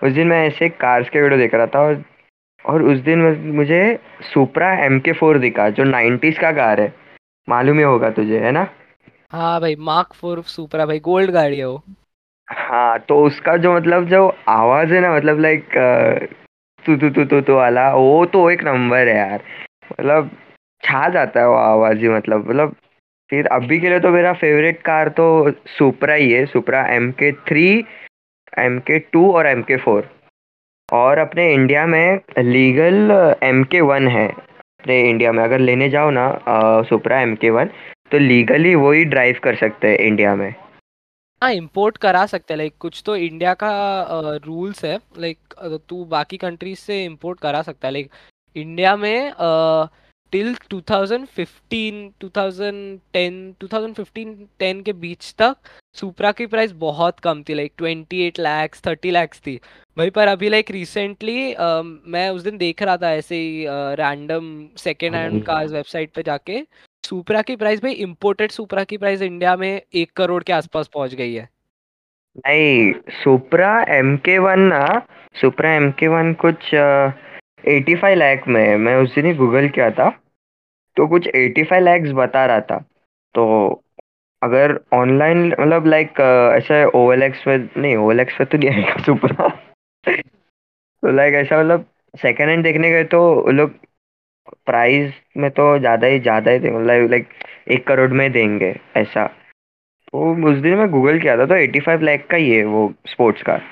उस 0.02 0.12
दिन 0.12 0.26
मैं 0.26 0.46
ऐसे 0.46 0.68
कार्स 0.68 1.08
के 1.08 1.20
वीडियो 1.20 1.38
देख 1.38 1.54
रहा 1.54 1.66
था 1.66 1.80
और 1.80 2.02
और 2.64 2.82
उस 2.82 2.98
दिन 3.00 3.18
मुझे 3.54 3.80
सुपरा 4.24 4.72
एम 4.84 4.98
के 5.00 5.12
फोर 5.12 5.38
दिखा 5.38 5.68
जो 5.70 5.84
नाइन्टीज 5.84 6.38
का 6.38 6.52
कार 6.52 6.80
है। 6.80 6.92
मालूम 7.48 7.78
ही 7.78 7.84
होगा 7.84 8.10
तुझे 8.10 8.38
है 8.40 8.52
ना? 8.52 8.66
हाँ 9.32 9.60
भाई 9.60 9.74
मार्क 9.80 10.12
फोर 10.14 10.42
सुपरा 10.48 10.86
भाई 10.86 10.98
गोल्ड 11.00 11.30
गाड़ी 11.30 11.58
है 11.58 11.66
वो। 11.66 11.82
हाँ 12.48 12.98
तो 13.08 13.22
उसका 13.24 13.56
जो 13.56 13.74
मतलब 13.76 14.08
जो 14.08 14.26
आवाज़ 14.48 14.92
है 14.94 15.00
ना 15.00 15.14
मतलब 15.14 15.40
लाइक 15.40 15.68
तू 16.82 16.96
तू 16.96 17.10
तू 17.10 17.24
तू 17.24 17.40
तू 17.40 17.54
वाला 17.54 17.88
वो 17.94 18.24
तो 18.26 18.48
एक 18.50 18.64
नंबर 18.64 19.08
है 19.08 19.16
यार। 19.16 19.42
मतलब 19.92 20.30
छा 20.84 21.08
जाता 21.08 21.40
है 21.40 21.48
वो 21.48 21.54
आवाज़ 21.56 21.98
ही 21.98 22.08
मतलब 22.08 22.48
मतलब 22.48 22.74
फिर 23.30 23.46
अभी 23.52 23.78
के 23.80 23.88
लिए 23.88 24.00
तो 24.00 24.10
मेरा 24.10 24.32
फेवरेट 24.40 24.80
कार 24.82 25.08
तो 25.18 25.26
सुपरा 25.68 26.14
ही 26.14 26.30
है 26.32 26.44
Supra 26.46 26.86
M 26.94 27.10
K 27.20 27.30
three 27.48 27.68
M 28.58 28.78
K 28.86 28.98
two 29.12 29.30
और 29.32 29.46
एम 29.46 29.62
के 29.62 29.76
फोर 29.84 30.08
और 30.88 31.18
अपने 31.18 31.52
इंडिया 31.52 31.86
में 31.86 32.20
लीगल 32.38 33.10
एम 33.42 33.62
के 33.64 33.80
वन 33.82 34.08
है। 34.08 34.28
अपने 34.28 35.00
इंडिया 35.10 35.32
में 35.32 35.42
अगर 35.44 35.58
लेने 35.60 35.88
जाओ 35.90 36.10
ना 36.10 36.26
सुपरा 36.88 37.20
एम 37.20 37.34
के 37.36 37.50
वन 37.50 37.70
तो 38.10 38.18
लीगली 38.18 38.74
वही 38.76 39.04
ड्राइव 39.06 39.38
कर 39.44 39.54
सकते 39.56 39.88
हैं 39.88 39.98
इंडिया 39.98 40.34
में। 40.36 40.54
हाँ 41.42 41.52
इम्पोर्ट 41.52 41.96
करा 41.96 42.24
सकते 42.26 42.54
हैं 42.54 42.58
लाइक 42.58 42.74
कुछ 42.80 43.02
तो 43.06 43.16
इंडिया 43.18 43.54
का 43.54 43.70
रूल्स 44.44 44.84
है 44.84 44.98
लाइक 45.18 45.54
तू 45.88 46.04
बाकी 46.10 46.36
कंट्रीज़ 46.36 46.78
से 46.78 47.04
इम्पोर्ट 47.04 47.40
करा 47.40 47.62
सकता 47.62 47.88
है 47.88 47.92
लाइक 47.92 48.10
इंडिया 48.56 48.94
में 48.96 49.32
टिल 50.34 50.54
2015 50.72 51.98
2010 52.22 53.34
2015 53.62 54.30
10 54.62 54.80
के 54.84 54.92
बीच 55.02 55.34
तक 55.38 55.56
सुपरा 55.96 56.32
की 56.32 56.46
प्राइस 56.46 56.72
बहुत 56.78 57.20
कम 57.24 57.42
थी 57.48 57.54
लाइक 57.54 57.72
28 57.82 58.38
लैक्स 58.38 58.82
30 58.86 59.12
लैक्स 59.12 59.40
थी। 59.40 59.58
वहीं 59.96 60.10
पर 60.10 60.28
अभी 60.28 60.48
लाइक 60.48 60.70
रिसेंटली 60.70 61.54
मैं 62.12 62.28
उस 62.30 62.42
दिन 62.42 62.56
देख 62.58 62.82
रहा 62.82 62.96
था 62.96 63.12
ऐसे 63.14 63.36
ही 63.36 63.64
random 64.00 64.48
second 64.78 65.14
hand 65.14 65.42
cars 65.44 65.72
website 65.72 66.10
पे 66.14 66.22
जाके। 66.22 66.58
सुपरा 67.04 67.42
की 67.42 67.56
प्राइस 67.56 67.82
भाई 67.82 67.92
इंपोर्टेड 68.06 68.50
सुपरा 68.50 68.84
की 68.84 68.96
प्राइस 68.96 69.22
इंडिया 69.22 69.56
में 69.56 69.80
एक 69.94 70.12
करोड़ 70.16 70.42
के 70.42 70.52
आसपास 70.52 70.90
पहुँच 70.94 71.14
गई 71.14 71.34
है। 71.34 71.48
नहीं 72.36 72.92
सुपरा 73.22 73.72
एम 73.98 74.16
के 74.26 74.38
वन 74.38 74.60
ना 74.74 74.84
सुपरा 75.40 75.74
एम 75.74 75.90
के 75.98 76.08
वन 76.08 76.34
कुछ 76.44 76.74
एटी 76.74 77.94
फाइव 77.94 78.18
लैख 78.18 78.48
में 78.48 78.60
है। 78.62 78.76
मैं 78.78 78.96
उस 78.96 79.14
दिन 79.14 79.26
ही 79.26 79.34
गूगल 79.34 79.68
किया 79.68 79.90
था। 79.92 80.10
तो 80.96 81.06
कुछ 81.08 81.26
एटी 81.28 81.62
फाइव 81.64 81.84
लैक्स 81.84 82.10
बता 82.16 82.44
रहा 82.46 82.60
था। 82.62 82.78
तो 83.34 83.44
अगर 84.42 84.78
ऑनलाइन 84.94 85.46
मतलब 85.50 85.86
लाइक 85.86 86.20
ऐसा 86.56 86.84
ओ 86.96 87.10
एल 87.12 87.22
एक्स 87.22 87.42
पे, 87.44 87.56
नहीं 87.56 87.96
ओ 87.96 88.10
एल 88.12 88.20
एक्स 88.20 88.36
पे 88.38 88.44
तो 88.44 88.58
नहीं 88.58 88.70
आएगा 88.72 89.02
सुपरा 89.04 89.48
तो 90.06 91.12
लाइक 91.12 91.34
ऐसा 91.34 91.58
मतलब 91.58 91.86
सेकेंड 92.14 92.50
हैंड 92.50 92.62
देखने 92.64 92.90
गए 92.90 93.04
तो 93.06 93.50
लोग 93.50 93.70
प्राइस 94.66 95.12
में 95.36 95.50
तो 95.52 95.78
ज़्यादा 95.78 96.06
ही 96.06 96.18
ज़्यादा 96.20 96.50
ही 96.50 96.58
देंगे 96.58 96.78
मतलब 96.78 97.10
लाइक 97.10 97.28
एक 97.68 97.86
करोड़ 97.86 98.10
में 98.12 98.30
देंगे, 98.32 98.74
ऐसा। 98.96 99.26
तो 100.06 100.50
उस 100.50 100.58
दिन 100.58 100.74
मैं 100.76 100.90
गूगल 100.90 101.18
किया 101.20 101.36
था 101.38 101.46
तो 101.46 101.54
एटी 101.56 101.80
फाइव 101.80 102.02
लाख 102.02 102.26
का 102.30 102.36
ही 102.36 102.50
है 102.50 102.64
वो 102.66 102.92
स्पोर्ट्स 103.08 103.42
कार 103.42 103.62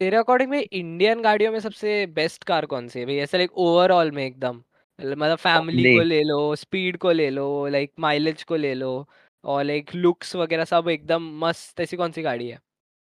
तेरे 0.00 0.16
अकॉर्डिंग 0.16 0.50
में 0.50 0.60
इंडियन 0.60 1.22
गाड़ियों 1.22 1.52
में 1.52 1.58
सबसे 1.60 2.04
बेस्ट 2.14 2.44
कार 2.44 2.66
कौन 2.66 2.86
सी 2.88 3.00
है? 3.00 3.06
भाई 3.06 3.16
ऐसा 3.18 3.38
लाइक 3.38 3.58
ओवरऑल 3.58 4.10
में 4.10 4.24
एकदम। 4.26 4.60
मतलब 5.00 5.36
फैमिली 5.38 5.86
को 5.86 6.00
ले 6.00 6.22
लो 6.22 6.54
स्पीड 6.56 6.96
को 6.96 7.10
ले 7.10 7.30
लो 7.30 7.66
लाइक 7.66 7.92
माइलेज 7.98 8.42
को 8.42 8.56
ले 8.56 8.74
लो 8.74 9.06
और 9.44 9.64
लाइक 9.64 9.94
लुक्स 9.94 10.36
वगैरह 10.36 10.64
सब 10.64 10.88
एकदम 10.88 11.22
मस्त 11.46 11.80
ऐसी 11.80 11.96
कौन 11.96 12.12
सी 12.12 12.22
गाड़ी 12.22 12.48
है? 12.48 12.58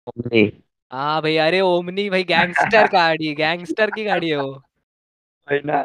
ओमनी 0.07 0.43
हाँ 0.91 1.21
भाई 1.21 1.37
अरे 1.37 1.61
ओमनी 1.61 2.09
भाई 2.09 2.23
गैंगस्टर 2.23 2.87
गाड़ी 2.93 3.33
गैंगस्टर 3.35 3.91
की 3.91 4.03
गाड़ी 4.03 4.29
है 4.29 4.37
वो। 4.37 4.63
वही 5.47 5.59
ना 5.65 5.81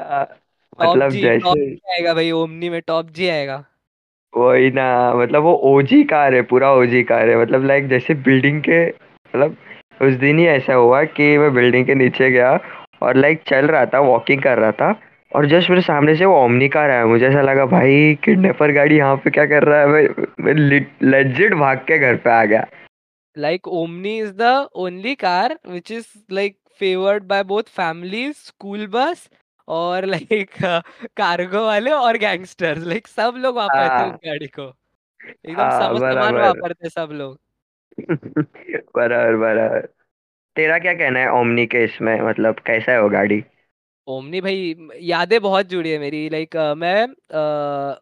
टॉप 0.82 0.96
मतलब 0.96 1.10
जी 1.10 1.20
जैसे 1.20 1.76
आएगा 1.92 2.14
भाई 2.14 2.30
ओमनी 2.30 2.70
में 2.70 2.82
टॉप 2.82 3.10
जी 3.10 3.28
आएगा। 3.28 3.64
वही 4.36 4.70
ना 4.70 5.14
मतलब 5.14 5.42
वो 5.42 5.52
ओजी 5.64 6.02
कार 6.04 6.34
है 6.34 6.42
पूरा 6.42 6.72
ओजी 6.72 7.02
कार 7.02 7.28
है 7.28 7.36
मतलब 7.42 7.64
लाइक 7.64 7.88
जैसे 7.88 8.14
बिल्डिंग 8.14 8.60
के 8.60 8.86
मतलब 8.86 9.56
उस 10.02 10.14
दिन 10.14 10.38
ही 10.38 10.46
ऐसा 10.46 10.74
हुआ 10.74 11.04
कि 11.04 11.38
मैं 11.38 11.54
बिल्डिंग 11.54 11.86
के 11.86 11.94
नीचे 11.94 12.30
गया 12.30 12.52
और 13.02 13.16
लाइक 13.16 13.42
चल 13.48 13.66
रहा 13.66 13.86
था 13.86 14.00
वॉकिंग 14.00 14.42
कर 14.42 14.58
रहा 14.58 14.72
था। 14.72 14.92
और 15.34 15.46
जस्ट 15.46 15.70
मेरे 15.70 15.82
सामने 15.82 16.16
से 16.16 16.24
वो 16.24 16.44
ओमनी 16.44 16.68
कार 16.68 16.90
आया। 16.90 17.06
मुझे 17.06 17.26
ऐसा 17.26 17.42
लगा 17.42 17.66
भाई 17.66 18.18
किडनैपर 18.24 18.72
गाड़ी 18.72 18.96
यहाँ 18.96 19.16
पे 19.16 19.30
क्या 19.30 19.46
कर 19.46 19.62
रहा 19.64 19.80
है? 19.80 19.86
मैं, 19.86 20.08
मैं 20.40 20.54
लेजिट 21.02 21.54
भाग 21.54 21.78
के 21.78 21.98
घर 21.98 22.16
पे 22.16 22.30
आ 22.30 22.44
गया। 22.44 22.66
Like 23.38 23.68
omni 23.68 24.14
is 24.22 24.32
the 24.32 24.68
only 24.76 25.14
car 25.16 25.50
which 25.74 25.90
is 25.90 26.06
like 26.30 26.56
favored 26.80 27.28
by 27.28 27.42
both 27.52 27.68
families 27.68 28.34
school 28.34 28.86
bus 28.88 29.28
और 29.68 30.04
लाइक 30.04 30.50
कार्गो 31.16 31.64
वाले 31.66 31.90
और 31.90 32.16
गैंगस्टर्स 32.16 32.84
लाइक 32.84 33.08
सब 33.08 33.34
लोग 33.36 33.56
वापरते 33.56 33.84
उस 33.84 33.90
हाँ। 33.90 34.18
गाड़ी 34.26 34.46
को। 34.46 34.74
एकदम 35.48 35.62
हाँ 35.62 35.88
समझ 35.88 36.02
वापरते 36.34 36.88
सब 36.88 37.08
लोग। 37.12 37.40
बराबर 38.96 39.36
बराबर। 39.36 39.88
तेरा 40.56 40.78
क्या 40.78 40.94
कहना 40.94 41.20
है 41.20 41.32
ओमनी 41.32 41.66
के 41.66 41.84
इसमें? 41.84 42.20
मतलब 42.20 42.54
कैसा 42.54 42.92
है 42.92 43.02
वो 43.02 43.08
गाड़ी? 43.08 43.44
ओमनी 44.10 44.40
भाई 44.40 44.74
यादें 45.02 45.40
बहुत 45.42 45.66
जुड़ी 45.66 45.90
है 45.90 45.98
मेरी। 45.98 46.28
लाइक 46.30 46.56
मैं 46.78 47.06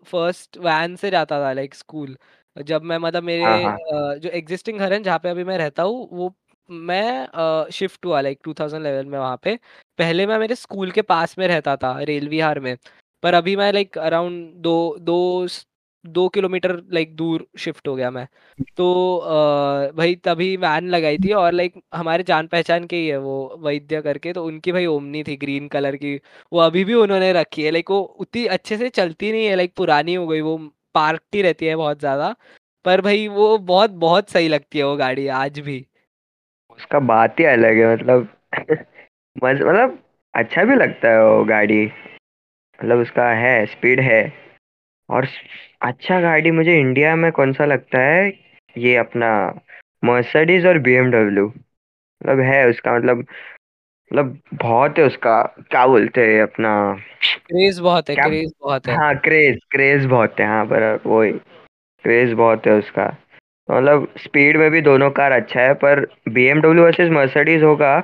फ़र्स्ट 0.05 0.57
वैन 0.59 0.97
से 0.97 1.11
जाता 1.11 1.41
था 1.41 1.53
लाइक 1.53 1.75
स्कूल 1.75 2.17
जब 2.57 2.83
मैं 2.83 2.99
मतलब 2.99 3.23
मेरे 3.23 3.45
हाँ 3.45 3.59
हाँ। 3.61 3.79
अ, 3.93 4.15
जो 4.17 4.29
एग्जिस्टिंग 4.31 4.79
घर 4.79 4.93
है 4.93 5.03
जहाँ 5.03 5.19
पे 5.19 5.29
अभी 5.29 5.45
मैं 5.45 5.59
रहता 5.59 5.83
हूँ 5.83 6.09
वो 6.13 6.35
मैं 6.69 7.69
शिफ्ट 7.73 8.07
हुआ 8.07 8.21
लाइक 8.21 8.39
2011 8.45 9.07
में 9.07 9.19
वहाँ 9.19 9.37
पे। 9.43 9.55
पहले 9.99 10.27
मैं 10.27 10.39
मेरे 10.39 10.55
स्कूल 10.55 10.91
के 10.91 11.03
पास 11.05 11.39
में 11.39 11.47
रहता 11.49 11.77
था 11.77 11.99
रेल 12.03 12.29
विहार 12.29 12.61
में। 12.61 12.77
पर 13.23 13.35
अभी 13.35 13.55
मैं 13.57 13.73
लाइक 13.73 13.99
अराउंड 13.99 14.53
दो 14.63 14.75
दो 15.01 15.17
दो 16.05 16.29
किलोमीटर 16.29 16.73
लाइक 16.93 17.15
दूर 17.17 17.47
शिफ्ट 17.59 17.89
हो 17.89 17.95
गया 17.97 18.11
मैं। 18.11 18.27
तो 18.77 19.17
अ, 19.17 19.93
भाई 19.93 20.15
तभी 20.25 20.57
वैन 20.57 20.89
लगाई 20.89 21.19
थी 21.19 21.33
और 21.35 21.53
लाइक 21.53 21.75
हमारे 21.95 22.23
जान 22.23 22.47
पहचान 22.47 22.87
के 22.87 22.97
ही 22.97 23.07
है 23.09 23.17
वो 23.19 23.35
वैद्य 23.61 24.01
करके 24.03 24.33
तो 24.33 24.45
उनकी 24.45 24.73
भाई 24.73 24.87
ओमनी 24.87 25.23
थी 25.25 25.37
ग्रीन 25.37 25.69
कलर 25.69 25.97
की। 25.97 26.15
वो 26.53 26.61
अभी 26.61 26.85
भी 26.85 26.95
उन्होंने 26.95 27.33
रखी 27.33 27.65
है 27.65 27.71
लाइक 27.71 27.91
वो 27.91 28.01
उतनी 28.21 28.45
अच्छे 28.49 28.77
से 28.77 28.89
चलती 28.91 29.33
नहीं 29.33 29.47
है 29.47 29.57
लाइक 29.57 29.75
पुरानी 29.77 30.15
हो 30.15 30.27
गई 30.27 30.41
वो 30.41 30.57
पार्कती 30.95 31.43
रहती 31.43 31.67
है 31.67 31.77
बहुत 31.77 31.99
ज़्यादा। 32.01 32.35
पर 32.85 33.01
भाई 33.01 33.27
वो 33.29 33.57
बहुत 33.59 33.91
बहुत 34.01 34.31
सही 34.31 34.49
लगती 34.49 34.79
है 34.79 34.85
वो 34.85 34.97
गाड़ी 34.97 35.27
आज 35.37 35.59
भी। 35.61 35.85
उसका 36.71 36.99
बात 37.01 37.41
ही 37.41 37.45
अलग 37.45 37.77
है 37.77 37.93
मतलब 37.95 38.29
मतलब 39.45 39.99
अच्छा 40.35 40.65
भी 40.65 40.75
लगता 40.77 41.11
है 41.11 41.25
वो 41.25 41.45
गाड़ी। 41.45 41.85
मतलब 42.79 42.99
उसका 42.99 43.29
है 43.35 43.65
स्पीड 43.67 44.01
है। 44.01 44.23
और 45.09 45.27
अच्छा 45.83 46.21
गाड़ी 46.21 46.51
मुझे 46.51 46.79
इंडिया 46.81 47.15
में 47.17 47.31
कौन 47.33 47.53
सा 47.53 47.65
लगता 47.65 48.01
है? 48.01 48.33
ये 48.77 48.97
अपना 48.97 49.31
मर्सिडीज 50.05 50.67
और 50.67 50.79
बीएमडब्ल्यू 50.79 51.47
मतलब 51.47 52.41
है 52.41 52.67
उसका 52.69 52.97
मतलब 52.97 53.19
मतलब 54.11 54.39
बहुत 54.55 54.99
है 54.99 55.05
उसका। 55.05 55.43
क्या 55.71 55.87
बोलते 55.87 56.27
हैं 56.27 56.43
अपना? 56.43 56.73
क्रेज 57.47 57.79
बहुत 57.79 58.11
है 58.11 58.15
क्रेज 58.17 58.53
बहुत 58.61 58.89
है। 58.89 58.97
हाँ 58.97 59.15
क्रेज 59.17 59.59
क्रेज 59.71 60.05
बहुत 60.07 60.41
है 60.41 60.47
हाँ 60.47 60.67
बराबर 60.69 61.09
वही 61.11 61.33
क्रेज 62.05 62.33
बहुत 62.33 62.67
है 62.67 62.73
उसका। 62.73 63.07
मतलब 63.69 64.07
स्पीड 64.19 64.57
में 64.57 64.71
भी 64.71 64.81
दोनों 64.81 65.11
कार 65.11 65.33
अच्छा 65.33 65.61
है 65.61 65.75
पर 65.75 66.07
बी 66.29 66.45
एमडब्ल्यू 66.47 66.85
वर्सेज 66.85 67.11
मर्सिडीज 67.11 67.63
होगा 67.63 68.01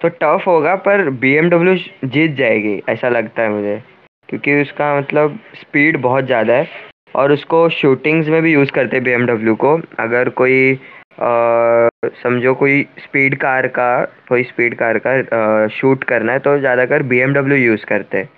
तो 0.00 0.08
टफ 0.22 0.46
होगा 0.46 0.74
पर 0.86 1.08
बी 1.10 1.34
एमडब्ल्यू 1.34 1.74
जीत 2.08 2.34
जाएगी 2.36 2.82
ऐसा 2.88 3.08
लगता 3.08 3.42
है 3.42 3.48
मुझे। 3.48 3.82
क्योंकि 4.28 4.60
उसका 4.62 4.94
मतलब 4.98 5.38
स्पीड 5.56 6.00
बहुत 6.02 6.24
ज़्यादा 6.26 6.54
है 6.54 6.68
और 7.14 7.32
उसको 7.32 7.68
शूटिंग्स 7.70 8.28
में 8.28 8.40
भी 8.42 8.52
यूज़ 8.52 8.70
करते 8.72 8.96
हैं 8.96 9.04
बीएमडब्ल्यू 9.04 9.54
को। 9.56 9.74
अगर 10.00 10.28
कोई 10.40 10.78
समझो 12.22 12.54
कोई 12.54 12.82
स्पीड 12.98 13.36
कार 13.40 13.66
का 13.68 13.88
कोई 14.28 14.42
स्पीड 14.44 14.74
कार 14.78 14.98
का 15.06 15.10
आ, 15.10 15.68
शूट 15.68 16.04
करना 16.04 16.32
है 16.32 16.38
तो 16.38 16.58
ज़्यादातर 16.58 17.02
बीएमडब्ल्यू 17.04 17.56
यूज़ 17.58 17.84
करते 17.86 18.18
हैं। 18.18 18.28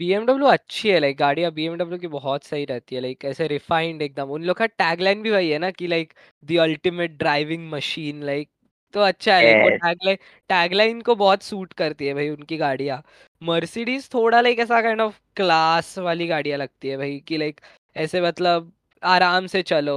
बीएमडब्ल्यू 0.00 0.46
अच्छी 0.48 0.88
है 0.88 0.98
लाइक 1.00 1.16
गाड़ियाँ 1.16 1.50
बीएमडब्ल्यू 1.52 1.98
की 1.98 2.06
बहुत 2.08 2.44
सही 2.44 2.64
रहती 2.64 2.94
है 2.94 3.00
लाइक 3.02 3.24
ऐसे 3.24 3.46
रिफाइंड 3.48 4.02
एकदम। 4.02 4.30
उन 4.30 4.42
लोग 4.42 4.56
का 4.56 4.66
टैगलाइन 4.66 5.22
भी 5.22 5.30
वही 5.30 5.50
है 5.50 5.58
ना 5.58 5.70
कि 5.70 5.86
like 5.86 6.12
the 6.42 6.58
ultimate 6.60 7.18
driving 7.18 7.70
machine 7.72 8.22
like 8.24 8.48
तो 8.94 9.00
अच्छा 9.00 9.34
है 9.36 9.54
वो 9.54 9.68
टैगलाइन 9.70 10.16
टैगलाइन 10.50 11.00
को 11.00 11.14
बहुत 11.14 11.42
सूट 11.42 11.72
करती 11.72 12.06
है 12.06 12.14
भाई 12.14 12.28
उनकी 12.28 12.56
गाड़ियाँ। 12.56 13.02
मर्सिडीज 13.42 14.08
थोड़ा 14.14 14.40
लाइक 14.40 14.58
ऐसा 14.58 14.80
काइंड 14.82 15.00
ऑफ़ 15.00 15.20
क्लास 15.36 15.98
वाली 15.98 16.26
गाड़ियाँ 16.26 16.58
लगती 16.58 16.88
है 16.88 16.96
भाई 16.96 17.18
कि 17.20 17.36
लाइक 17.38 17.60
ऐसे 17.96 18.20
मतलब 18.20 18.72
आराम 19.02 19.46
से 19.46 19.62
चलो 19.62 19.94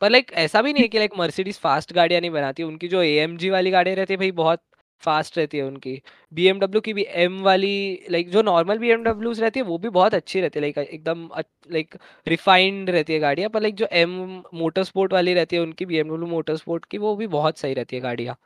पर 0.00 0.10
लाइक 0.10 0.32
ऐसा 0.36 0.62
भी 0.62 0.72
नहीं 0.72 0.82
है 0.82 0.88
कि 0.88 0.98
लाइक 0.98 1.12
मर्सिडीज 1.18 1.58
फास्ट 1.58 1.92
गाड़ियाँ 1.92 2.20
नहीं 2.20 2.30
बनाती 2.30 2.62
उनकी 2.62 2.88
जो 2.88 3.02
एएमजी 3.02 3.50
वाली 3.50 3.70
गाड़ियाँ 3.70 3.96
रहती 3.96 4.12
है 4.14 4.18
भाई 4.18 4.30
बहुत 4.34 4.60
फास्ट 5.02 5.38
रहती 5.38 5.58
है 5.58 5.64
उनकी। 5.64 6.00
बीएमडब्ल्यू 6.32 6.80
की 6.80 6.92
भी 6.92 7.04
एम 7.16 7.40
वाली 7.42 7.72
लाइक 8.10 8.30
जो 8.30 8.42
नॉर्मल 8.42 8.78
बीएमडब्ल्यूज 8.78 9.40
रहती 9.40 9.60
है 9.60 9.66
वो 9.66 9.78
भी 9.78 9.88
बहुत 9.88 10.14
अच्छी 10.14 10.40
रहती 10.40 10.58
है 10.58 10.62
लाइक 10.62 10.78
एकदम 10.78 11.28
लाइक 11.72 11.94
रिफाइंड 12.26 12.90
रहती 12.90 13.12
है 13.12 13.18
गाड़ियाँ 13.18 13.50
पर 13.50 13.62
लाइक 13.62 13.74
जो 13.74 13.86
एम 13.92 14.10
मोटर 14.54 14.84
स्पोर्ट 14.84 15.12
वाली 15.12 15.34
रहती 15.34 15.56
है 15.56 15.62
उनकी 15.62 15.86
बीएमडब्ल्यू 15.86 16.26
मोटर 16.26 16.56
स्पोर्ट 16.56 16.84
की 16.84 16.98
वो 16.98 17.14
भी 17.16 17.26
बहुत 17.26 17.58
सही 17.58 17.74
रहती 17.74 17.96
है 17.96 18.02
गाड़ियाँ। 18.02 18.36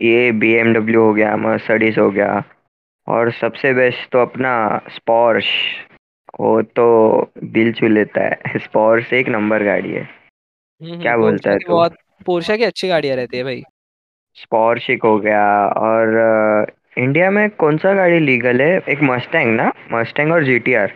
ये 0.00 0.30
बीएमडब्ल्यू 0.32 1.02
हो 1.02 1.12
गया 1.14 1.36
मर्सिडीज 1.36 1.98
हो 1.98 2.10
गया 2.10 2.42
और 3.08 3.30
सबसे 3.32 3.72
बेस्ट 3.74 4.10
तो 4.12 4.18
अपना 4.18 4.54
स्पॉर्श 4.90 5.46
वो 6.40 6.60
तो 6.62 6.86
दिल 7.44 7.72
छू 7.72 7.88
लेता 7.88 8.20
है। 8.20 8.58
स्पॉर्श 8.58 9.12
एक 9.12 9.28
नंबर 9.28 9.62
गाड़ी 9.62 9.90
है। 9.90 10.02
हम्म 10.02 10.92
हम्म 10.92 11.02
क्या 11.02 11.16
बोलता 11.16 11.50
है 11.50 11.58
तू? 11.58 11.72
बहुत 11.72 11.96
पोर्शा 12.26 12.56
की 12.56 12.64
अच्छी 12.64 12.88
गाड़ियाँ 12.88 13.16
रहती 13.16 13.36
है 13.36 13.44
भाई। 13.44 13.62
स्पॉर्श 14.36 14.88
एक 14.90 15.04
हो 15.04 15.18
गया 15.20 15.44
और 15.80 16.16
इंडिया 16.98 17.30
में 17.30 17.48
कौन 17.56 17.76
सा 17.78 17.94
गाड़ी 17.94 18.18
लीगल 18.20 18.60
है? 18.62 18.70
एक 18.88 19.02
मस्टैंग 19.02 19.54
ना? 19.56 19.72
मस्टैंग 19.92 20.32
और 20.32 20.44
जीटीआर 20.44 20.94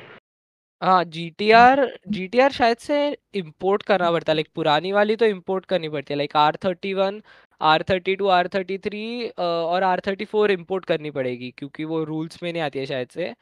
हाँ 0.82 1.04
G 1.04 1.28
T 1.38 1.50
R 1.50 1.80
G 2.08 2.26
T 2.28 2.38
R 2.40 2.52
शायद 2.52 2.76
से 2.78 2.96
इम्पोर्ट 3.34 3.82
करना 3.82 4.10
पड़ता 4.12 4.32
है। 4.32 4.34
लाइक 4.36 4.48
पुरानी 4.54 4.92
वाली 4.92 5.16
तो 5.16 5.26
इम्पोर्ट 5.26 5.64
करनी 5.66 5.88
पड़ती 5.88 6.14
है। 6.14 6.18
Like 6.18 6.36
R 6.36 6.56
thirty 6.64 6.92
one 6.94 7.20
R 7.60 7.82
thirty 7.90 8.14
two 8.16 8.26
R 8.28 8.48
thirty 8.48 8.76
three 8.78 9.28
और 9.38 9.82
आर 9.82 10.00
थर्टी 10.06 10.24
फोर 10.24 10.50
इम्पोर्ट 10.50 10.84
करनी 10.84 11.10
पड़ेगी 11.10 11.50
क्योंकि 11.58 11.84
वो 11.84 12.02
रूल्स 12.04 12.42
में 12.42 12.52
नहीं 12.52 12.62
आती 12.62 12.78
है 12.78 12.86
शायद 12.86 13.08
से। 13.08 13.32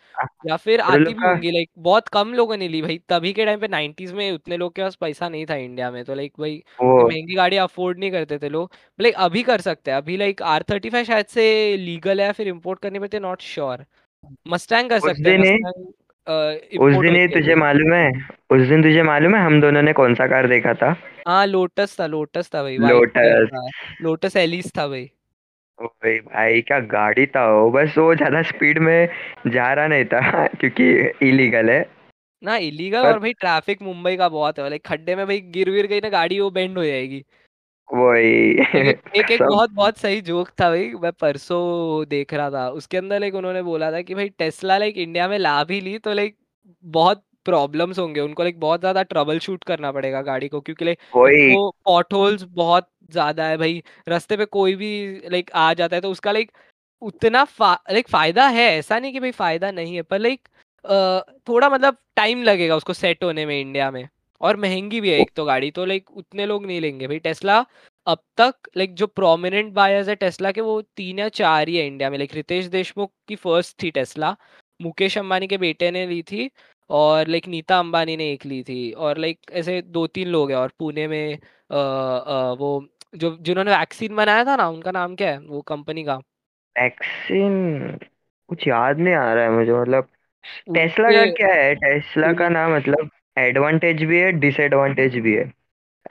या 0.48 0.56
फिर 0.56 0.80
आती 0.82 1.04
भी 1.04 1.26
होंगी 1.26 1.50
लाइक 1.50 1.70
बहुत 1.80 2.08
कम 2.08 2.32
लोगों 2.34 2.56
ने 2.56 2.68
ली 2.68 2.82
भाई। 2.82 2.98
तभी 3.08 3.32
के 3.32 3.44
टाइम 3.44 3.60
पे 3.60 3.68
नाइन्टीज 3.68 4.12
में 4.12 4.30
उतने 4.32 4.56
लोग 4.56 4.74
के 4.74 4.82
पास 4.82 4.94
पैसा 4.96 5.28
नहीं 5.28 5.46
था 5.46 5.54
इंडिया 5.56 5.90
में 5.90 6.04
तो 6.04 6.14
लाइक 6.14 6.32
भाई 6.40 6.62
महँगी 6.82 7.34
गाड़ी 7.34 7.56
अफोर्ड 7.58 7.98
नहीं 7.98 8.10
करते 8.12 8.38
थे 8.38 8.48
लोग। 8.48 8.72
लाइक 8.98 9.14
अभी 9.18 9.42
कर 9.42 9.60
सकते 9.60 9.90
हैं 9.90 9.98
अभी 9.98 10.16
लाइक 10.16 10.42
आर 10.44 10.64
थर्टी 10.70 10.90
फाइव 10.90 11.04
शायद 11.04 11.26
से 11.26 11.76
लीगल 11.76 12.20
है 12.20 12.32
फिर 12.32 12.48
इम्पोर्ट 12.48 12.80
करनी 12.80 12.98
पड़ती 12.98 13.16
है 13.16 13.22
नॉट 13.22 13.42
श्योर 13.42 13.84
मस्टैंग 14.48 14.90
कर 14.90 15.00
सकते 15.00 15.30
हैं 15.30 15.58
उस 16.26 16.94
दिन 16.96 17.16
ही। 17.16 17.26
तुझे 17.28 17.54
मालूम 17.54 17.92
है? 17.92 18.10
उस 18.50 18.66
दिन 18.68 18.82
तुझे 18.82 19.02
मालूम 19.02 19.34
है 19.34 19.40
हम 19.42 19.60
दोनों 19.60 19.82
ने 19.82 19.92
कौन 19.92 20.14
सा 20.14 20.26
कार 20.26 20.48
देखा 20.48 20.74
था? 20.74 20.94
हाँ 21.28 21.46
लोटस 21.46 21.96
था 22.00 22.06
लोटस 22.06 22.50
था 22.54 22.62
भाई 22.62 22.76
लोटस 22.78 23.50
लोटस 24.02 24.36
एलिस 24.36 24.70
था। 24.78 24.86
भाई। 24.88 25.10
ओए 25.78 26.18
भाई 26.20 26.60
क्या 26.62 26.78
गाड़ी 26.80 27.26
था 27.26 27.46
वो? 27.50 27.70
बस 27.70 27.94
वो 27.98 28.14
ज़्यादा 28.14 28.42
स्पीड 28.42 28.78
में 28.78 29.08
जा 29.46 29.72
रहा 29.72 29.86
नहीं 29.86 30.04
था 30.04 30.46
क्योंकि 30.60 30.90
इलीगल 31.28 31.70
है। 31.70 31.84
ना 32.42 32.56
इलीगल 32.56 33.02
पर 33.02 33.12
और 33.12 33.18
भाई 33.18 33.32
ट्रैफ़िक 33.32 33.82
मुंबई 33.82 34.16
का 34.16 34.28
बहुत 34.28 34.58
है। 34.58 34.68
लाइक 34.68 34.86
खड्डे 34.86 35.16
में 35.16 35.26
भाई 35.26 35.40
गिर 35.50 35.70
विर 35.70 35.86
गई 35.86 36.00
ना 36.00 36.08
गाड़ी 36.08 36.40
वो 36.40 36.50
बेंड 36.50 36.78
हो 36.78 36.84
जाएगी। 36.84 37.24
वही। 37.90 38.28
एक 38.80 39.00
एक, 39.14 39.30
एक 39.30 39.38
सब 39.38 39.44
बहुत 39.44 39.70
बहुत 39.72 39.98
सही 39.98 40.20
जोक 40.22 40.48
था 40.60 40.68
भाई 40.70 40.88
मैं 40.96 41.12
परसों 41.14 42.04
देख 42.08 42.32
रहा 42.34 42.50
था। 42.50 42.68
उसके 42.70 42.96
अंदर 42.96 43.20
लाइक 43.20 43.34
उन्होंने 43.34 43.62
बोला 43.62 43.90
था 43.92 44.00
कि 44.02 44.14
भाई 44.14 44.28
टेस्ला 44.38 44.78
लाइक 44.78 44.96
इंडिया 44.98 45.28
में 45.28 45.38
ला 45.38 45.62
भी 45.64 45.80
ली 45.80 45.98
तो 45.98 46.12
लाइक 46.12 46.36
बहुत 46.84 47.22
प्रॉब्लम्स 47.46 47.98
होंगे। 47.98 48.20
उनको 48.20 48.42
लाइक 48.42 48.58
बहुत 48.60 48.80
ज़्यादा 48.80 49.02
ट्रबल 49.04 49.38
शूट 49.38 49.64
करना 49.64 49.92
पड़ेगा 49.92 50.22
गाड़ी 50.22 50.48
को 50.48 50.60
क्योंकि 50.60 50.84
लाइक 50.84 50.98
वही। 51.14 51.52
तो 51.54 51.70
पॉट 51.84 52.12
होल्स 52.12 52.42
बहुत 52.44 52.88
ज़्यादा 53.10 53.46
है 53.46 53.56
भाई। 53.58 53.82
रास्ते 54.08 54.36
पे 54.36 54.44
कोई 54.46 54.74
भी 54.76 54.90
लाइक 55.30 55.50
आ 55.56 55.72
जाता 55.74 55.96
है 55.96 56.00
तो 56.02 56.10
उसका 56.10 56.32
लाइक 56.32 56.52
उतना 57.02 57.44
फा, 57.46 57.72
लाइक 57.92 58.08
फ़ायदा 58.08 58.46
है। 58.48 58.64
ऐसा 58.78 58.98
नहीं 58.98 59.12
कि 59.12 59.20
भाई 59.20 59.30
फ़ायदा 59.32 59.70
नहीं 59.72 59.94
है 59.96 60.02
पर 60.04 60.18
लाइक 60.20 60.48
थोड़ा 61.48 61.68
मतलब 61.70 61.96
टाइम 62.16 62.42
लगेगा 62.42 62.76
उसको 62.76 62.92
सेट 62.94 63.24
होने 63.24 63.46
में 63.46 63.60
इंडिया 63.60 63.90
में। 63.90 64.08
और 64.44 64.56
महँगी 64.56 65.00
भी 65.00 65.10
है 65.10 65.20
एक 65.20 65.30
तो 65.36 65.44
गाड़ी 65.44 65.70
तो 65.70 65.84
लाइक 65.84 66.10
उतने 66.10 66.46
लोग 66.46 66.66
नहीं 66.66 66.80
लेंगे 66.80 67.06
भाई। 67.08 67.18
टेस्ला 67.18 67.64
अब 68.06 68.18
तक 68.36 68.54
लाइक 68.76 68.94
जो 68.94 69.06
प्रोमिनेंट 69.06 69.72
बायर्स 69.72 70.08
है 70.08 70.14
टेस्ला 70.14 70.52
के 70.52 70.60
वो 70.60 70.80
तीन 70.96 71.18
या 71.18 71.28
चार 71.28 71.68
ही 71.68 71.76
है 71.76 71.86
इंडिया 71.86 72.10
में। 72.10 72.18
लाइक 72.18 72.34
रितेश 72.34 72.66
देशमुख 72.66 73.12
की 73.28 73.36
फ़र्स्ट 73.36 73.82
थी 73.82 73.90
टेस्ला 73.90 74.36
मुकेश 74.82 75.18
अंबानी 75.18 75.46
के 75.46 75.58
बेटे 75.58 75.90
ने 75.90 76.06
ली 76.06 76.22
थी 76.22 76.50
और 76.90 77.28
लाइक 77.28 77.48
नीता 77.48 77.78
अंबानी 77.78 78.16
ने 78.16 78.32
एक 78.32 78.46
ली 78.46 78.62
थी। 78.62 78.92
और 78.92 79.18
लाइक 79.18 79.38
ऐसे 79.52 79.82
दो 79.82 80.06
तीन 80.06 80.28
लोग 80.28 80.50
हैं 80.50 80.58
और 80.58 80.72
पुणे 80.78 81.08
में 81.08 81.38
अ, 81.70 81.76
अ, 81.76 82.52
वो 82.58 82.88
जो 83.14 83.36
जिन्होंने 83.40 83.70
वैक्सीन 83.76 84.16
बनाया 84.16 84.44
था 84.44 84.56
ना 84.56 84.68
उनका 84.68 84.90
नाम 84.90 85.16
क्या 85.16 85.30
है? 85.30 85.38
वो 85.38 85.60
कंपनी 85.60 86.04
का। 86.04 86.16
वैक्सीन 86.78 87.98
कुछ 88.48 88.68
याद 88.68 88.98
नहीं 88.98 89.14
आ 89.14 89.34
रहा 89.34 89.44
है 89.44 89.50
मुझे 89.50 89.72
मतलब 89.72 90.08
टेस्ला 90.74 91.10
का 91.10 91.26
क्या 91.26 91.52
है? 91.54 91.74
टेस्ला 91.74 92.32
का 92.32 92.48
नाम 92.48 92.76
मतलब 92.76 93.10
एडवांटेज 93.36 94.02
भी 94.04 94.18
है 94.18 94.30
डिसएडवांटेज 94.32 95.16
भी 95.18 95.34
है। 95.34 95.50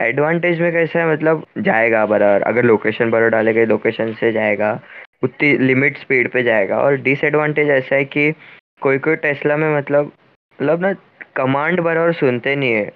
एडवांटेज 0.01 0.59
में 0.61 0.71
कैसा 0.73 0.99
है 0.99 1.11
मतलब 1.13 1.45
जाएगा 1.57 2.05
बराबर 2.05 2.41
अगर 2.47 2.63
लोकेशन 2.63 3.11
बराबर 3.11 3.29
डालेगा 3.29 3.63
लोकेशन 3.63 4.13
से 4.13 4.31
जाएगा 4.31 4.79
उतनी 5.23 5.57
लिमिट 5.57 5.97
स्पीड 5.97 6.31
पे 6.31 6.43
जाएगा। 6.43 6.79
और 6.81 6.95
डिसएडवांटेज 7.01 7.69
ऐसा 7.69 7.95
है 7.95 8.05
कि 8.05 8.31
कोई 8.81 8.97
कोई 8.99 9.15
टेस्ला 9.15 9.57
में 9.57 9.77
मतलब 9.77 10.11
मतलब 10.59 10.81
ना 10.81 10.93
कमांड 11.35 11.81
बराबर 11.81 12.13
सुनते 12.13 12.55
नहीं 12.55 12.73
है। 12.73 12.91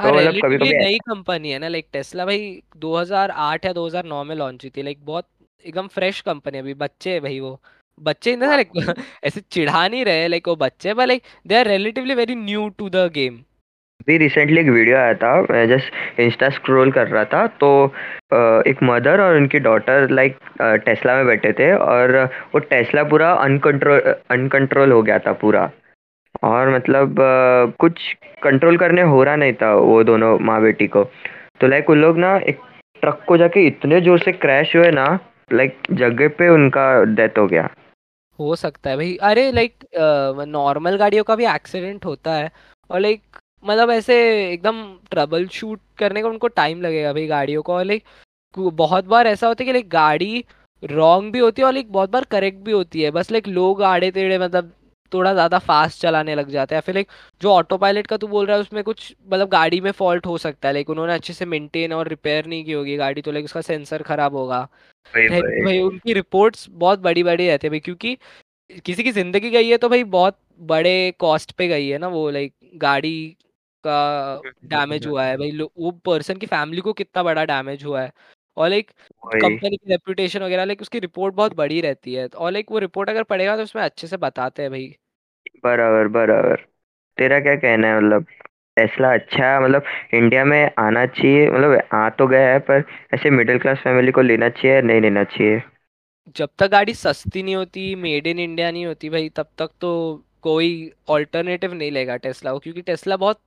हाँ 0.00 0.10
तो 0.10 0.16
मतलब 0.16 0.40
कभी 0.44 0.56
कभी 0.58 0.72
नई 0.74 0.98
कंपनी 0.98 1.50
है 1.50 1.58
ना 1.58 1.68
लाइक 1.68 1.86
टेस्ला 1.92 2.24
भाई 2.26 2.62
2008 2.76 3.64
या 3.64 3.72
2009 3.72 4.22
में 4.24 4.34
लॉन्च 4.36 4.64
हुई 4.64 4.70
थी 4.76 4.82
लाइक 4.82 5.04
बहुत 5.04 5.26
एकदम 5.64 5.86
फ्रेश 5.88 6.20
कंपनी 6.20 6.56
है 6.56 6.62
अभी 6.62 6.74
बच्चे 6.74 7.12
है 7.12 7.20
भाई 7.20 7.40
वो। 7.40 7.60
बच्चे 8.00 8.32
इन 8.32 8.44
लाइक 8.44 8.70
ऐसे 9.24 9.40
चिढ़ा 9.40 9.86
नहीं 9.88 10.04
रहे 10.04 10.28
लाइक 10.28 10.48
वो 10.48 10.56
बच्चे 10.56 10.94
पर 10.94 11.06
like 11.06 11.22
they 11.46 11.54
are 11.54 11.68
relatively 11.68 12.14
very 12.14 12.34
new 12.34 12.68
to 12.78 12.88
the 12.90 13.10
game 13.14 13.42
अभी 14.00 14.16
रिसेंटली 14.18 14.60
एक 14.60 14.68
वीडियो 14.68 14.96
आया 14.96 15.14
था, 15.14 15.40
मैं 15.42 15.66
जस्ट 15.68 16.20
इंस्टा 16.20 16.48
स्क्रॉल 16.50 16.90
कर 16.92 17.08
रहा 17.08 17.24
था 17.26 17.46
तो 17.60 17.70
एक 18.66 18.78
मदर 18.82 19.20
और 19.20 19.36
उनकी 19.36 19.58
डॉटर 19.60 20.10
लाइक 20.10 20.38
टेस्ला 20.84 21.16
में 21.16 21.26
बैठे 21.26 21.52
थे 21.58 21.72
और 21.74 22.16
वो 22.54 22.58
टेस्ला 22.60 23.02
पूरा 23.10 23.32
अनकंट्रोल 23.34 24.00
अनकंट्रोल 24.30 24.92
हो 24.92 25.02
गया 25.02 25.18
था 25.18 25.32
पूरा। 25.42 25.70
और 26.44 26.70
मतलब 26.74 27.16
कुछ 27.80 28.00
कंट्रोल 28.42 28.76
करने 28.78 29.02
हो 29.04 29.22
रहा 29.24 29.36
नहीं 29.36 29.52
था 29.54 29.72
वो 29.74 30.02
दोनों 30.04 30.38
माँ 30.40 30.60
बेटी 30.62 30.86
को। 30.86 31.04
तो 31.60 31.66
लाइक 31.68 31.90
उन 31.90 32.00
लोग 32.00 32.18
ना 32.18 32.36
एक 32.38 32.60
ट्रक 33.02 33.22
को 33.28 33.36
जाके 33.36 33.66
इतने 33.66 34.00
ज़ोर 34.00 34.18
से 34.18 34.32
क्रैश 34.34 34.74
हुए 34.76 34.90
ना 34.92 35.06
लाइक 35.52 35.76
जगह 35.92 36.28
पे 36.38 36.48
उनका 36.48 36.86
डेथ 37.04 37.38
हो 37.38 37.46
गया। 37.46 37.68
हो 38.38 38.54
सकता 38.56 38.90
है 38.90 38.96
भाई। 38.96 39.16
अरे 39.22 39.50
लाइक 39.52 39.86
नॉर्मल 40.48 40.96
गाड़ियों 40.96 41.24
का 41.24 41.36
भी 41.36 41.46
एक्सीडेंट 41.46 42.04
होता 42.04 42.34
है 42.34 42.50
और 42.90 43.00
लाइक 43.00 43.20
मतलब 43.62 43.90
ऐसे 43.90 44.14
एकदम 44.52 44.82
ट्रबल 45.10 45.46
शूट 45.48 45.80
करने 45.98 46.22
का 46.22 46.28
उनको 46.28 46.48
टाइम 46.50 46.82
लगेगा 46.82 47.12
भाई 47.12 47.26
गाड़ियों 47.26 47.62
को 47.62 47.74
और 47.74 47.84
लाइक 47.84 48.04
बहुत 48.54 49.04
बार 49.06 49.26
ऐसा 49.26 49.46
होता 49.46 49.62
है 49.62 49.66
कि 49.66 49.72
लाइक 49.72 49.88
गाड़ी 49.90 50.44
रॉन्ग 50.82 51.32
भी 51.32 51.38
होती 51.38 51.62
है 51.62 51.66
और 51.66 51.72
लाइक 51.72 51.90
बहुत 51.92 52.10
बार 52.10 52.24
करेक्ट 52.30 52.58
भी 52.58 52.72
होती 52.72 53.02
है। 53.02 53.10
बस 53.10 53.30
लाइक 53.32 53.48
लोग 53.48 53.82
आड़े 53.84 54.10
टेढ़े 54.10 54.38
मतलब 54.38 54.72
थोड़ा 55.12 55.32
ज़्यादा 55.32 55.58
फास्ट 55.58 56.00
चलाने 56.02 56.34
लग 56.34 56.50
जाते 56.50 56.74
हैं। 56.74 56.82
फिर 56.82 56.94
लाइक 56.94 57.08
जो 57.40 57.52
ऑटो 57.52 57.76
पायलट 57.76 58.06
का 58.06 58.16
तू 58.16 58.26
बोल 58.26 58.46
रहा 58.46 58.56
है 58.56 58.62
उसमें 58.62 58.82
कुछ 58.84 59.14
मतलब 59.24 59.48
गाड़ी 59.48 59.80
में 59.80 59.90
फॉल्ट 59.92 60.26
हो 60.26 60.36
सकता 60.38 60.68
है। 60.68 60.74
लाइक 60.74 60.90
उन्होंने 60.90 61.14
अच्छे 61.14 61.32
से 61.32 61.44
मेंटेन 61.46 61.92
और 61.92 62.08
रिपेयर 62.08 62.46
नहीं 62.46 62.64
की 62.64 62.72
होगी 62.72 62.96
गाड़ी 62.96 63.22
तो 63.22 63.32
लाइक 63.32 63.44
उसका 63.44 63.60
सेंसर 63.60 64.02
खराब 64.02 64.36
होगा। 64.36 64.62
भाई 65.14 65.80
उनकी 65.80 66.12
रिपोर्ट्स 66.12 66.66
बहुत 66.70 66.98
बड़ी 67.00 67.22
बड़ी 67.22 67.46
रहती 67.48 67.66
है 67.66 67.70
भाई 67.70 67.80
क्योंकि 67.80 68.16
किसी 68.84 69.02
की 69.02 69.12
ज़िंदगी 69.12 69.50
गई 69.50 69.68
है 69.68 69.76
तो 69.76 69.88
भाई 69.88 70.04
बहुत 70.10 70.36
बड़े 70.64 71.12
कॉस्ट 71.18 71.52
पे 71.52 71.68
गई 71.68 71.88
है 71.88 71.98
ना 71.98 72.08
वो 72.08 72.28
लाइक 72.30 72.52
गाड़ी 72.76 73.36
का 73.86 74.42
डैमेज 74.66 75.06
हुआ 75.06 75.24
है 75.24 75.36
भाई 75.36 75.50
वो 75.78 75.90
पर्सन 76.06 76.36
की 76.38 76.46
फैमिली 76.46 76.80
को 76.80 76.92
कितना 76.94 77.22
बड़ा 77.22 77.44
डैमेज 77.46 77.84
हुआ 77.84 78.02
है। 78.02 78.12
और 78.56 78.68
लाइक 78.68 78.90
कंपनी 79.34 79.76
की 79.76 79.90
रेपुटेशन 79.90 80.42
वगैरह 80.42 80.64
लाइक 80.64 80.82
उसकी 80.82 80.98
रिपोर्ट 81.00 81.34
बहुत 81.34 81.54
बड़ी 81.56 81.80
रहती 81.80 82.14
है। 82.14 82.26
और 82.28 82.52
लाइक 82.52 82.70
वो 82.70 82.78
रिपोर्ट 82.78 83.10
अगर 83.10 83.22
पड़ेगा 83.24 83.56
तो 83.56 83.62
उसमें 83.62 83.82
अच्छे 83.82 84.06
से 84.06 84.16
बताते 84.18 84.62
हैं 84.62 84.70
भाई। 84.70 84.94
बराबर 85.64 86.08
बराबर। 86.10 86.64
तेरा 87.18 87.38
क्या 87.40 87.54
कहना 87.56 87.88
है? 87.88 87.96
मतलब 87.98 88.26
टेस्ला 88.76 89.12
अच्छा 89.14 89.46
है 89.46 89.60
मतलब 89.62 89.84
इंडिया 90.14 90.44
में 90.46 90.70
आना 90.80 91.06
चाहिए 91.08 91.48
मतलब 91.50 91.80
आ 91.94 92.08
तो 92.12 92.26
गया 92.28 92.52
है 92.52 92.58
पर 92.70 92.84
ऐसे 93.14 93.30
मिडिल 93.32 93.58
क्लास 93.58 93.78
फैमिली 93.84 94.12
को 94.12 94.22
लेना 94.22 94.48
चाहिए 94.50 94.82
नहीं 94.82 95.00
लेना 95.00 95.24
चाहिए? 95.26 95.62
जब 96.36 96.48
तक 96.58 96.68
गाड़ी 96.68 96.92
सस्ती 96.94 97.42
नहीं 97.42 97.54
होती 97.56 97.94
मेड 97.96 98.26
इन 98.26 98.38
इंडिया 98.38 98.70
नहीं 98.70 98.84
होती 98.86 99.08
भाई 99.10 99.28
तब 99.28 99.48
तक 99.58 99.70
तो 99.80 99.90
कोई 100.42 100.68
ऑल्टरनेटिव 101.08 101.72
नहीं 101.74 101.90
लेगा 101.90 102.16
टेस्ला 102.18 102.52
को 102.52 102.58
क्योंकि 102.58 102.82
टेस्ला 102.82 103.16
बहुत 103.16 103.40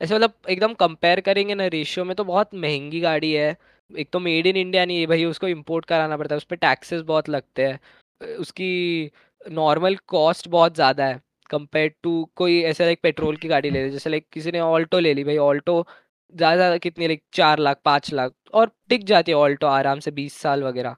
ऐसे 0.00 0.14
मतलब 0.14 0.32
एकदम 0.50 0.74
कंपेयर 0.76 1.20
करेंगे 1.20 1.54
ना 1.54 1.66
रेशियो 1.68 2.04
में 2.04 2.14
तो 2.16 2.24
बहुत 2.24 2.54
महँगी 2.56 3.00
गाड़ी 3.00 3.32
है। 3.32 3.56
एक 3.90 4.08
तो 4.12 4.20
मेड 4.20 4.46
इन 4.46 4.56
इंडिया 4.56 4.84
नहीं 4.84 5.00
है 5.00 5.06
भाई, 5.06 5.24
उसको 5.26 5.48
इम्पोर्ट 5.48 5.84
कराना 5.84 6.16
पड़ता 6.16 6.34
है 6.34 6.36
उस 6.36 6.44
पर 6.44 6.56
टैक्सेस 6.58 7.02
बहुत 7.04 7.28
लगते 7.28 7.66
हैं। 7.66 8.36
उसकी 8.38 9.10
नॉर्मल 9.40 9.96
कॉस्ट 10.08 10.48
बहुत 10.48 10.74
ज़्यादा 10.74 11.06
है 11.06 11.20
कंपेयर 11.50 11.92
टू 12.02 12.28
कोई 12.36 12.60
ऐसे 12.64 12.84
लाइक 12.84 13.00
पेट्रोल 13.02 13.36
की 13.36 13.48
गाड़ी 13.48 13.70
ले 13.70 13.84
ली, 13.84 13.90
जैसे 13.90 14.10
लाइक 14.10 14.26
किसी 14.32 14.52
ने 14.52 14.60
ऑल्टो 14.60 14.98
ले 14.98 15.14
ली 15.14 15.24
भाई। 15.24 15.36
ऑल्टो 15.38 15.86
ज़्यादा 16.34 16.56
ज़्यादा 16.56 16.76
कितनी 16.78 17.06
लाइक 17.06 17.22
चार 17.32 17.58
लाख, 17.58 17.80
पाँच 17.84 18.12
लाख, 18.12 18.32
और 18.54 18.70
टिक 18.88 19.04
जाती 19.04 19.32
है 19.32 19.36
ऑल्टो 19.38 19.66
आराम 19.68 20.00
से 20.00 20.10
बीस 20.12 20.36
साल 20.38 20.62
वगैरह। 20.64 20.96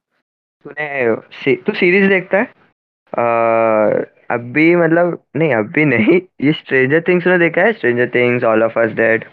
तूने 0.65 1.55
तू 1.57 1.73
सीरीज़ 1.75 2.09
देखता 2.09 2.39
है? 2.39 2.53
अभी 4.31 4.75
मतलब 4.77 5.23
नहीं 5.37 5.53
अभी 5.55 5.85
नहीं। 5.85 6.21
ये 6.43 6.53
स्ट्रेंजर 6.53 7.01
थिंग्स 7.01 7.27
ने 7.27 7.39
देखा 7.39 7.63
है? 7.63 7.73
Stranger 7.73 8.09
things 8.15 8.45
all 8.45 8.63
of 8.63 8.79
us 8.79 8.93
dead 8.93 9.25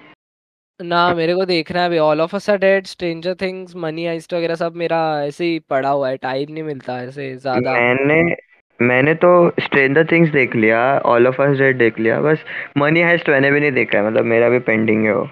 ना 0.80 1.14
मेरे 1.14 1.34
को 1.36 1.46
देखना 1.46 1.80
है 1.82 1.88
अभी। 1.88 1.98
All 1.98 2.22
of 2.22 2.36
us 2.36 2.50
are 2.50 2.58
dead 2.58 2.86
stranger 2.86 3.36
things 3.36 3.76
money 3.76 4.06
heist 4.06 4.34
वगैरह 4.34 4.56
सब 4.56 4.76
मेरा 4.76 5.00
ऐसे 5.24 5.46
ही 5.46 5.60
पड़ा 5.60 5.90
हुआ 5.90 6.10
है। 6.10 6.18
टाइम 6.18 6.52
नहीं 6.52 6.64
मिलता 6.64 7.00
ऐसे 7.02 7.36
ज़्यादा। 7.36 7.74
मैंने 7.74 8.36
मैंने 8.80 9.14
तो 9.14 9.30
स्ट्रेंजर 9.60 10.06
थिंग्स 10.12 10.32
देख 10.32 10.56
लिया 10.56 10.80
ऑल 11.06 11.28
ऑफ़ 11.28 11.42
अस 11.42 11.58
डेड 11.58 11.78
देख 11.78 12.00
लिया 12.00 12.22
बस 12.22 12.44
मनी 12.78 13.02
हाइस्ट 13.02 13.30
मैंने 13.30 13.52
भी 13.52 13.60
नहीं 13.60 13.72
देखा 13.72 13.98
है। 13.98 14.08
मतलब 14.08 14.26
मेरा 14.26 14.50
भी 14.50 14.60
पेंडिंग 14.60 15.06
है 15.06 15.14
वो। 15.16 15.28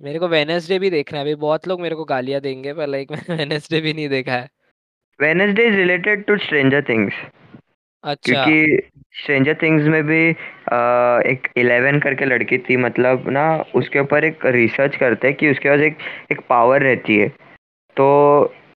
मेरे 0.00 0.18
को 0.18 0.28
वेनेसडे 0.28 0.78
भी 0.78 0.90
देखना 0.90 1.18
है 1.18 1.24
अभी। 1.24 1.34
बहुत 1.34 1.68
लोग 1.68 1.80
मेरे 1.80 1.94
को 1.94 2.04
गालियाँ 2.04 2.40
देंगे 2.40 2.72
पर 2.72 2.86
लाइक 2.86 3.12
मैंने 3.12 3.36
वेनेसडे 3.36 3.80
भी 3.80 3.92
नहीं 3.92 4.08
देखा 4.08 4.32
है। 4.32 4.48
Wednesday 5.20 5.66
is 5.66 5.74
related 5.74 6.24
to 6.24 6.36
stranger 6.36 6.82
things 6.82 7.14
अच्छा। 8.04 8.44
क्योंकि 8.44 8.76
स्ट्रेंजर 9.14 9.54
थिंग्स 9.62 9.86
में 9.88 10.02
भी 10.06 10.30
आ, 10.30 11.20
एक 11.26 11.48
इलेवन 11.56 11.98
करके 12.00 12.24
लड़की 12.24 12.58
थी 12.58 12.76
मतलब 12.76 13.28
ना 13.28 13.44
उसके 13.74 14.00
ऊपर 14.00 14.24
एक 14.24 14.46
रिसर्च 14.46 14.96
करते 14.96 15.28
हैं 15.28 15.36
कि 15.36 15.50
उसके 15.50 15.68
पास 15.68 15.80
एक 15.80 15.96
एक 16.32 16.40
पावर 16.48 16.82
रहती 16.82 17.18
है। 17.18 17.28
तो 17.96 18.06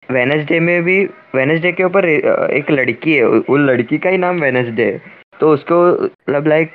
वेनेसडे 0.09 0.59
में 0.59 0.83
भी 0.83 1.03
वेनसडे 1.35 1.71
के 1.71 1.83
ऊपर 1.83 2.05
एक 2.05 2.71
लड़की 2.71 3.13
है 3.13 3.25
वो 3.27 3.57
लड़की 3.57 3.97
का 3.97 4.09
ही 4.09 4.17
नाम 4.17 4.41
वेनसडे 4.41 4.85
है। 4.85 5.01
तो 5.39 5.53
उसको 5.53 5.77
मतलब 6.03 6.47
लाइक 6.47 6.71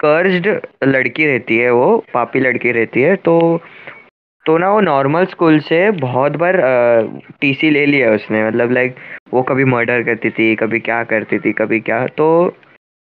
कर्ज्ड 0.00 0.48
लड़की 0.84 1.26
रहती 1.26 1.58
है 1.58 1.70
वो 1.72 1.96
पापी 2.14 2.40
लड़की 2.40 2.72
रहती 2.72 3.02
है। 3.02 3.16
तो 3.16 3.36
तो 4.46 4.56
ना 4.58 4.70
वो 4.72 4.80
नॉर्मल 4.80 5.24
स्कूल 5.26 5.58
से 5.60 5.90
बहुत 6.00 6.36
बार 6.36 6.56
टीसी 7.40 7.70
ले 7.70 7.84
लिया 7.86 8.12
उसने 8.12 8.46
मतलब 8.46 8.72
लाइक 8.72 8.94
वो 9.34 9.42
कभी 9.42 9.64
मर्डर 9.64 10.02
करती 10.02 10.30
थी 10.30 10.54
कभी 10.56 10.80
क्या 10.80 11.02
करती 11.04 11.38
थी 11.38 11.52
कभी 11.52 11.80
क्या। 11.80 12.06
तो 12.06 12.26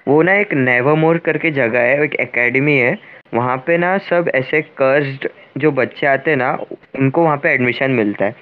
वो 0.07 0.21
ना 0.21 0.33
एक 0.35 0.53
नेवरमोर 0.53 1.17
करके 1.17 1.51
जगह 1.51 1.79
है 1.79 2.03
एक 2.03 2.15
एकेडमी 2.19 2.77
है। 2.77 2.97
वहाँ 3.33 3.57
पे 3.67 3.77
ना 3.77 3.97
सब 4.09 4.29
ऐसे 4.35 4.61
कर्ज्ड 4.77 5.27
जो 5.57 5.71
बच्चे 5.71 6.07
आते 6.07 6.31
हैं 6.31 6.37
ना 6.37 6.51
उनको 6.99 7.23
वहाँ 7.23 7.37
पे 7.37 7.49
एडमिशन 7.49 7.91
मिलता 7.91 8.25
है। 8.25 8.35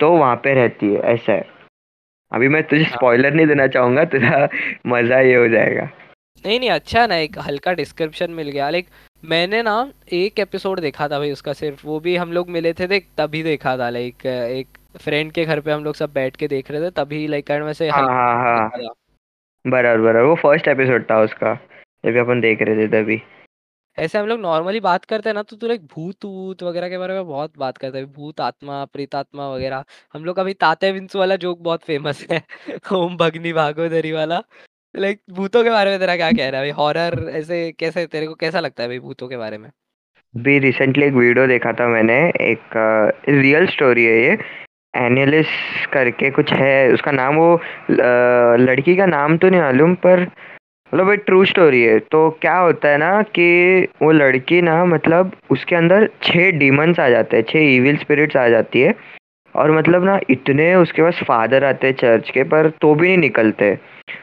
तो 0.00 0.10
वहाँ 0.10 0.36
पे 0.36 0.54
रहती 0.54 0.92
है 0.94 1.00
ऐसा 1.12 1.32
है। 1.32 1.46
अभी 2.32 2.48
मैं 2.48 2.62
तुझे 2.62 2.84
स्पॉइलर 2.84 3.28
हाँ। 3.28 3.36
नहीं 3.36 3.46
देना 3.46 3.66
चाहूँगा 3.66 4.04
तुझा 4.04 4.48
मज़ा 4.86 5.20
ये 5.20 5.34
हो 5.34 5.48
जाएगा। 5.48 5.88
नहीं 6.44 6.58
नहीं 6.60 6.70
अच्छा 6.70 7.06
ना 7.06 7.16
एक 7.16 7.38
हल्का 7.38 7.72
डिस्क्रिप्शन 7.72 8.30
मिल 8.30 8.50
गया। 8.50 8.68
लाइक 8.70 8.86
मैंने 9.22 9.62
ना 9.62 9.76
एक 10.12 10.38
एपिसोड 10.38 10.80
देखा 10.80 11.08
था 11.08 11.18
भाई 11.18 11.30
उसका 11.32 11.52
सिर्फ़ 11.52 11.86
वो 11.86 11.98
भी 12.00 12.16
हम 12.16 12.32
लोग 12.32 12.50
मिले 12.50 12.72
थे 12.72 12.86
देख 12.86 13.06
तभी 13.18 13.42
देखा 13.42 13.76
था। 13.78 13.88
लाइक 13.90 14.26
एक 14.26 14.78
फ्रेंड 14.98 15.32
के 15.32 15.44
घर 15.44 15.60
पे 15.60 15.72
हम 15.72 15.84
लोग 15.84 15.94
सब 15.94 16.12
बैठ 16.14 16.36
के 16.36 16.48
देख 16.48 16.70
रहे 16.70 16.80
थे 16.80 16.90
तभी 16.96 17.26
लाइक 17.26 17.46
काइंड 17.46 17.64
वैसे 17.64 17.88
हाँ 17.88 18.06
हाँ 18.08 18.34
हाँ। 18.42 18.70
बराबर 19.66 20.00
बराबर। 20.00 20.20
वो 20.20 20.34
फ़र्स्ट 20.34 20.68
एपिसोड 20.68 21.04
था 21.10 21.20
उसका 21.20 21.54
जब 22.06 22.16
अपन 22.16 22.40
देख 22.40 22.62
रहे 22.62 22.76
थे 22.76 22.88
तभी। 22.88 23.22
ऐसे 23.98 24.18
हम 24.18 24.26
लोग 24.26 24.40
नॉर्मली 24.40 24.80
बात 24.80 25.04
करते 25.04 25.28
हैं 25.28 25.34
ना 25.34 25.42
तो 25.42 25.56
तू 25.56 25.66
लाइक 25.66 25.80
भूत 25.86 26.24
वूत 26.24 26.62
वगैरह 26.62 26.88
के 26.88 26.98
बारे 26.98 27.14
में 27.14 27.26
बहुत 27.26 27.58
बात 27.58 27.78
करते 27.78 27.98
हैं। 27.98 28.12
भूत 28.12 28.40
आत्मा 28.40 28.84
प्रेतात्मा 28.84 29.48
वगैरह। 29.54 29.84
हम 30.14 30.24
लोग 30.24 30.38
अभी 30.38 30.54
ताते 30.54 30.92
विंसु 30.92 31.18
वाला 31.18 31.36
जोक 31.36 31.58
बहुत 31.60 31.82
फ़ेमस 31.82 32.26
है। 32.30 32.42
ओम 32.92 33.16
भगनी 33.16 33.52
भागोदरी 33.52 34.12
वाला। 34.12 34.42
लाइक 34.96 35.20
भूतों 35.30 35.64
के 35.64 35.70
बारे 35.70 35.90
में 35.90 35.98
तेरा 35.98 36.16
क्या 36.16 36.30
कह 36.32 36.48
रहा 36.48 36.60
है? 36.60 36.66
भाई 36.66 36.70
हॉरर 36.70 37.28
ऐसे 37.28 37.72
कैसे 37.72 38.06
तेरे 38.06 38.26
को 38.26 38.34
कैसा 38.34 38.60
लगता 38.60 38.82
है 38.82 38.88
भाई 38.88 38.98
भूतों 38.98 39.28
के 39.28 39.36
बारे 39.36 39.58
में? 39.58 39.70
भी 40.36 40.58
रिसेंटली 40.58 41.06
एक 41.06 41.12
वीडियो 41.12 41.46
देखा 41.46 41.72
था 41.72 41.88
मैंने 41.88 42.28
एक 42.28 42.60
रियल 43.28 43.66
स्टोरी 43.66 44.04
है 44.04 44.18
ये। 44.20 44.63
एनियलिस 44.96 45.46
करके 45.92 46.30
कुछ 46.30 46.52
है। 46.52 46.92
उसका 46.92 47.10
नाम 47.12 47.36
वो 47.36 47.54
लड़की 47.90 48.96
का 48.96 49.06
नाम 49.06 49.36
तो 49.36 49.48
नहीं 49.48 49.60
मालूम, 49.60 49.94
पर 49.96 50.20
मतलब 50.20 51.10
एक 51.10 51.22
ट्रू 51.26 51.44
स्टोरी 51.44 51.82
है। 51.82 51.98
तो 52.10 52.28
क्या 52.42 52.56
होता 52.56 52.88
है 52.88 52.98
ना 52.98 53.22
कि 53.34 53.88
वो 54.02 54.10
लड़की 54.12 54.60
ना 54.62 54.84
मतलब 54.84 55.32
उसके 55.50 55.76
अंदर 55.76 56.08
छः 56.22 56.50
डीमंस 56.58 57.00
आ 57.00 57.08
जाते 57.08 57.36
हैं 57.36 57.44
छः 57.48 57.74
इविल 57.74 57.96
स्पिरिट्स 57.96 58.36
आ 58.36 58.48
जाती 58.48 58.80
है। 58.80 58.94
और 59.54 59.70
मतलब 59.70 60.04
ना 60.04 60.18
इतने 60.30 60.74
उसके 60.74 61.02
पास 61.02 61.20
फादर 61.26 61.64
आते 61.64 61.86
हैं 61.86 61.94
चर्च 61.94 62.30
के, 62.30 62.42
पर 62.44 62.68
तो 62.80 62.94
भी 62.94 63.08
नहीं 63.08 63.18
निकलते। 63.18 63.72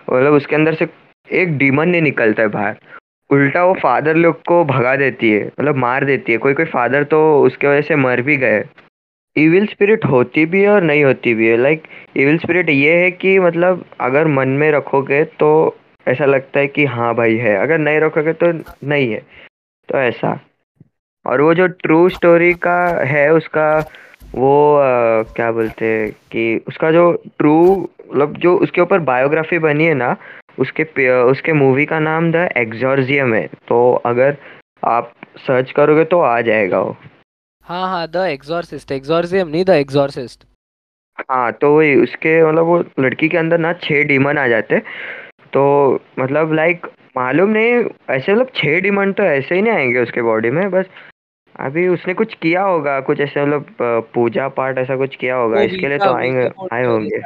मतलब 0.09 0.33
उसके 0.33 0.55
अंदर 0.55 0.73
से 0.73 0.87
एक 1.29 1.57
डीमन 1.57 1.89
नहीं 1.89 2.01
निकलता 2.01 2.43
है 2.43 2.49
बाहर। 2.49 2.77
उल्टा 3.29 3.63
वो 3.65 3.73
फादर 3.73 4.15
लोग 4.15 4.41
को 4.47 4.63
भगा 4.65 4.95
देती 4.95 5.31
है 5.31 5.45
मतलब 5.47 5.75
मार 5.77 6.05
देती 6.05 6.31
है। 6.31 6.37
कोई 6.37 6.53
कोई 6.53 6.65
फादर 6.67 7.03
तो 7.03 7.19
उसके 7.43 7.67
वजह 7.67 7.81
से 7.81 7.95
मर 7.95 8.21
भी 8.21 8.37
गए। 8.37 8.63
इविल 9.35 9.65
स्पिरिट 9.67 10.05
होती 10.05 10.45
भी 10.45 10.61
है 10.61 10.69
और 10.69 10.81
नहीं 10.83 11.03
होती 11.03 11.33
भी 11.33 11.47
है। 11.47 11.57
लाइक 11.57 11.83
इविल 12.17 12.37
स्पिरिट 12.37 12.69
ये 12.69 12.95
है 12.97 13.11
कि 13.11 13.37
मतलब 13.39 13.85
अगर 14.01 14.27
मन 14.27 14.49
में 14.59 14.71
रखोगे 14.71 15.23
तो 15.39 15.49
ऐसा 16.07 16.25
लगता 16.25 16.59
है 16.59 16.67
कि 16.67 16.85
हाँ 16.85 17.13
भाई 17.15 17.35
है। 17.37 17.55
अगर 17.57 17.77
नहीं 17.77 17.99
रखोगे 17.99 18.33
तो 18.33 18.51
नहीं 18.87 19.11
है। 19.11 19.21
तो 19.89 19.97
ऐसा। 19.97 20.39
और 21.25 21.41
वो 21.41 21.53
जो 21.53 21.67
ट्रू 21.67 22.07
स्टोरी 22.09 22.53
का 22.53 22.77
है 23.05 23.29
उसका 23.33 23.67
वो 24.35 24.75
आ, 24.75 25.23
क्या 25.35 25.51
बोलते 25.51 25.85
हैं 25.85 26.11
कि 26.31 26.61
उसका 26.67 26.91
जो 26.91 27.11
ट्रू 27.37 27.55
मतलब 27.75 28.37
जो 28.37 28.55
उसके 28.57 28.81
ऊपर 28.81 28.99
बायोग्राफी 28.99 29.59
बनी 29.59 29.85
है 29.85 29.93
ना 29.93 30.15
उसके 30.59 31.09
उसके 31.21 31.53
मूवी 31.53 31.85
का 31.85 31.99
नाम 31.99 32.31
द 32.31 32.47
एग्जॉर्जियम 32.57 33.33
है। 33.33 33.45
तो 33.67 33.93
अगर 34.05 34.37
आप 34.85 35.13
सर्च 35.37 35.71
करोगे 35.71 36.03
तो 36.05 36.19
आ 36.19 36.39
जाएगा 36.41 36.79
वो। 36.79 36.95
हाँ 37.65 37.87
हाँ 37.89 38.07
द 38.07 38.15
एग्जॉर्सिस्ट 38.15 38.91
एग्जॉर्जियम 38.91 39.47
नहीं 39.47 39.65
द 39.65 39.69
एग्जॉर्सिस्ट 39.69 40.43
हाँ 41.31 41.51
तो 41.51 41.75
वही 41.77 41.95
उसके 41.95 42.43
मतलब 42.45 42.65
वो 42.65 42.77
लड़की 42.99 43.29
के 43.29 43.37
अंदर 43.37 43.57
ना 43.57 43.73
छह 43.73 44.03
डीमन 44.03 44.37
आ 44.37 44.47
जाते 44.47 44.79
तो 45.53 45.63
मतलब 46.19 46.53
लाइक 46.53 46.85
मालूम 47.17 47.49
नहीं 47.49 47.83
ऐसे 48.09 48.33
मतलब 48.33 48.51
छह 48.55 48.79
डीमन 48.79 49.11
तो 49.13 49.23
ऐसे 49.23 49.55
ही 49.55 49.61
नहीं 49.61 49.73
आएँगे 49.73 49.99
उसके 49.99 50.21
बॉडी 50.21 50.49
में 50.49 50.69
बस 50.71 50.85
अभी 51.55 51.87
उसने 51.87 52.13
कुछ 52.13 52.33
किया 52.33 52.61
होगा 52.63 52.99
कुछ 52.99 53.19
ऐसे 53.19 53.45
मतलब 53.45 53.65
पूजा 54.13 54.47
पाठ 54.47 54.77
ऐसा 54.77 54.95
कुछ 54.97 55.15
किया 55.15 55.35
होगा 55.35 55.61
इसके 55.61 55.87
लिए 55.87 55.97
तो 55.97 56.13
आएँगे 56.13 56.49
आए 56.73 56.85
होंगे। 56.85 57.19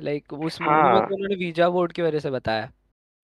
लाइक 0.00 0.32
उस 0.32 0.60
मूवी 0.60 0.74
में 0.74 0.82
हाँ। 0.82 1.06
तो 1.08 1.14
उन्होंने 1.14 1.34
वीज़ा 1.34 1.68
बोर्ड 1.68 1.92
की 1.92 2.02
वजह 2.02 2.18
से 2.18 2.30
बताया। 2.30 2.68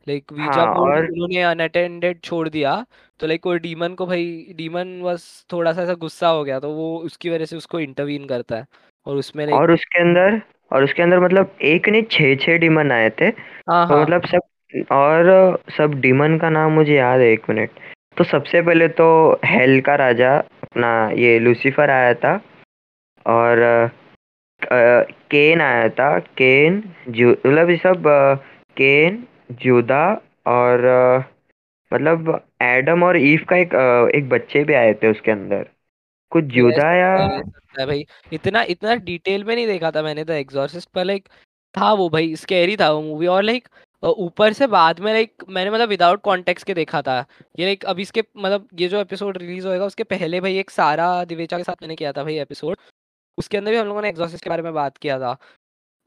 लाइक 0.07 0.33
वीज़ा 0.33 0.53
हाँ 0.55 0.75
बोर्ड 0.75 0.97
और 0.97 1.07
उन्होंने 1.07 1.43
अनअटेंडेड 1.43 2.21
छोड़ 2.25 2.49
दिया 2.49 2.75
तो 3.21 3.27
लाइक 3.27 3.43
कोई 3.43 3.59
डीमन 3.59 3.95
को 3.95 4.07
भाई 4.07 4.55
डीमन 4.57 5.01
बस 5.03 5.25
थोड़ा 5.53 5.73
सा 5.73 5.83
ऐसा 5.83 5.95
गुस्सा 5.97 6.29
हो 6.29 6.45
गया 6.45 6.59
तो 6.61 6.71
वो 6.75 6.97
उसकी 7.01 7.31
वजह 7.31 7.45
से 7.45 7.57
उसको 7.57 7.81
इंटरवीन 7.81 8.25
करता 8.27 8.57
है। 8.57 8.67
और 9.07 9.17
उसमें 9.17 9.45
लाइक 9.47 9.61
और 9.61 9.71
उसके 9.73 10.01
अंदर 10.01 10.41
और 10.73 10.85
उसके 10.85 11.03
अंदर 11.03 11.21
मतलब 11.21 11.57
एक 11.63 11.89
नहीं 11.89 12.03
छः 12.11 12.35
छः 12.37 12.59
डीमन 12.59 12.93
आए 12.93 13.11
थे। 13.11 13.27
हाँ 13.27 13.87
तो 13.89 13.95
हाँ। 13.95 14.03
मतलब 14.03 14.27
सब 14.27 14.87
और 14.93 15.63
सब 15.77 15.95
डीमन 16.01 16.37
का 16.39 16.51
नाम 16.51 16.73
मुझे 16.73 16.95
याद 16.95 17.21
है 17.21 17.27
एक 17.29 17.49
मिनट 17.51 17.71
तो 18.17 18.25
सबसे 18.25 18.61
पहले 18.63 18.89
तो 18.91 19.07
हेल 19.45 19.81
का 19.81 19.95
राजा 19.97 20.37
अपना 20.39 20.91
ये 21.19 21.39
लूसीफर 21.39 21.91
आया 21.91 22.15
था 22.15 22.35
और 23.27 23.59
केन 24.63 25.61
आया 25.61 25.89
था। 25.91 26.19
केन 26.19 26.83
जू 27.09 27.31
मतलब 27.31 27.71
ये 27.71 27.77
सब 27.77 28.03
केन 28.77 29.25
जूदा 29.51 30.05
और 30.47 30.85
अ, 30.85 31.19
मतलब 31.93 32.47
एडम 32.63 33.03
और 33.03 33.17
ईव 33.17 33.45
का 33.49 33.57
एक 33.57 33.75
अ, 33.75 34.09
एक 34.17 34.29
बच्चे 34.29 34.65
भी 34.65 34.75
आए 34.75 34.95
थे 34.95 35.11
उसके 35.11 35.31
अंदर। 35.31 35.69
कुछ 36.33 36.45
जुदा 36.45 36.93
या 36.95 37.17
सकता 37.17 37.35
है 37.35 37.43
सकता 37.43 37.81
है 37.81 37.87
भाई। 37.87 38.05
इतना 38.33 38.63
इतना 38.63 38.95
डिटेल 38.95 39.45
में 39.45 39.55
नहीं 39.55 39.67
देखा 39.67 39.91
था 39.91 40.03
मैंने 40.03 40.25
द 40.25 40.31
एग्जॉर्सिस्ट 40.31 40.89
पर 40.91 41.05
लाइक 41.05 41.29
था 41.75 41.93
वो 41.93 42.09
भाई 42.09 42.35
स्कैरी 42.37 42.77
था 42.77 42.91
वो 42.91 43.01
मूवी। 43.03 43.27
और 43.27 43.43
लाइक 43.43 43.69
ऊपर 44.03 44.53
से 44.53 44.67
बाद 44.67 45.01
में 45.01 45.13
लाइक 45.13 45.45
मैंने 45.49 45.71
मतलब 45.71 45.89
विदाउट 45.89 46.21
कॉन्टेक्स्ट 46.21 46.67
के 46.67 46.75
देखा 46.75 47.03
था। 47.03 47.19
ये 47.59 47.65
लाइक 47.65 47.85
अभी 47.85 48.03
इसके 48.03 48.23
मतलब 48.37 48.69
ये 48.75 48.89
जो 48.89 49.01
एपिसोड 49.01 49.39
रिलीज़ 49.39 49.67
होएगा 49.67 49.85
उसके 49.85 50.05
पहले 50.05 50.41
भाई 50.41 50.59
एक 50.59 50.71
सारा 50.71 51.25
दिवेचा 51.25 51.57
के 51.59 51.65
साथ 51.65 51.83
मैंने 51.83 51.97
किया 51.97 52.13
था 52.13 52.25
भाई 52.25 52.39
एपिसोड। 52.39 52.77
उसके 53.39 53.57
अंदर 53.57 53.71
भी 53.71 53.77
हम 53.77 53.87
लोगों 53.87 54.03
ने 54.03 54.09
एग्जॉर्सिस्ट 54.09 54.45
के 54.45 54.51
बारे 54.51 54.63
में 54.63 54.73
बात 54.75 54.97
किया 54.97 55.19
था। 55.19 55.37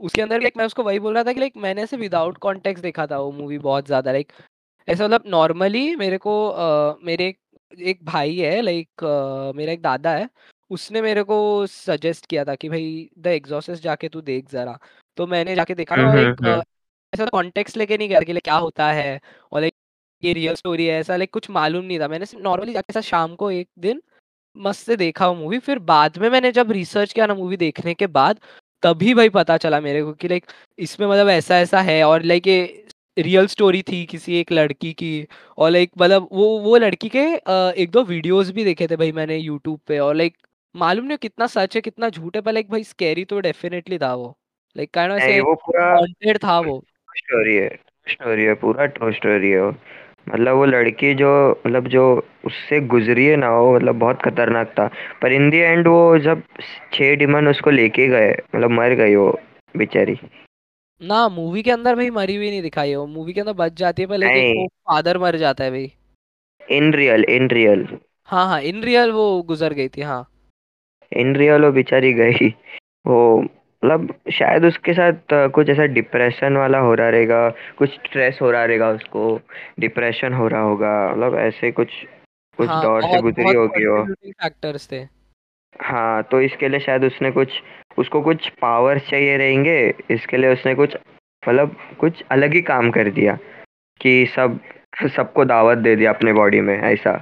उसके 0.04 0.22
अंदर 0.22 0.42
लाइक 0.42 0.58
मैं 0.58 0.66
उसको 0.66 0.84
वही 0.84 1.00
बोल 1.00 1.14
रहा 1.14 1.24
था 1.24 1.34
कि 1.34 1.40
लाइक 1.40 1.58
मैंने 1.58 1.84
ऐसे 1.84 1.98
विदाउट 1.98 2.38
कॉन्टेक्स्ट 2.40 2.84
देखा 2.84 3.06
था 3.08 3.20
वो 3.20 3.32
मूवी 3.32 3.58
बहुत 3.60 3.86
ज़्यादा 3.86 4.12
लाइक 4.12 4.32
ऐसा 4.88 5.04
मतलब 5.06 5.24
नॉर्मली 5.28 5.96
मेरे 5.96 6.18
को 6.18 6.34
अ, 6.48 6.98
मेरे 7.04 7.28
एक, 7.28 7.40
एक 7.80 8.04
भाई 8.06 8.38
है 8.38 8.62
लाइक 8.62 9.04
मेरा 9.56 9.72
एक 9.74 9.82
दादा 9.82 10.16
है 10.16 10.30
उसने 10.72 11.02
मेरे 11.02 11.24
को 11.24 11.38
सजेस्ट 11.68 12.26
किया 12.26 12.44
था 12.46 12.56
कि 12.56 12.70
भाई 12.70 13.10
द 13.20 13.28
एग्जॉसिस्ट 13.28 13.84
जाके 13.84 14.10
तू 14.10 14.22
देख 14.22 14.50
जरा। 14.50 14.78
तो 15.18 15.28
मैंने 15.28 15.56
जाके 15.56 15.76
देखा 15.76 15.96
था 15.96 16.02
हम्म 16.02 16.12
और 16.12 16.20
हम्म 16.20 16.28
एक 16.28 16.42
हम्म 16.46 16.62
ऐसा 17.14 17.26
कॉन्टेक्स्ट 17.26 17.78
लेके 17.78 17.98
नहीं 17.98 18.10
गया 18.10 18.20
कि 18.22 18.34
क्या 18.36 18.56
होता 18.58 18.92
है 18.92 19.20
और 19.52 19.62
लाइक 19.62 19.74
ये 20.24 20.34
रियल 20.34 20.56
स्टोरी 20.56 20.86
है 20.88 21.00
ऐसा 21.00 21.16
लाइक 21.16 21.32
कुछ 21.34 21.50
मालूम 21.50 21.86
नहीं 21.86 22.00
था। 22.00 22.08
मैंने 22.08 22.26
नॉर्मली 22.36 22.74
जाके 22.74 22.92
ऐसा 22.92 23.02
शाम 23.02 23.36
को 23.36 23.52
एक 23.52 23.70
दिन 23.80 24.02
मस्त 24.56 24.86
से 24.86 24.96
देखा 24.96 25.28
वो 25.28 25.36
मूवी 25.36 25.60
फिर 25.60 25.80
बाद 25.86 26.18
में 26.18 26.30
मैंने 26.30 26.52
जब 26.52 26.72
रिसर्च 26.72 27.14
किया 27.14 27.26
ना 27.28 27.34
मूवी 27.36 27.58
देखने 27.58 27.94
के 27.94 28.08
बाद 28.10 28.40
तभी 28.84 29.14
भाई 29.14 29.30
पता 29.30 29.58
चला 29.58 29.80
मेरे 29.82 30.04
को 30.04 30.14
कि 30.14 30.28
लाइक 30.28 30.46
इसमें 30.80 31.08
मतलब 31.08 31.30
ऐसा 31.30 31.60
ऐसा 31.60 31.82
है 31.82 32.04
और 32.04 32.24
लाइक 32.24 32.48
ये 32.48 32.86
रियल 33.20 33.48
स्टोरी 33.48 33.82
थी 33.82 34.06
किसी 34.06 34.40
एक 34.40 34.52
लड़की 34.52 34.94
की 34.94 35.28
और 35.58 35.70
लाइक 35.70 35.92
मतलब 35.98 36.28
वो 36.32 36.60
वो 36.60 36.78
लड़की 36.78 37.10
के 37.16 37.26
एक 37.82 37.92
दो 37.92 38.04
वीडियोस 38.04 38.52
भी 38.52 38.64
देखे 38.64 38.88
थे 38.88 38.96
भाई 38.96 39.12
मैंने 39.12 39.38
यूट्यूब 39.38 39.80
पे 39.88 40.00
और 40.00 40.16
लाइक 40.16 40.38
मालूम 40.76 41.06
नहीं 41.06 41.18
कितना 41.18 41.48
सच 41.48 41.76
है 41.76 41.82
कितना 41.82 42.10
झूठ 42.10 42.36
है 42.36 42.42
पर 42.42 42.54
लाइक 42.54 42.70
भाई 42.70 42.84
स्कैरी 42.84 43.26
तो 43.26 43.40
डेफिनेटली 43.40 43.98
था 43.98 44.14
वो। 44.16 44.38
लाइक 44.78 44.92
काइंड 44.94 45.14
नहीं 45.14 45.22
ऐसे 45.22 45.40
वो 45.40 45.54
पूरा 45.56 46.38
था 46.38 46.60
वो। 46.60 46.84
स्टोरी 47.18 47.56
है 47.56 47.80
स्टोरी 48.10 48.44
है 48.44 48.54
पूरा 48.54 48.86
ट्रू 48.86 49.12
स्टोरी 49.12 49.50
है 49.50 49.62
वो। 49.62 49.72
मतलब 50.28 50.56
वो 50.56 50.66
लड़की 50.66 51.14
जो 51.16 51.30
मतलब 51.68 51.88
जो 51.88 52.04
उससे 52.46 52.80
गुजरी 52.94 53.26
है 53.26 53.36
ना 53.36 53.50
वो 53.52 53.74
मतलब 53.76 54.00
बहुत 54.00 54.22
खतरनाक 54.22 54.68
था। 54.80 54.88
पर 55.22 55.32
इन 55.32 55.50
दी 55.50 55.58
एंड 55.58 55.88
वो 55.88 56.18
जब 56.20 56.44
छह 56.94 57.16
डिमन 57.16 57.48
उसको 57.48 57.70
लेके 57.70 58.08
गए 58.08 58.32
मतलब 58.56 58.72
मर 58.72 58.94
गई 58.96 59.16
वो 59.16 59.30
बेचारी। 59.76 60.18
ना 61.02 61.28
मूवी 61.30 61.62
के 61.64 61.72
अंदर 61.72 61.96
भाई 61.96 62.10
मरी 62.10 62.36
हुई 62.36 62.50
नहीं 62.50 62.62
दिखाई 62.62 62.90
है 62.90 62.96
वो। 62.96 63.06
मूवी 63.08 63.34
के 63.34 63.40
अंदर 63.42 63.54
बच 63.54 63.74
जाती 63.74 64.02
है 64.02 64.08
पर 64.08 64.26
वो 64.26 64.68
फादर 64.68 65.18
मर 65.18 65.36
जाता 65.38 65.64
है 65.64 65.72
भाई। 65.72 65.92
इन 66.62 66.94
रियल 66.94 67.24
इन 67.30 67.50
रियल 67.50 67.88
हाँ 68.30 68.46
हाँ 68.48 68.62
इन 68.62 68.84
रियल 68.84 69.12
वो 69.12 69.42
गुजर 69.44 69.74
गई 69.74 69.88
थी 69.88 70.02
हाँ। 70.02 70.26
इन 71.12 71.36
रियल 71.36 71.66
वो 71.66 71.72
बेचारी 71.72 72.14
गई। 72.14 72.48
वो 73.08 73.18
मतलब 73.84 74.14
शायद 74.32 74.66
उसके 74.66 74.94
साथ 74.94 75.34
कुछ 75.52 75.70
ऐसा 75.70 75.86
डिप्रेशन 75.94 76.58
वाला 76.58 76.80
हो 76.80 76.94
रहा 76.94 77.10
रहेगा 77.10 77.50
कुछ 77.78 77.90
स्ट्रेस 77.90 78.38
हो 78.42 78.52
रहा 78.52 78.66
रहेगा 78.66 78.90
उसको 78.90 79.40
डिप्रेशन 79.80 80.34
हो 80.34 80.48
रहा 80.48 80.62
होगा 80.62 80.94
मतलब 81.12 81.38
ऐसे 81.40 81.72
कुछ 81.72 81.90
कुछ 82.60 82.70
हाँ 82.70 82.82
दौर 82.84 83.04
से 83.04 83.22
गुजरी 83.22 83.56
होगी 83.56 83.86
वो। 83.86 84.04
फैक्टर्स 84.06 84.92
थे। 84.92 85.02
हाँ 85.82 86.24
तो 86.24 86.42
इसके 86.42 86.68
लिए 86.70 86.80
शायद 86.80 87.04
उसने 87.04 87.32
कुछ 87.32 87.62
उसको 87.98 88.22
कुछ 88.22 88.50
पावर 88.62 89.00
चाहिए 89.00 89.38
रहेंगे 89.38 89.78
इसके 90.12 90.38
लिए 90.38 90.54
उसने 90.54 90.76
कुछ 90.76 90.96
मतलब 91.44 91.76
कुछ 92.00 92.24
अलग 92.32 92.54
ही 92.54 92.62
काम 92.62 92.90
कर 92.92 93.10
दिया 93.10 93.38
कि 94.02 94.26
सब 94.36 94.60
सबको 95.16 95.46
दावत 95.46 95.78
दे 95.78 95.96
दिया 95.96 96.12
अपने 96.14 96.34
बॉडी 96.34 96.62
में 96.62 96.78
ऐसा। 96.78 97.18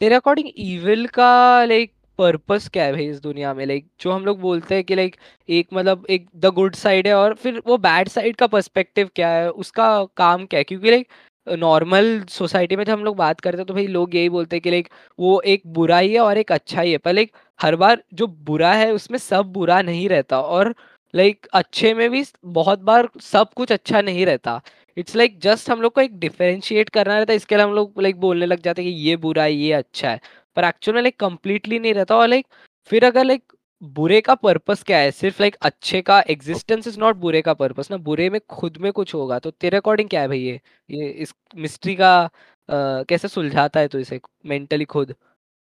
तेरे 0.00 0.14
अकॉर्डिंग 0.14 0.48
इविल 0.56 1.06
का 1.06 1.64
लाइक 1.64 1.92
पर्पस 2.18 2.68
क्या 2.68 2.84
है 2.84 2.92
भाई 2.92 3.06
इस 3.08 3.20
दुनिया 3.22 3.52
में? 3.54 3.64
लाइक 3.66 3.86
जो 4.00 4.10
हम 4.12 4.24
लोग 4.24 4.40
बोलते 4.40 4.74
हैं 4.74 4.84
कि 4.84 4.94
लाइक 4.94 5.16
एक 5.48 5.68
मतलब 5.74 6.06
एक 6.10 6.26
द 6.36 6.46
गुड 6.54 6.74
साइड 6.76 7.06
है 7.06 7.14
और 7.14 7.34
फिर 7.34 7.62
वो 7.66 7.76
बैड 7.78 8.08
साइड 8.08 8.36
का 8.36 8.46
पर्सपेक्टिव 8.46 9.10
क्या 9.16 9.28
है? 9.30 9.50
उसका 9.50 10.04
काम 10.16 10.46
क्या 10.46 10.58
है? 10.58 10.64
क्योंकि 10.64 10.90
लाइक 10.90 11.08
नॉर्मल 11.46 12.20
सोसाइटी 12.30 12.76
में 12.76 12.84
जब 12.84 12.92
हम 12.92 13.04
लोग 13.04 13.16
बात 13.16 13.40
करते 13.40 13.58
हैं 13.58 13.66
तो 13.66 13.74
भाई 13.74 13.86
लोग 13.86 14.14
यही 14.16 14.28
बोलते 14.28 14.56
हैं 14.56 14.60
कि 14.62 14.70
लाइक 14.70 14.88
वो 15.18 15.40
एक 15.42 15.62
बुरा 15.68 15.98
ही 15.98 16.12
है 16.14 16.20
और 16.20 16.38
एक 16.38 16.52
अच्छा 16.52 16.80
ही। 16.80 16.92
है 16.92 16.98
पर 16.98 17.12
लाइक 17.12 17.32
हर 17.60 17.76
बार 17.76 18.02
जो 18.14 18.26
बुरा 18.26 18.72
है 18.74 18.90
उसमें 18.92 19.18
सब 19.18 19.52
बुरा 19.52 19.80
नहीं 19.82 20.08
रहता 20.08 20.40
और 20.40 20.74
लाइक 21.14 21.46
अच्छे 21.54 21.92
में 21.94 22.08
भी 22.10 22.24
बहुत 22.46 22.78
बार 22.82 23.08
सब 23.22 23.52
कुछ 23.56 23.72
अच्छा 23.72 24.00
नहीं 24.02 24.24
रहता। 24.26 24.60
इट्स 24.96 25.16
लाइक 25.16 25.38
जस्ट 25.40 25.70
हम 25.70 25.82
लोग 25.82 25.92
को 25.94 26.00
एक 26.00 26.18
डिफरेंशिएट 26.18 26.88
करना 26.88 27.18
रहता 27.18 27.32
है। 27.32 27.36
इसके 27.36 27.56
लिए 27.56 27.64
हम 27.64 27.72
लोग 27.74 28.00
लाइक 28.02 28.20
बोलने 28.20 28.46
लग 28.46 28.60
जाते 28.62 28.82
हैं 28.82 28.92
कि 28.92 28.98
ये 29.00 29.16
बुरा 29.16 29.42
है, 29.42 29.52
ये 29.52 29.72
अच्छा 29.72 30.10
है। 30.10 30.20
पर 30.56 30.64
एक्चुअल 30.64 30.94
में 30.94 31.02
लाइक 31.02 31.18
कंप्लीटली 31.20 31.78
नहीं 31.78 31.94
रहता 31.94 32.16
और 32.16 32.28
लाइक 32.28 32.46
फिर 32.90 33.04
अगर 33.04 33.24
लाइक 33.24 33.42
बुरे 33.82 34.20
का 34.20 34.34
पर्पस 34.34 34.82
क्या 34.82 34.98
है? 34.98 35.10
सिर्फ़ 35.10 35.42
लाइक 35.42 35.56
अच्छे 35.62 36.00
का 36.02 36.20
एग्जिस्टेंस 36.30 36.86
इज़ 36.88 36.98
नॉट 37.00 37.16
बुरे 37.16 37.42
का 37.42 37.54
पर्पस 37.54 37.90
ना? 37.90 37.96
बुरे 37.96 38.28
में 38.30 38.40
खुद 38.50 38.76
में 38.80 38.90
कुछ 38.92 39.14
होगा 39.14 39.38
तो 39.38 39.50
तेरे 39.50 39.76
अकॉर्डिंग 39.76 40.08
क्या 40.08 40.20
है 40.20 40.28
भाई 40.28 40.38
ये? 40.38 40.60
ये 40.90 41.08
इस 41.08 41.34
मिस्ट्री 41.56 41.94
का 41.94 42.14
अ, 42.24 43.02
कैसे 43.08 43.28
सुलझाता 43.28 43.80
है 43.80 43.88
तो 43.88 43.98
इसे 43.98 44.20
मेंटली 44.46 44.84
खुद? 44.84 45.14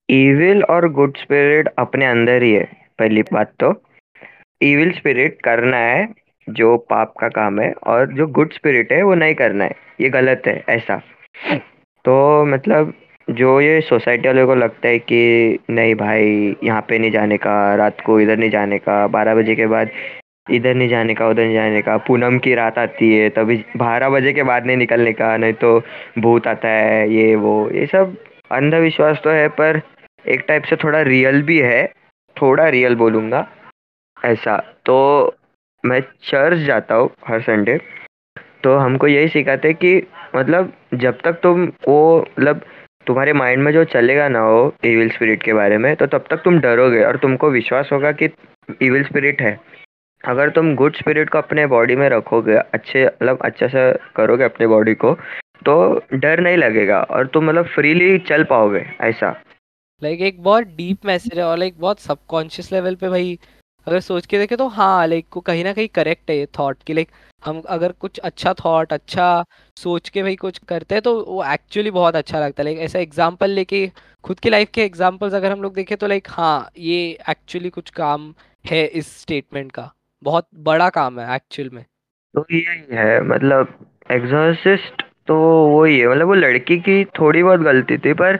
इविल 0.09 0.63
और 0.63 0.89
गुड 0.91 1.17
स्पिरिट 1.17 1.67
अपने 1.79 2.05
अंदर 2.05 2.43
ही 2.43 2.51
है 2.53 2.63
पहली 2.99 3.21
बात 3.21 3.53
तो। 3.59 3.73
इविल 4.61 4.91
स्पिरिट 4.91 5.41
करना 5.41 5.77
है 5.77 6.07
जो 6.47 6.77
पाप 6.77 7.13
का 7.19 7.27
काम 7.29 7.59
है 7.59 7.71
और 7.87 8.13
जो 8.13 8.27
गुड 8.27 8.53
स्पिरिट 8.53 8.91
है 8.91 9.01
वो 9.03 9.15
नहीं 9.15 9.35
करना 9.35 9.63
है। 9.63 9.75
ये 10.01 10.09
गलत 10.09 10.43
है 10.47 10.63
ऐसा। 10.69 10.97
तो 12.05 12.45
मतलब 12.45 12.93
जो 13.27 13.59
ये 13.61 13.79
सोसाइटी 13.81 14.27
वालों 14.27 14.45
को 14.47 14.55
लगता 14.55 14.87
है 14.87 14.99
कि 14.99 15.59
नहीं 15.69 15.95
भाई, 15.95 16.55
यहाँ 16.63 16.81
पे 16.81 16.99
नहीं 16.99 17.11
जाने 17.11 17.37
का, 17.37 17.75
रात 17.75 18.01
को 18.01 18.19
इधर 18.19 18.37
नहीं 18.37 18.49
जाने 18.49 18.77
का, 18.77 19.07
बारह 19.07 19.35
बजे 19.35 19.55
के 19.55 19.67
बाद 19.67 19.89
इधर 20.51 20.75
नहीं 20.75 20.89
जाने 20.89 21.13
का, 21.13 21.27
उधर 21.27 21.43
नहीं 21.43 21.53
जाने 21.53 21.81
का, 21.81 21.97
पूनम 21.97 22.37
की 22.39 22.53
रात 22.55 22.77
आती 22.77 23.13
है, 23.15 23.29
तभी 23.29 23.57
बारह 23.77 24.09
बजे 24.09 24.33
के 24.33 24.43
बाद 24.43 24.65
नहीं 24.65 24.77
निकलने 24.77 25.13
का, 25.13 25.35
नहीं 25.37 25.53
तो 25.53 25.79
भूत 26.19 26.47
आता 26.47 26.69
है, 26.69 27.09
ये 27.13 27.35
वो, 27.35 27.69
ये 27.69 27.85
सब 27.85 28.15
अंधविश्वास 28.51 29.21
तो 29.23 29.29
है, 29.29 29.47
पर 29.47 29.81
एक 30.25 30.45
टाइप 30.47 30.63
से 30.63 30.75
थोड़ा 30.75 31.01
रियल 31.01 31.41
भी 31.43 31.59
है, 31.59 31.85
थोड़ा 32.35 32.69
रियल 32.69 32.95
बोलूँगा, 32.95 33.47
ऐसा। 34.17 34.57
तो 34.85 35.35
मैं 35.83 36.01
चर्च 36.01 36.57
जाता 36.57 36.95
हूँ 36.95 37.09
हर 37.27 37.41
संडे 37.41 37.79
तो 38.63 38.75
हमको 38.77 39.07
यही 39.07 39.27
सिखाते 39.27 39.73
कि 39.73 39.95
मतलब 40.35 40.73
जब 40.93 41.17
तक 41.23 41.39
तुम 41.43 41.65
वो 41.87 42.25
मतलब 42.39 42.61
तुम्हारे 43.07 43.33
माइंड 43.33 43.63
में 43.63 43.71
जो 43.73 43.83
चलेगा 43.85 44.27
ना 44.29 44.43
वो 44.45 44.73
इविल 44.85 45.09
स्पिरिट 45.09 45.43
के 45.43 45.53
बारे 45.53 45.77
में 45.77 45.95
तो 45.95 46.05
तब 46.07 46.25
तक 46.29 46.41
तुम 46.43 46.59
डरोगे 46.59 47.03
और 47.03 47.17
तुमको 47.17 47.49
विश्वास 47.51 47.89
होगा 47.91 48.11
कि 48.11 48.29
इविल 48.81 49.03
स्पिरिट 49.03 49.41
है। 49.41 49.59
अगर 50.23 50.49
तुम 50.49 50.73
गुड 50.75 50.95
स्पिरिट 50.95 51.29
को 51.29 51.37
अपने 51.37 51.65
बॉडी 51.67 51.95
में 51.95 52.07
रखोगे, 52.09 52.55
अच्छे 52.55 53.05
मतलब 53.05 53.39
अच्छे 53.41 53.67
से 53.67 53.91
करोगे 54.15 54.43
अपने 54.43 54.67
बॉडी 54.67 54.93
को 54.95 55.13
तो 55.65 55.75
डर 56.13 56.39
नहीं 56.39 56.57
लगेगा 56.57 57.01
और 57.01 57.27
तुम 57.27 57.45
मतलब 57.45 57.65
फ्रीली 57.65 58.17
चल 58.19 58.43
पाओगे, 58.43 58.85
ऐसा। 59.01 59.29
लाइक 60.01 60.21
एक 60.21 60.41
बहुत 60.43 60.63
डीप 60.77 61.05
मैसेज 61.05 61.37
है 61.37 61.45
और 61.45 61.57
लाइक 61.57 61.79
बहुत 61.79 61.99
सबकॉन्शियस 61.99 62.71
लेवल 62.71 62.95
पे 62.95 63.09
भाई, 63.09 63.37
अगर 63.87 63.99
सोच 63.99 64.25
के 64.25 64.37
देखे 64.37 64.55
तो 64.55 64.67
हाँ 64.69 65.07
लाइक 65.07 65.37
कहीं 65.45 65.63
ना 65.63 65.73
कहीं 65.73 65.87
करेक्ट 65.95 66.29
है 66.29 66.37
ये 66.37 66.45
थॉट 66.59 66.83
कि 66.87 66.93
लाइक 66.93 67.07
हम 67.43 67.61
अगर 67.69 67.91
कुछ 67.91 68.19
अच्छा 68.19 68.53
थॉट 68.55 68.93
अच्छा 68.93 69.45
सोच 69.77 70.09
के 70.09 70.21
भाई 70.23 70.35
कुछ 70.35 70.57
करते 70.69 70.95
हैं 70.95 71.01
तो 71.01 71.13
वो 71.25 71.43
एक्चुअली 71.45 71.91
बहुत 71.91 72.15
अच्छा 72.15 72.39
लगता 72.39 72.61
है। 72.61 72.65
लाइक 72.65 72.79
ऐसा 72.79 72.99
एग्ज़ाम्पल 72.99 73.49
लेके, 73.49 73.87
खुद 74.23 74.39
की 74.39 74.49
लाइफ 74.49 74.69
के 74.73 74.81
एग्जाम्पल्स 74.83 75.33
अगर 75.33 75.51
हम 75.51 75.61
लोग 75.61 75.73
देखें 75.75 75.97
तो 75.97 76.07
लाइक 76.07 76.27
हाँ 76.29 76.69
ये 76.77 76.97
एक्चुअली 77.29 77.69
कुछ 77.69 77.89
काम 77.91 78.33
है 78.65 78.85
इस 78.85 79.15
स्टेटमेंट 79.21 79.71
का। 79.71 79.91
बहुत 80.23 80.47
बड़ा 80.63 80.89
काम 80.89 81.19
है 81.19 81.35
एक्चुअल 81.35 81.69
में। 81.69 81.83
तो 82.33 82.45
यही 82.51 82.95
है 82.95 83.21
मतलब 83.27 83.77
एग्जॉर्सिस्ट 84.11 85.03
तो 85.27 85.35
वही 85.69 85.99
है 85.99 86.07
मतलब 86.07 86.27
वो 86.27 86.33
लड़की 86.35 86.77
की 86.79 87.03
थोड़ी 87.19 87.43
बहुत 87.43 87.59
गलती 87.61 87.97
थी, 87.97 88.13
पर 88.13 88.39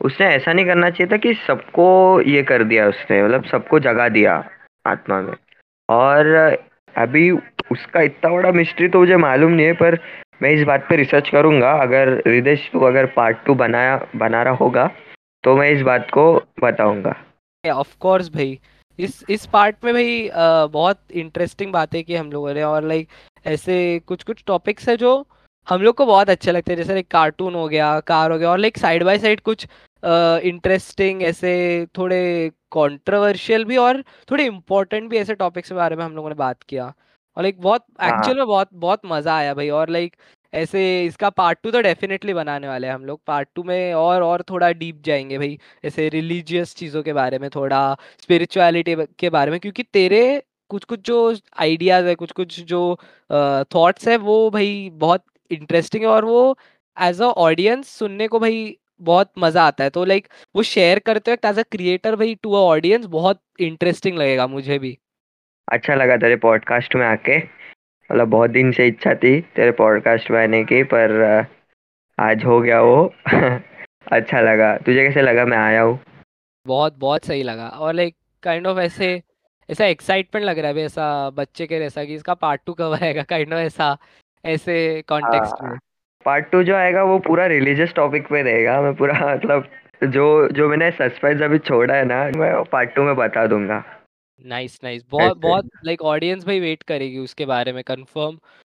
उसने 0.00 0.26
ऐसा 0.26 0.52
नहीं 0.52 0.66
करना 0.66 0.88
चाहिए 0.90 1.12
था 1.12 1.16
कि 1.16 1.34
सबको 1.46 1.86
ये 2.22 2.42
कर 2.42 2.64
दिया 2.64 2.88
उसने 2.88 3.22
मतलब 3.22 3.44
सबको 3.44 3.78
जगा 3.80 4.08
दिया 4.10 4.42
आत्मा 4.84 5.20
में। 5.20 5.34
और 5.88 6.26
अभी 6.96 7.30
उसका 7.30 8.00
इतना 8.02 8.30
बड़ा 8.30 8.52
मिस्ट्री 8.52 8.88
तो 8.88 8.98
मुझे 8.98 9.16
मालूम 9.18 9.52
नहीं 9.52 9.66
है, 9.66 9.72
पर 9.74 9.98
मैं 10.42 10.50
इस 10.50 10.62
बात 10.66 10.86
पे 10.88 10.96
रिसर्च 10.96 11.28
करूँगा। 11.28 11.72
अगर 11.72 12.10
रिदेश 12.26 12.68
तू 12.72 12.80
अगर 12.86 13.06
पार्ट 13.16 13.44
टू 13.46 13.54
बनाया 13.56 14.00
बना 14.16 14.42
रहा 14.42 14.54
होगा 14.54 14.90
तो 15.44 15.56
मैं 15.56 15.70
इस 15.70 15.82
बात 15.82 16.10
को 16.10 16.32
बताऊँगा। 16.62 17.14
ऑफ़ 17.64 17.96
कोर्स 18.00 18.28
भाई। 18.28 18.58
इस 18.98 19.24
इस 19.30 19.46
पार्ट 19.46 19.84
में 19.84 19.92
भाई 19.94 20.28
बहुत 20.72 21.00
इंटरेस्टिंग 21.14 21.72
बातें 21.72 22.02
की 22.04 22.14
हम 22.14 22.30
लोगों 22.32 22.54
ने 22.54 22.62
और 22.62 22.84
लाइक 22.84 23.08
ऐसे 23.46 23.76
कुछ 24.06 24.22
कुछ 24.22 24.42
टॉपिक्स 24.46 24.88
है 24.88 24.96
जो 24.96 25.12
हम 25.66 25.82
लोग 25.82 25.94
को 25.96 26.06
बहुत 26.06 26.30
अच्छे 26.30 26.52
लगते 26.52 26.72
हैं। 26.72 26.76
जैसे 26.76 26.92
लाइक 26.92 27.08
कार्टून 27.10 27.54
हो 27.54 27.66
गया 27.68 27.98
कार 28.06 28.32
हो 28.32 28.38
गया 28.38 28.50
और 28.50 28.58
लाइक 28.58 28.78
साइड 28.78 29.02
बाय 29.04 29.18
साइड 29.18 29.40
कुछ 29.40 29.66
इंटरेस्टिंग 30.02 31.22
ऐसे 31.22 31.52
थोड़े 31.98 32.50
कंट्रोवर्शियल 32.72 33.64
भी 33.64 33.76
और 33.78 34.02
थोड़े 34.30 34.44
इम्पोर्टेंट 34.46 35.08
भी 35.10 35.16
ऐसे 35.18 35.34
टॉपिक्स 35.34 35.68
के 35.68 35.74
बारे 35.74 35.96
में 35.96 36.04
हम 36.04 36.14
लोगों 36.16 36.28
ने 36.28 36.34
बात 36.36 36.62
किया। 36.62 36.92
और 37.36 37.42
लाइक 37.42 37.60
बहुत 37.60 37.84
हाँ 38.00 38.08
एक्चुअल 38.10 38.36
में 38.38 38.46
बहुत 38.46 38.68
बहुत 38.74 39.00
मज़ा 39.06 39.36
आया 39.36 39.54
भाई 39.54 39.68
और 39.70 39.88
लाइक 39.90 40.16
ऐसे 40.52 40.80
इसका 41.06 41.28
पार्ट 41.30 41.58
टू 41.62 41.70
तो 41.70 41.80
डेफिनेटली 41.82 42.34
बनाने 42.34 42.68
वाले 42.68 42.86
हैं 42.86 42.94
हम 42.94 43.04
लोग। 43.04 43.20
पार्ट 43.26 43.48
टू 43.54 43.62
में 43.64 43.94
और 43.94 44.22
और 44.22 44.42
थोड़ा 44.50 44.70
डीप 44.72 45.02
जाएँगे 45.04 45.38
भाई 45.38 45.58
ऐसे 45.84 46.08
रिलीजियस 46.08 46.74
चीज़ों 46.76 47.02
के 47.02 47.12
बारे 47.12 47.38
में 47.38 47.48
थोड़ा 47.54 47.80
स्पिरिचुअलिटी 48.22 48.94
के 49.18 49.30
बारे 49.30 49.50
में 49.50 49.60
क्योंकि 49.60 49.82
तेरे 49.84 50.22
कुछ 50.70 50.84
कुछ 50.84 51.00
जो 51.06 51.34
आइडियाज़ 51.60 52.06
है 52.06 52.14
कुछ 52.14 52.32
कुछ 52.32 52.60
जो 52.62 52.80
थॉट्स 53.74 54.08
है 54.08 54.16
वो 54.18 54.38
भाई 54.50 54.88
बहुत 54.94 55.24
इंटरेस्टिंग 55.50 56.02
है 56.04 56.08
और 56.10 56.24
वो 56.24 56.56
एज 56.96 57.20
अ 57.22 57.26
ऑडियंस 57.38 57.88
सुनने 57.88 58.28
को 58.28 58.38
भाई 58.40 58.76
बहुत 59.00 59.30
मज़ा 59.38 59.62
आता 59.62 59.84
है। 59.84 59.90
तो 59.90 60.04
लाइक 60.04 60.28
वो 60.56 60.62
शेयर 60.62 60.98
करते 60.98 61.32
वक्त 61.32 61.44
एज 61.44 61.58
अ 61.58 61.62
क्रिएटर 61.62 62.16
भाई 62.16 62.34
टू 62.34 62.52
अ 62.52 62.60
ऑडियंस 62.60 63.04
बहुत 63.06 63.40
इंटरेस्टिंग 63.60 64.18
लगेगा 64.18 64.46
मुझे 64.46 64.78
भी। 64.78 64.98
अच्छा 65.68 65.94
लगा 65.94 66.16
तेरे 66.16 66.36
पॉडकास्ट 66.36 66.94
में 66.96 67.06
आके। 67.06 67.38
मतलब 67.38 68.28
बहुत 68.28 68.50
दिन 68.50 68.72
से 68.72 68.86
इच्छा 68.86 69.14
थी 69.14 69.40
तेरे 69.56 69.70
पॉडकास्ट 69.72 70.30
में 70.30 70.42
आने 70.42 70.64
की 70.64 70.82
पर 70.82 71.46
आज 72.18 72.44
हो 72.44 72.60
गया 72.60 72.80
वो। 72.82 73.14
अच्छा 74.12 74.40
लगा। 74.40 74.76
तुझे 74.76 75.02
कैसे 75.06 75.22
लगा 75.22 75.44
मैं 75.44 75.58
आया 75.58 75.82
हूँ? 75.82 75.98
बहुत 76.66 76.96
बहुत 76.98 77.24
सही 77.24 77.42
लगा। 77.42 77.68
और 77.68 77.94
लाइक 77.94 78.16
काइंड 78.42 78.66
ऑफ़ 78.66 78.78
ऐसे 78.78 79.22
ऐसा 79.68 79.86
एक्साइटमेंट 79.86 80.44
लग 80.46 80.58
रहा 80.58 80.70
है 80.70 80.84
ऐसा 80.84 81.30
बच्चे 81.30 81.66
के 81.66 81.78
जैसा 81.78 82.04
कि 82.04 82.14
इसका 82.14 82.34
पार्ट 82.34 82.60
टू 82.66 82.72
कब 82.74 82.92
आएगा? 83.02 83.22
काइंड 83.28 83.52
ऑफ़ 83.54 83.60
ऐसा 83.60 83.96
ऐसे 84.44 85.02
कॉन्टेक्स्ट 85.08 85.62
में। 85.62 85.78
पार्ट 86.28 86.50
टू 86.52 86.62
जो 86.62 86.74
आएगा 86.76 87.02
वो 87.04 87.18
पूरा 87.26 87.46
रिलीजियस 87.48 87.92
टॉपिक 87.96 88.28
पे 88.28 88.42
रहेगा। 88.42 88.80
मैं 88.82 88.94
पूरा 88.96 89.14
मतलब 89.26 89.68
जो 90.06 90.26
जो 90.52 90.68
मैंने 90.68 90.90
सस्पेंस 90.92 91.42
अभी 91.42 91.58
छोड़ा 91.58 91.94
है 91.94 92.04
ना 92.06 92.24
मैं 92.36 92.52
पार्ट 92.72 92.94
टू 92.94 93.02
में 93.02 93.14
बता 93.16 93.46
दूँगा। 93.46 93.82
नाइस 94.44 94.78
नाइस 94.84 95.02
बहुत 95.10 95.38
बहुत 95.38 95.70
लाइक 95.86 96.02
ऑडियंस 96.04 96.44
भाई 96.46 96.60
वेट 96.60 96.82
करेगी 96.82 97.18
उसके 97.18 97.46
बारे 97.46 97.72
में 97.72 97.82
कंफर्म 97.84 98.38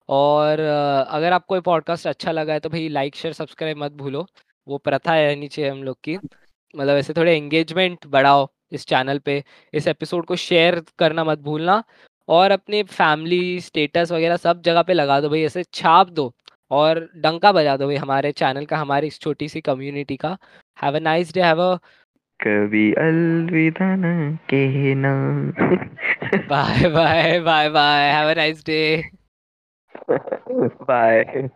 और 0.10 0.60
अगर 0.60 1.34
आपको 1.34 1.56
ये 1.56 1.62
पॉडकास्ट 1.62 2.08
अच्छा 2.08 2.32
लगा 2.32 2.54
है 2.54 2.60
तो 2.60 2.70
भाई 2.70 2.88
लाइक 2.90 3.16
शेयर 3.16 3.34
सब्सक्राइब 3.34 3.78
मत 3.78 3.92
भूलो। 3.94 4.26
वो 4.68 4.78
प्रथा 4.80 5.14
है 5.14 5.36
नीचे 5.36 5.68
हम 5.68 5.84
लोग 5.84 5.98
की। 6.04 6.16
मतलब 6.16 6.98
ऐसे 6.98 7.14
थोड़े 7.14 7.36
एंगेजमेंट 7.36 8.06
बढ़ाओ 8.08 8.48
इस 8.72 8.86
चैनल 8.88 9.20
पे। 9.20 9.44
इस 9.74 9.88
एपिसोड 9.88 10.26
को 10.26 10.36
शेयर 10.38 10.82
करना 11.00 11.24
मत 11.24 11.40
भूलना। 11.42 11.84
और 12.30 12.52
अपने 12.52 12.82
फैमिली 12.86 13.60
स्टेटस 13.62 14.12
वगैरह 14.12 14.38
सब 14.38 14.62
जगह 14.62 14.82
पे 14.82 14.94
लगा 14.94 15.20
दो 15.22 15.30
भाई 15.30 15.42
ऐसे 15.44 15.64
छाप 15.74 16.10
दो। 16.12 16.32
और 16.72 17.00
डंका 17.16 17.52
बजा 17.52 17.76
दो 17.78 17.88
भाई 17.88 17.96
हमारे 17.96 18.32
चैनल 18.32 18.66
का 18.66 18.78
हमारी 18.78 19.08
इस 19.08 19.20
छोटी 19.20 19.50
सी 19.50 19.62
कम्युनिटी 19.62 20.16
का। 20.18 20.38
Have 20.78 20.96
a 20.96 21.00
nice 21.00 21.34
day 21.34 21.42
have 21.42 21.62
a 21.62 21.76
कभी 22.40 22.92
अलविदा 22.94 23.96
न 23.96 24.38
कहना। 24.54 25.14
Bye 26.50 26.90
bye 26.90 27.40
bye 27.40 27.70
bye 27.70 28.12
have 28.12 28.30
a 28.30 28.34
nice 28.34 28.64
day 28.66 28.80
bye 30.10 31.50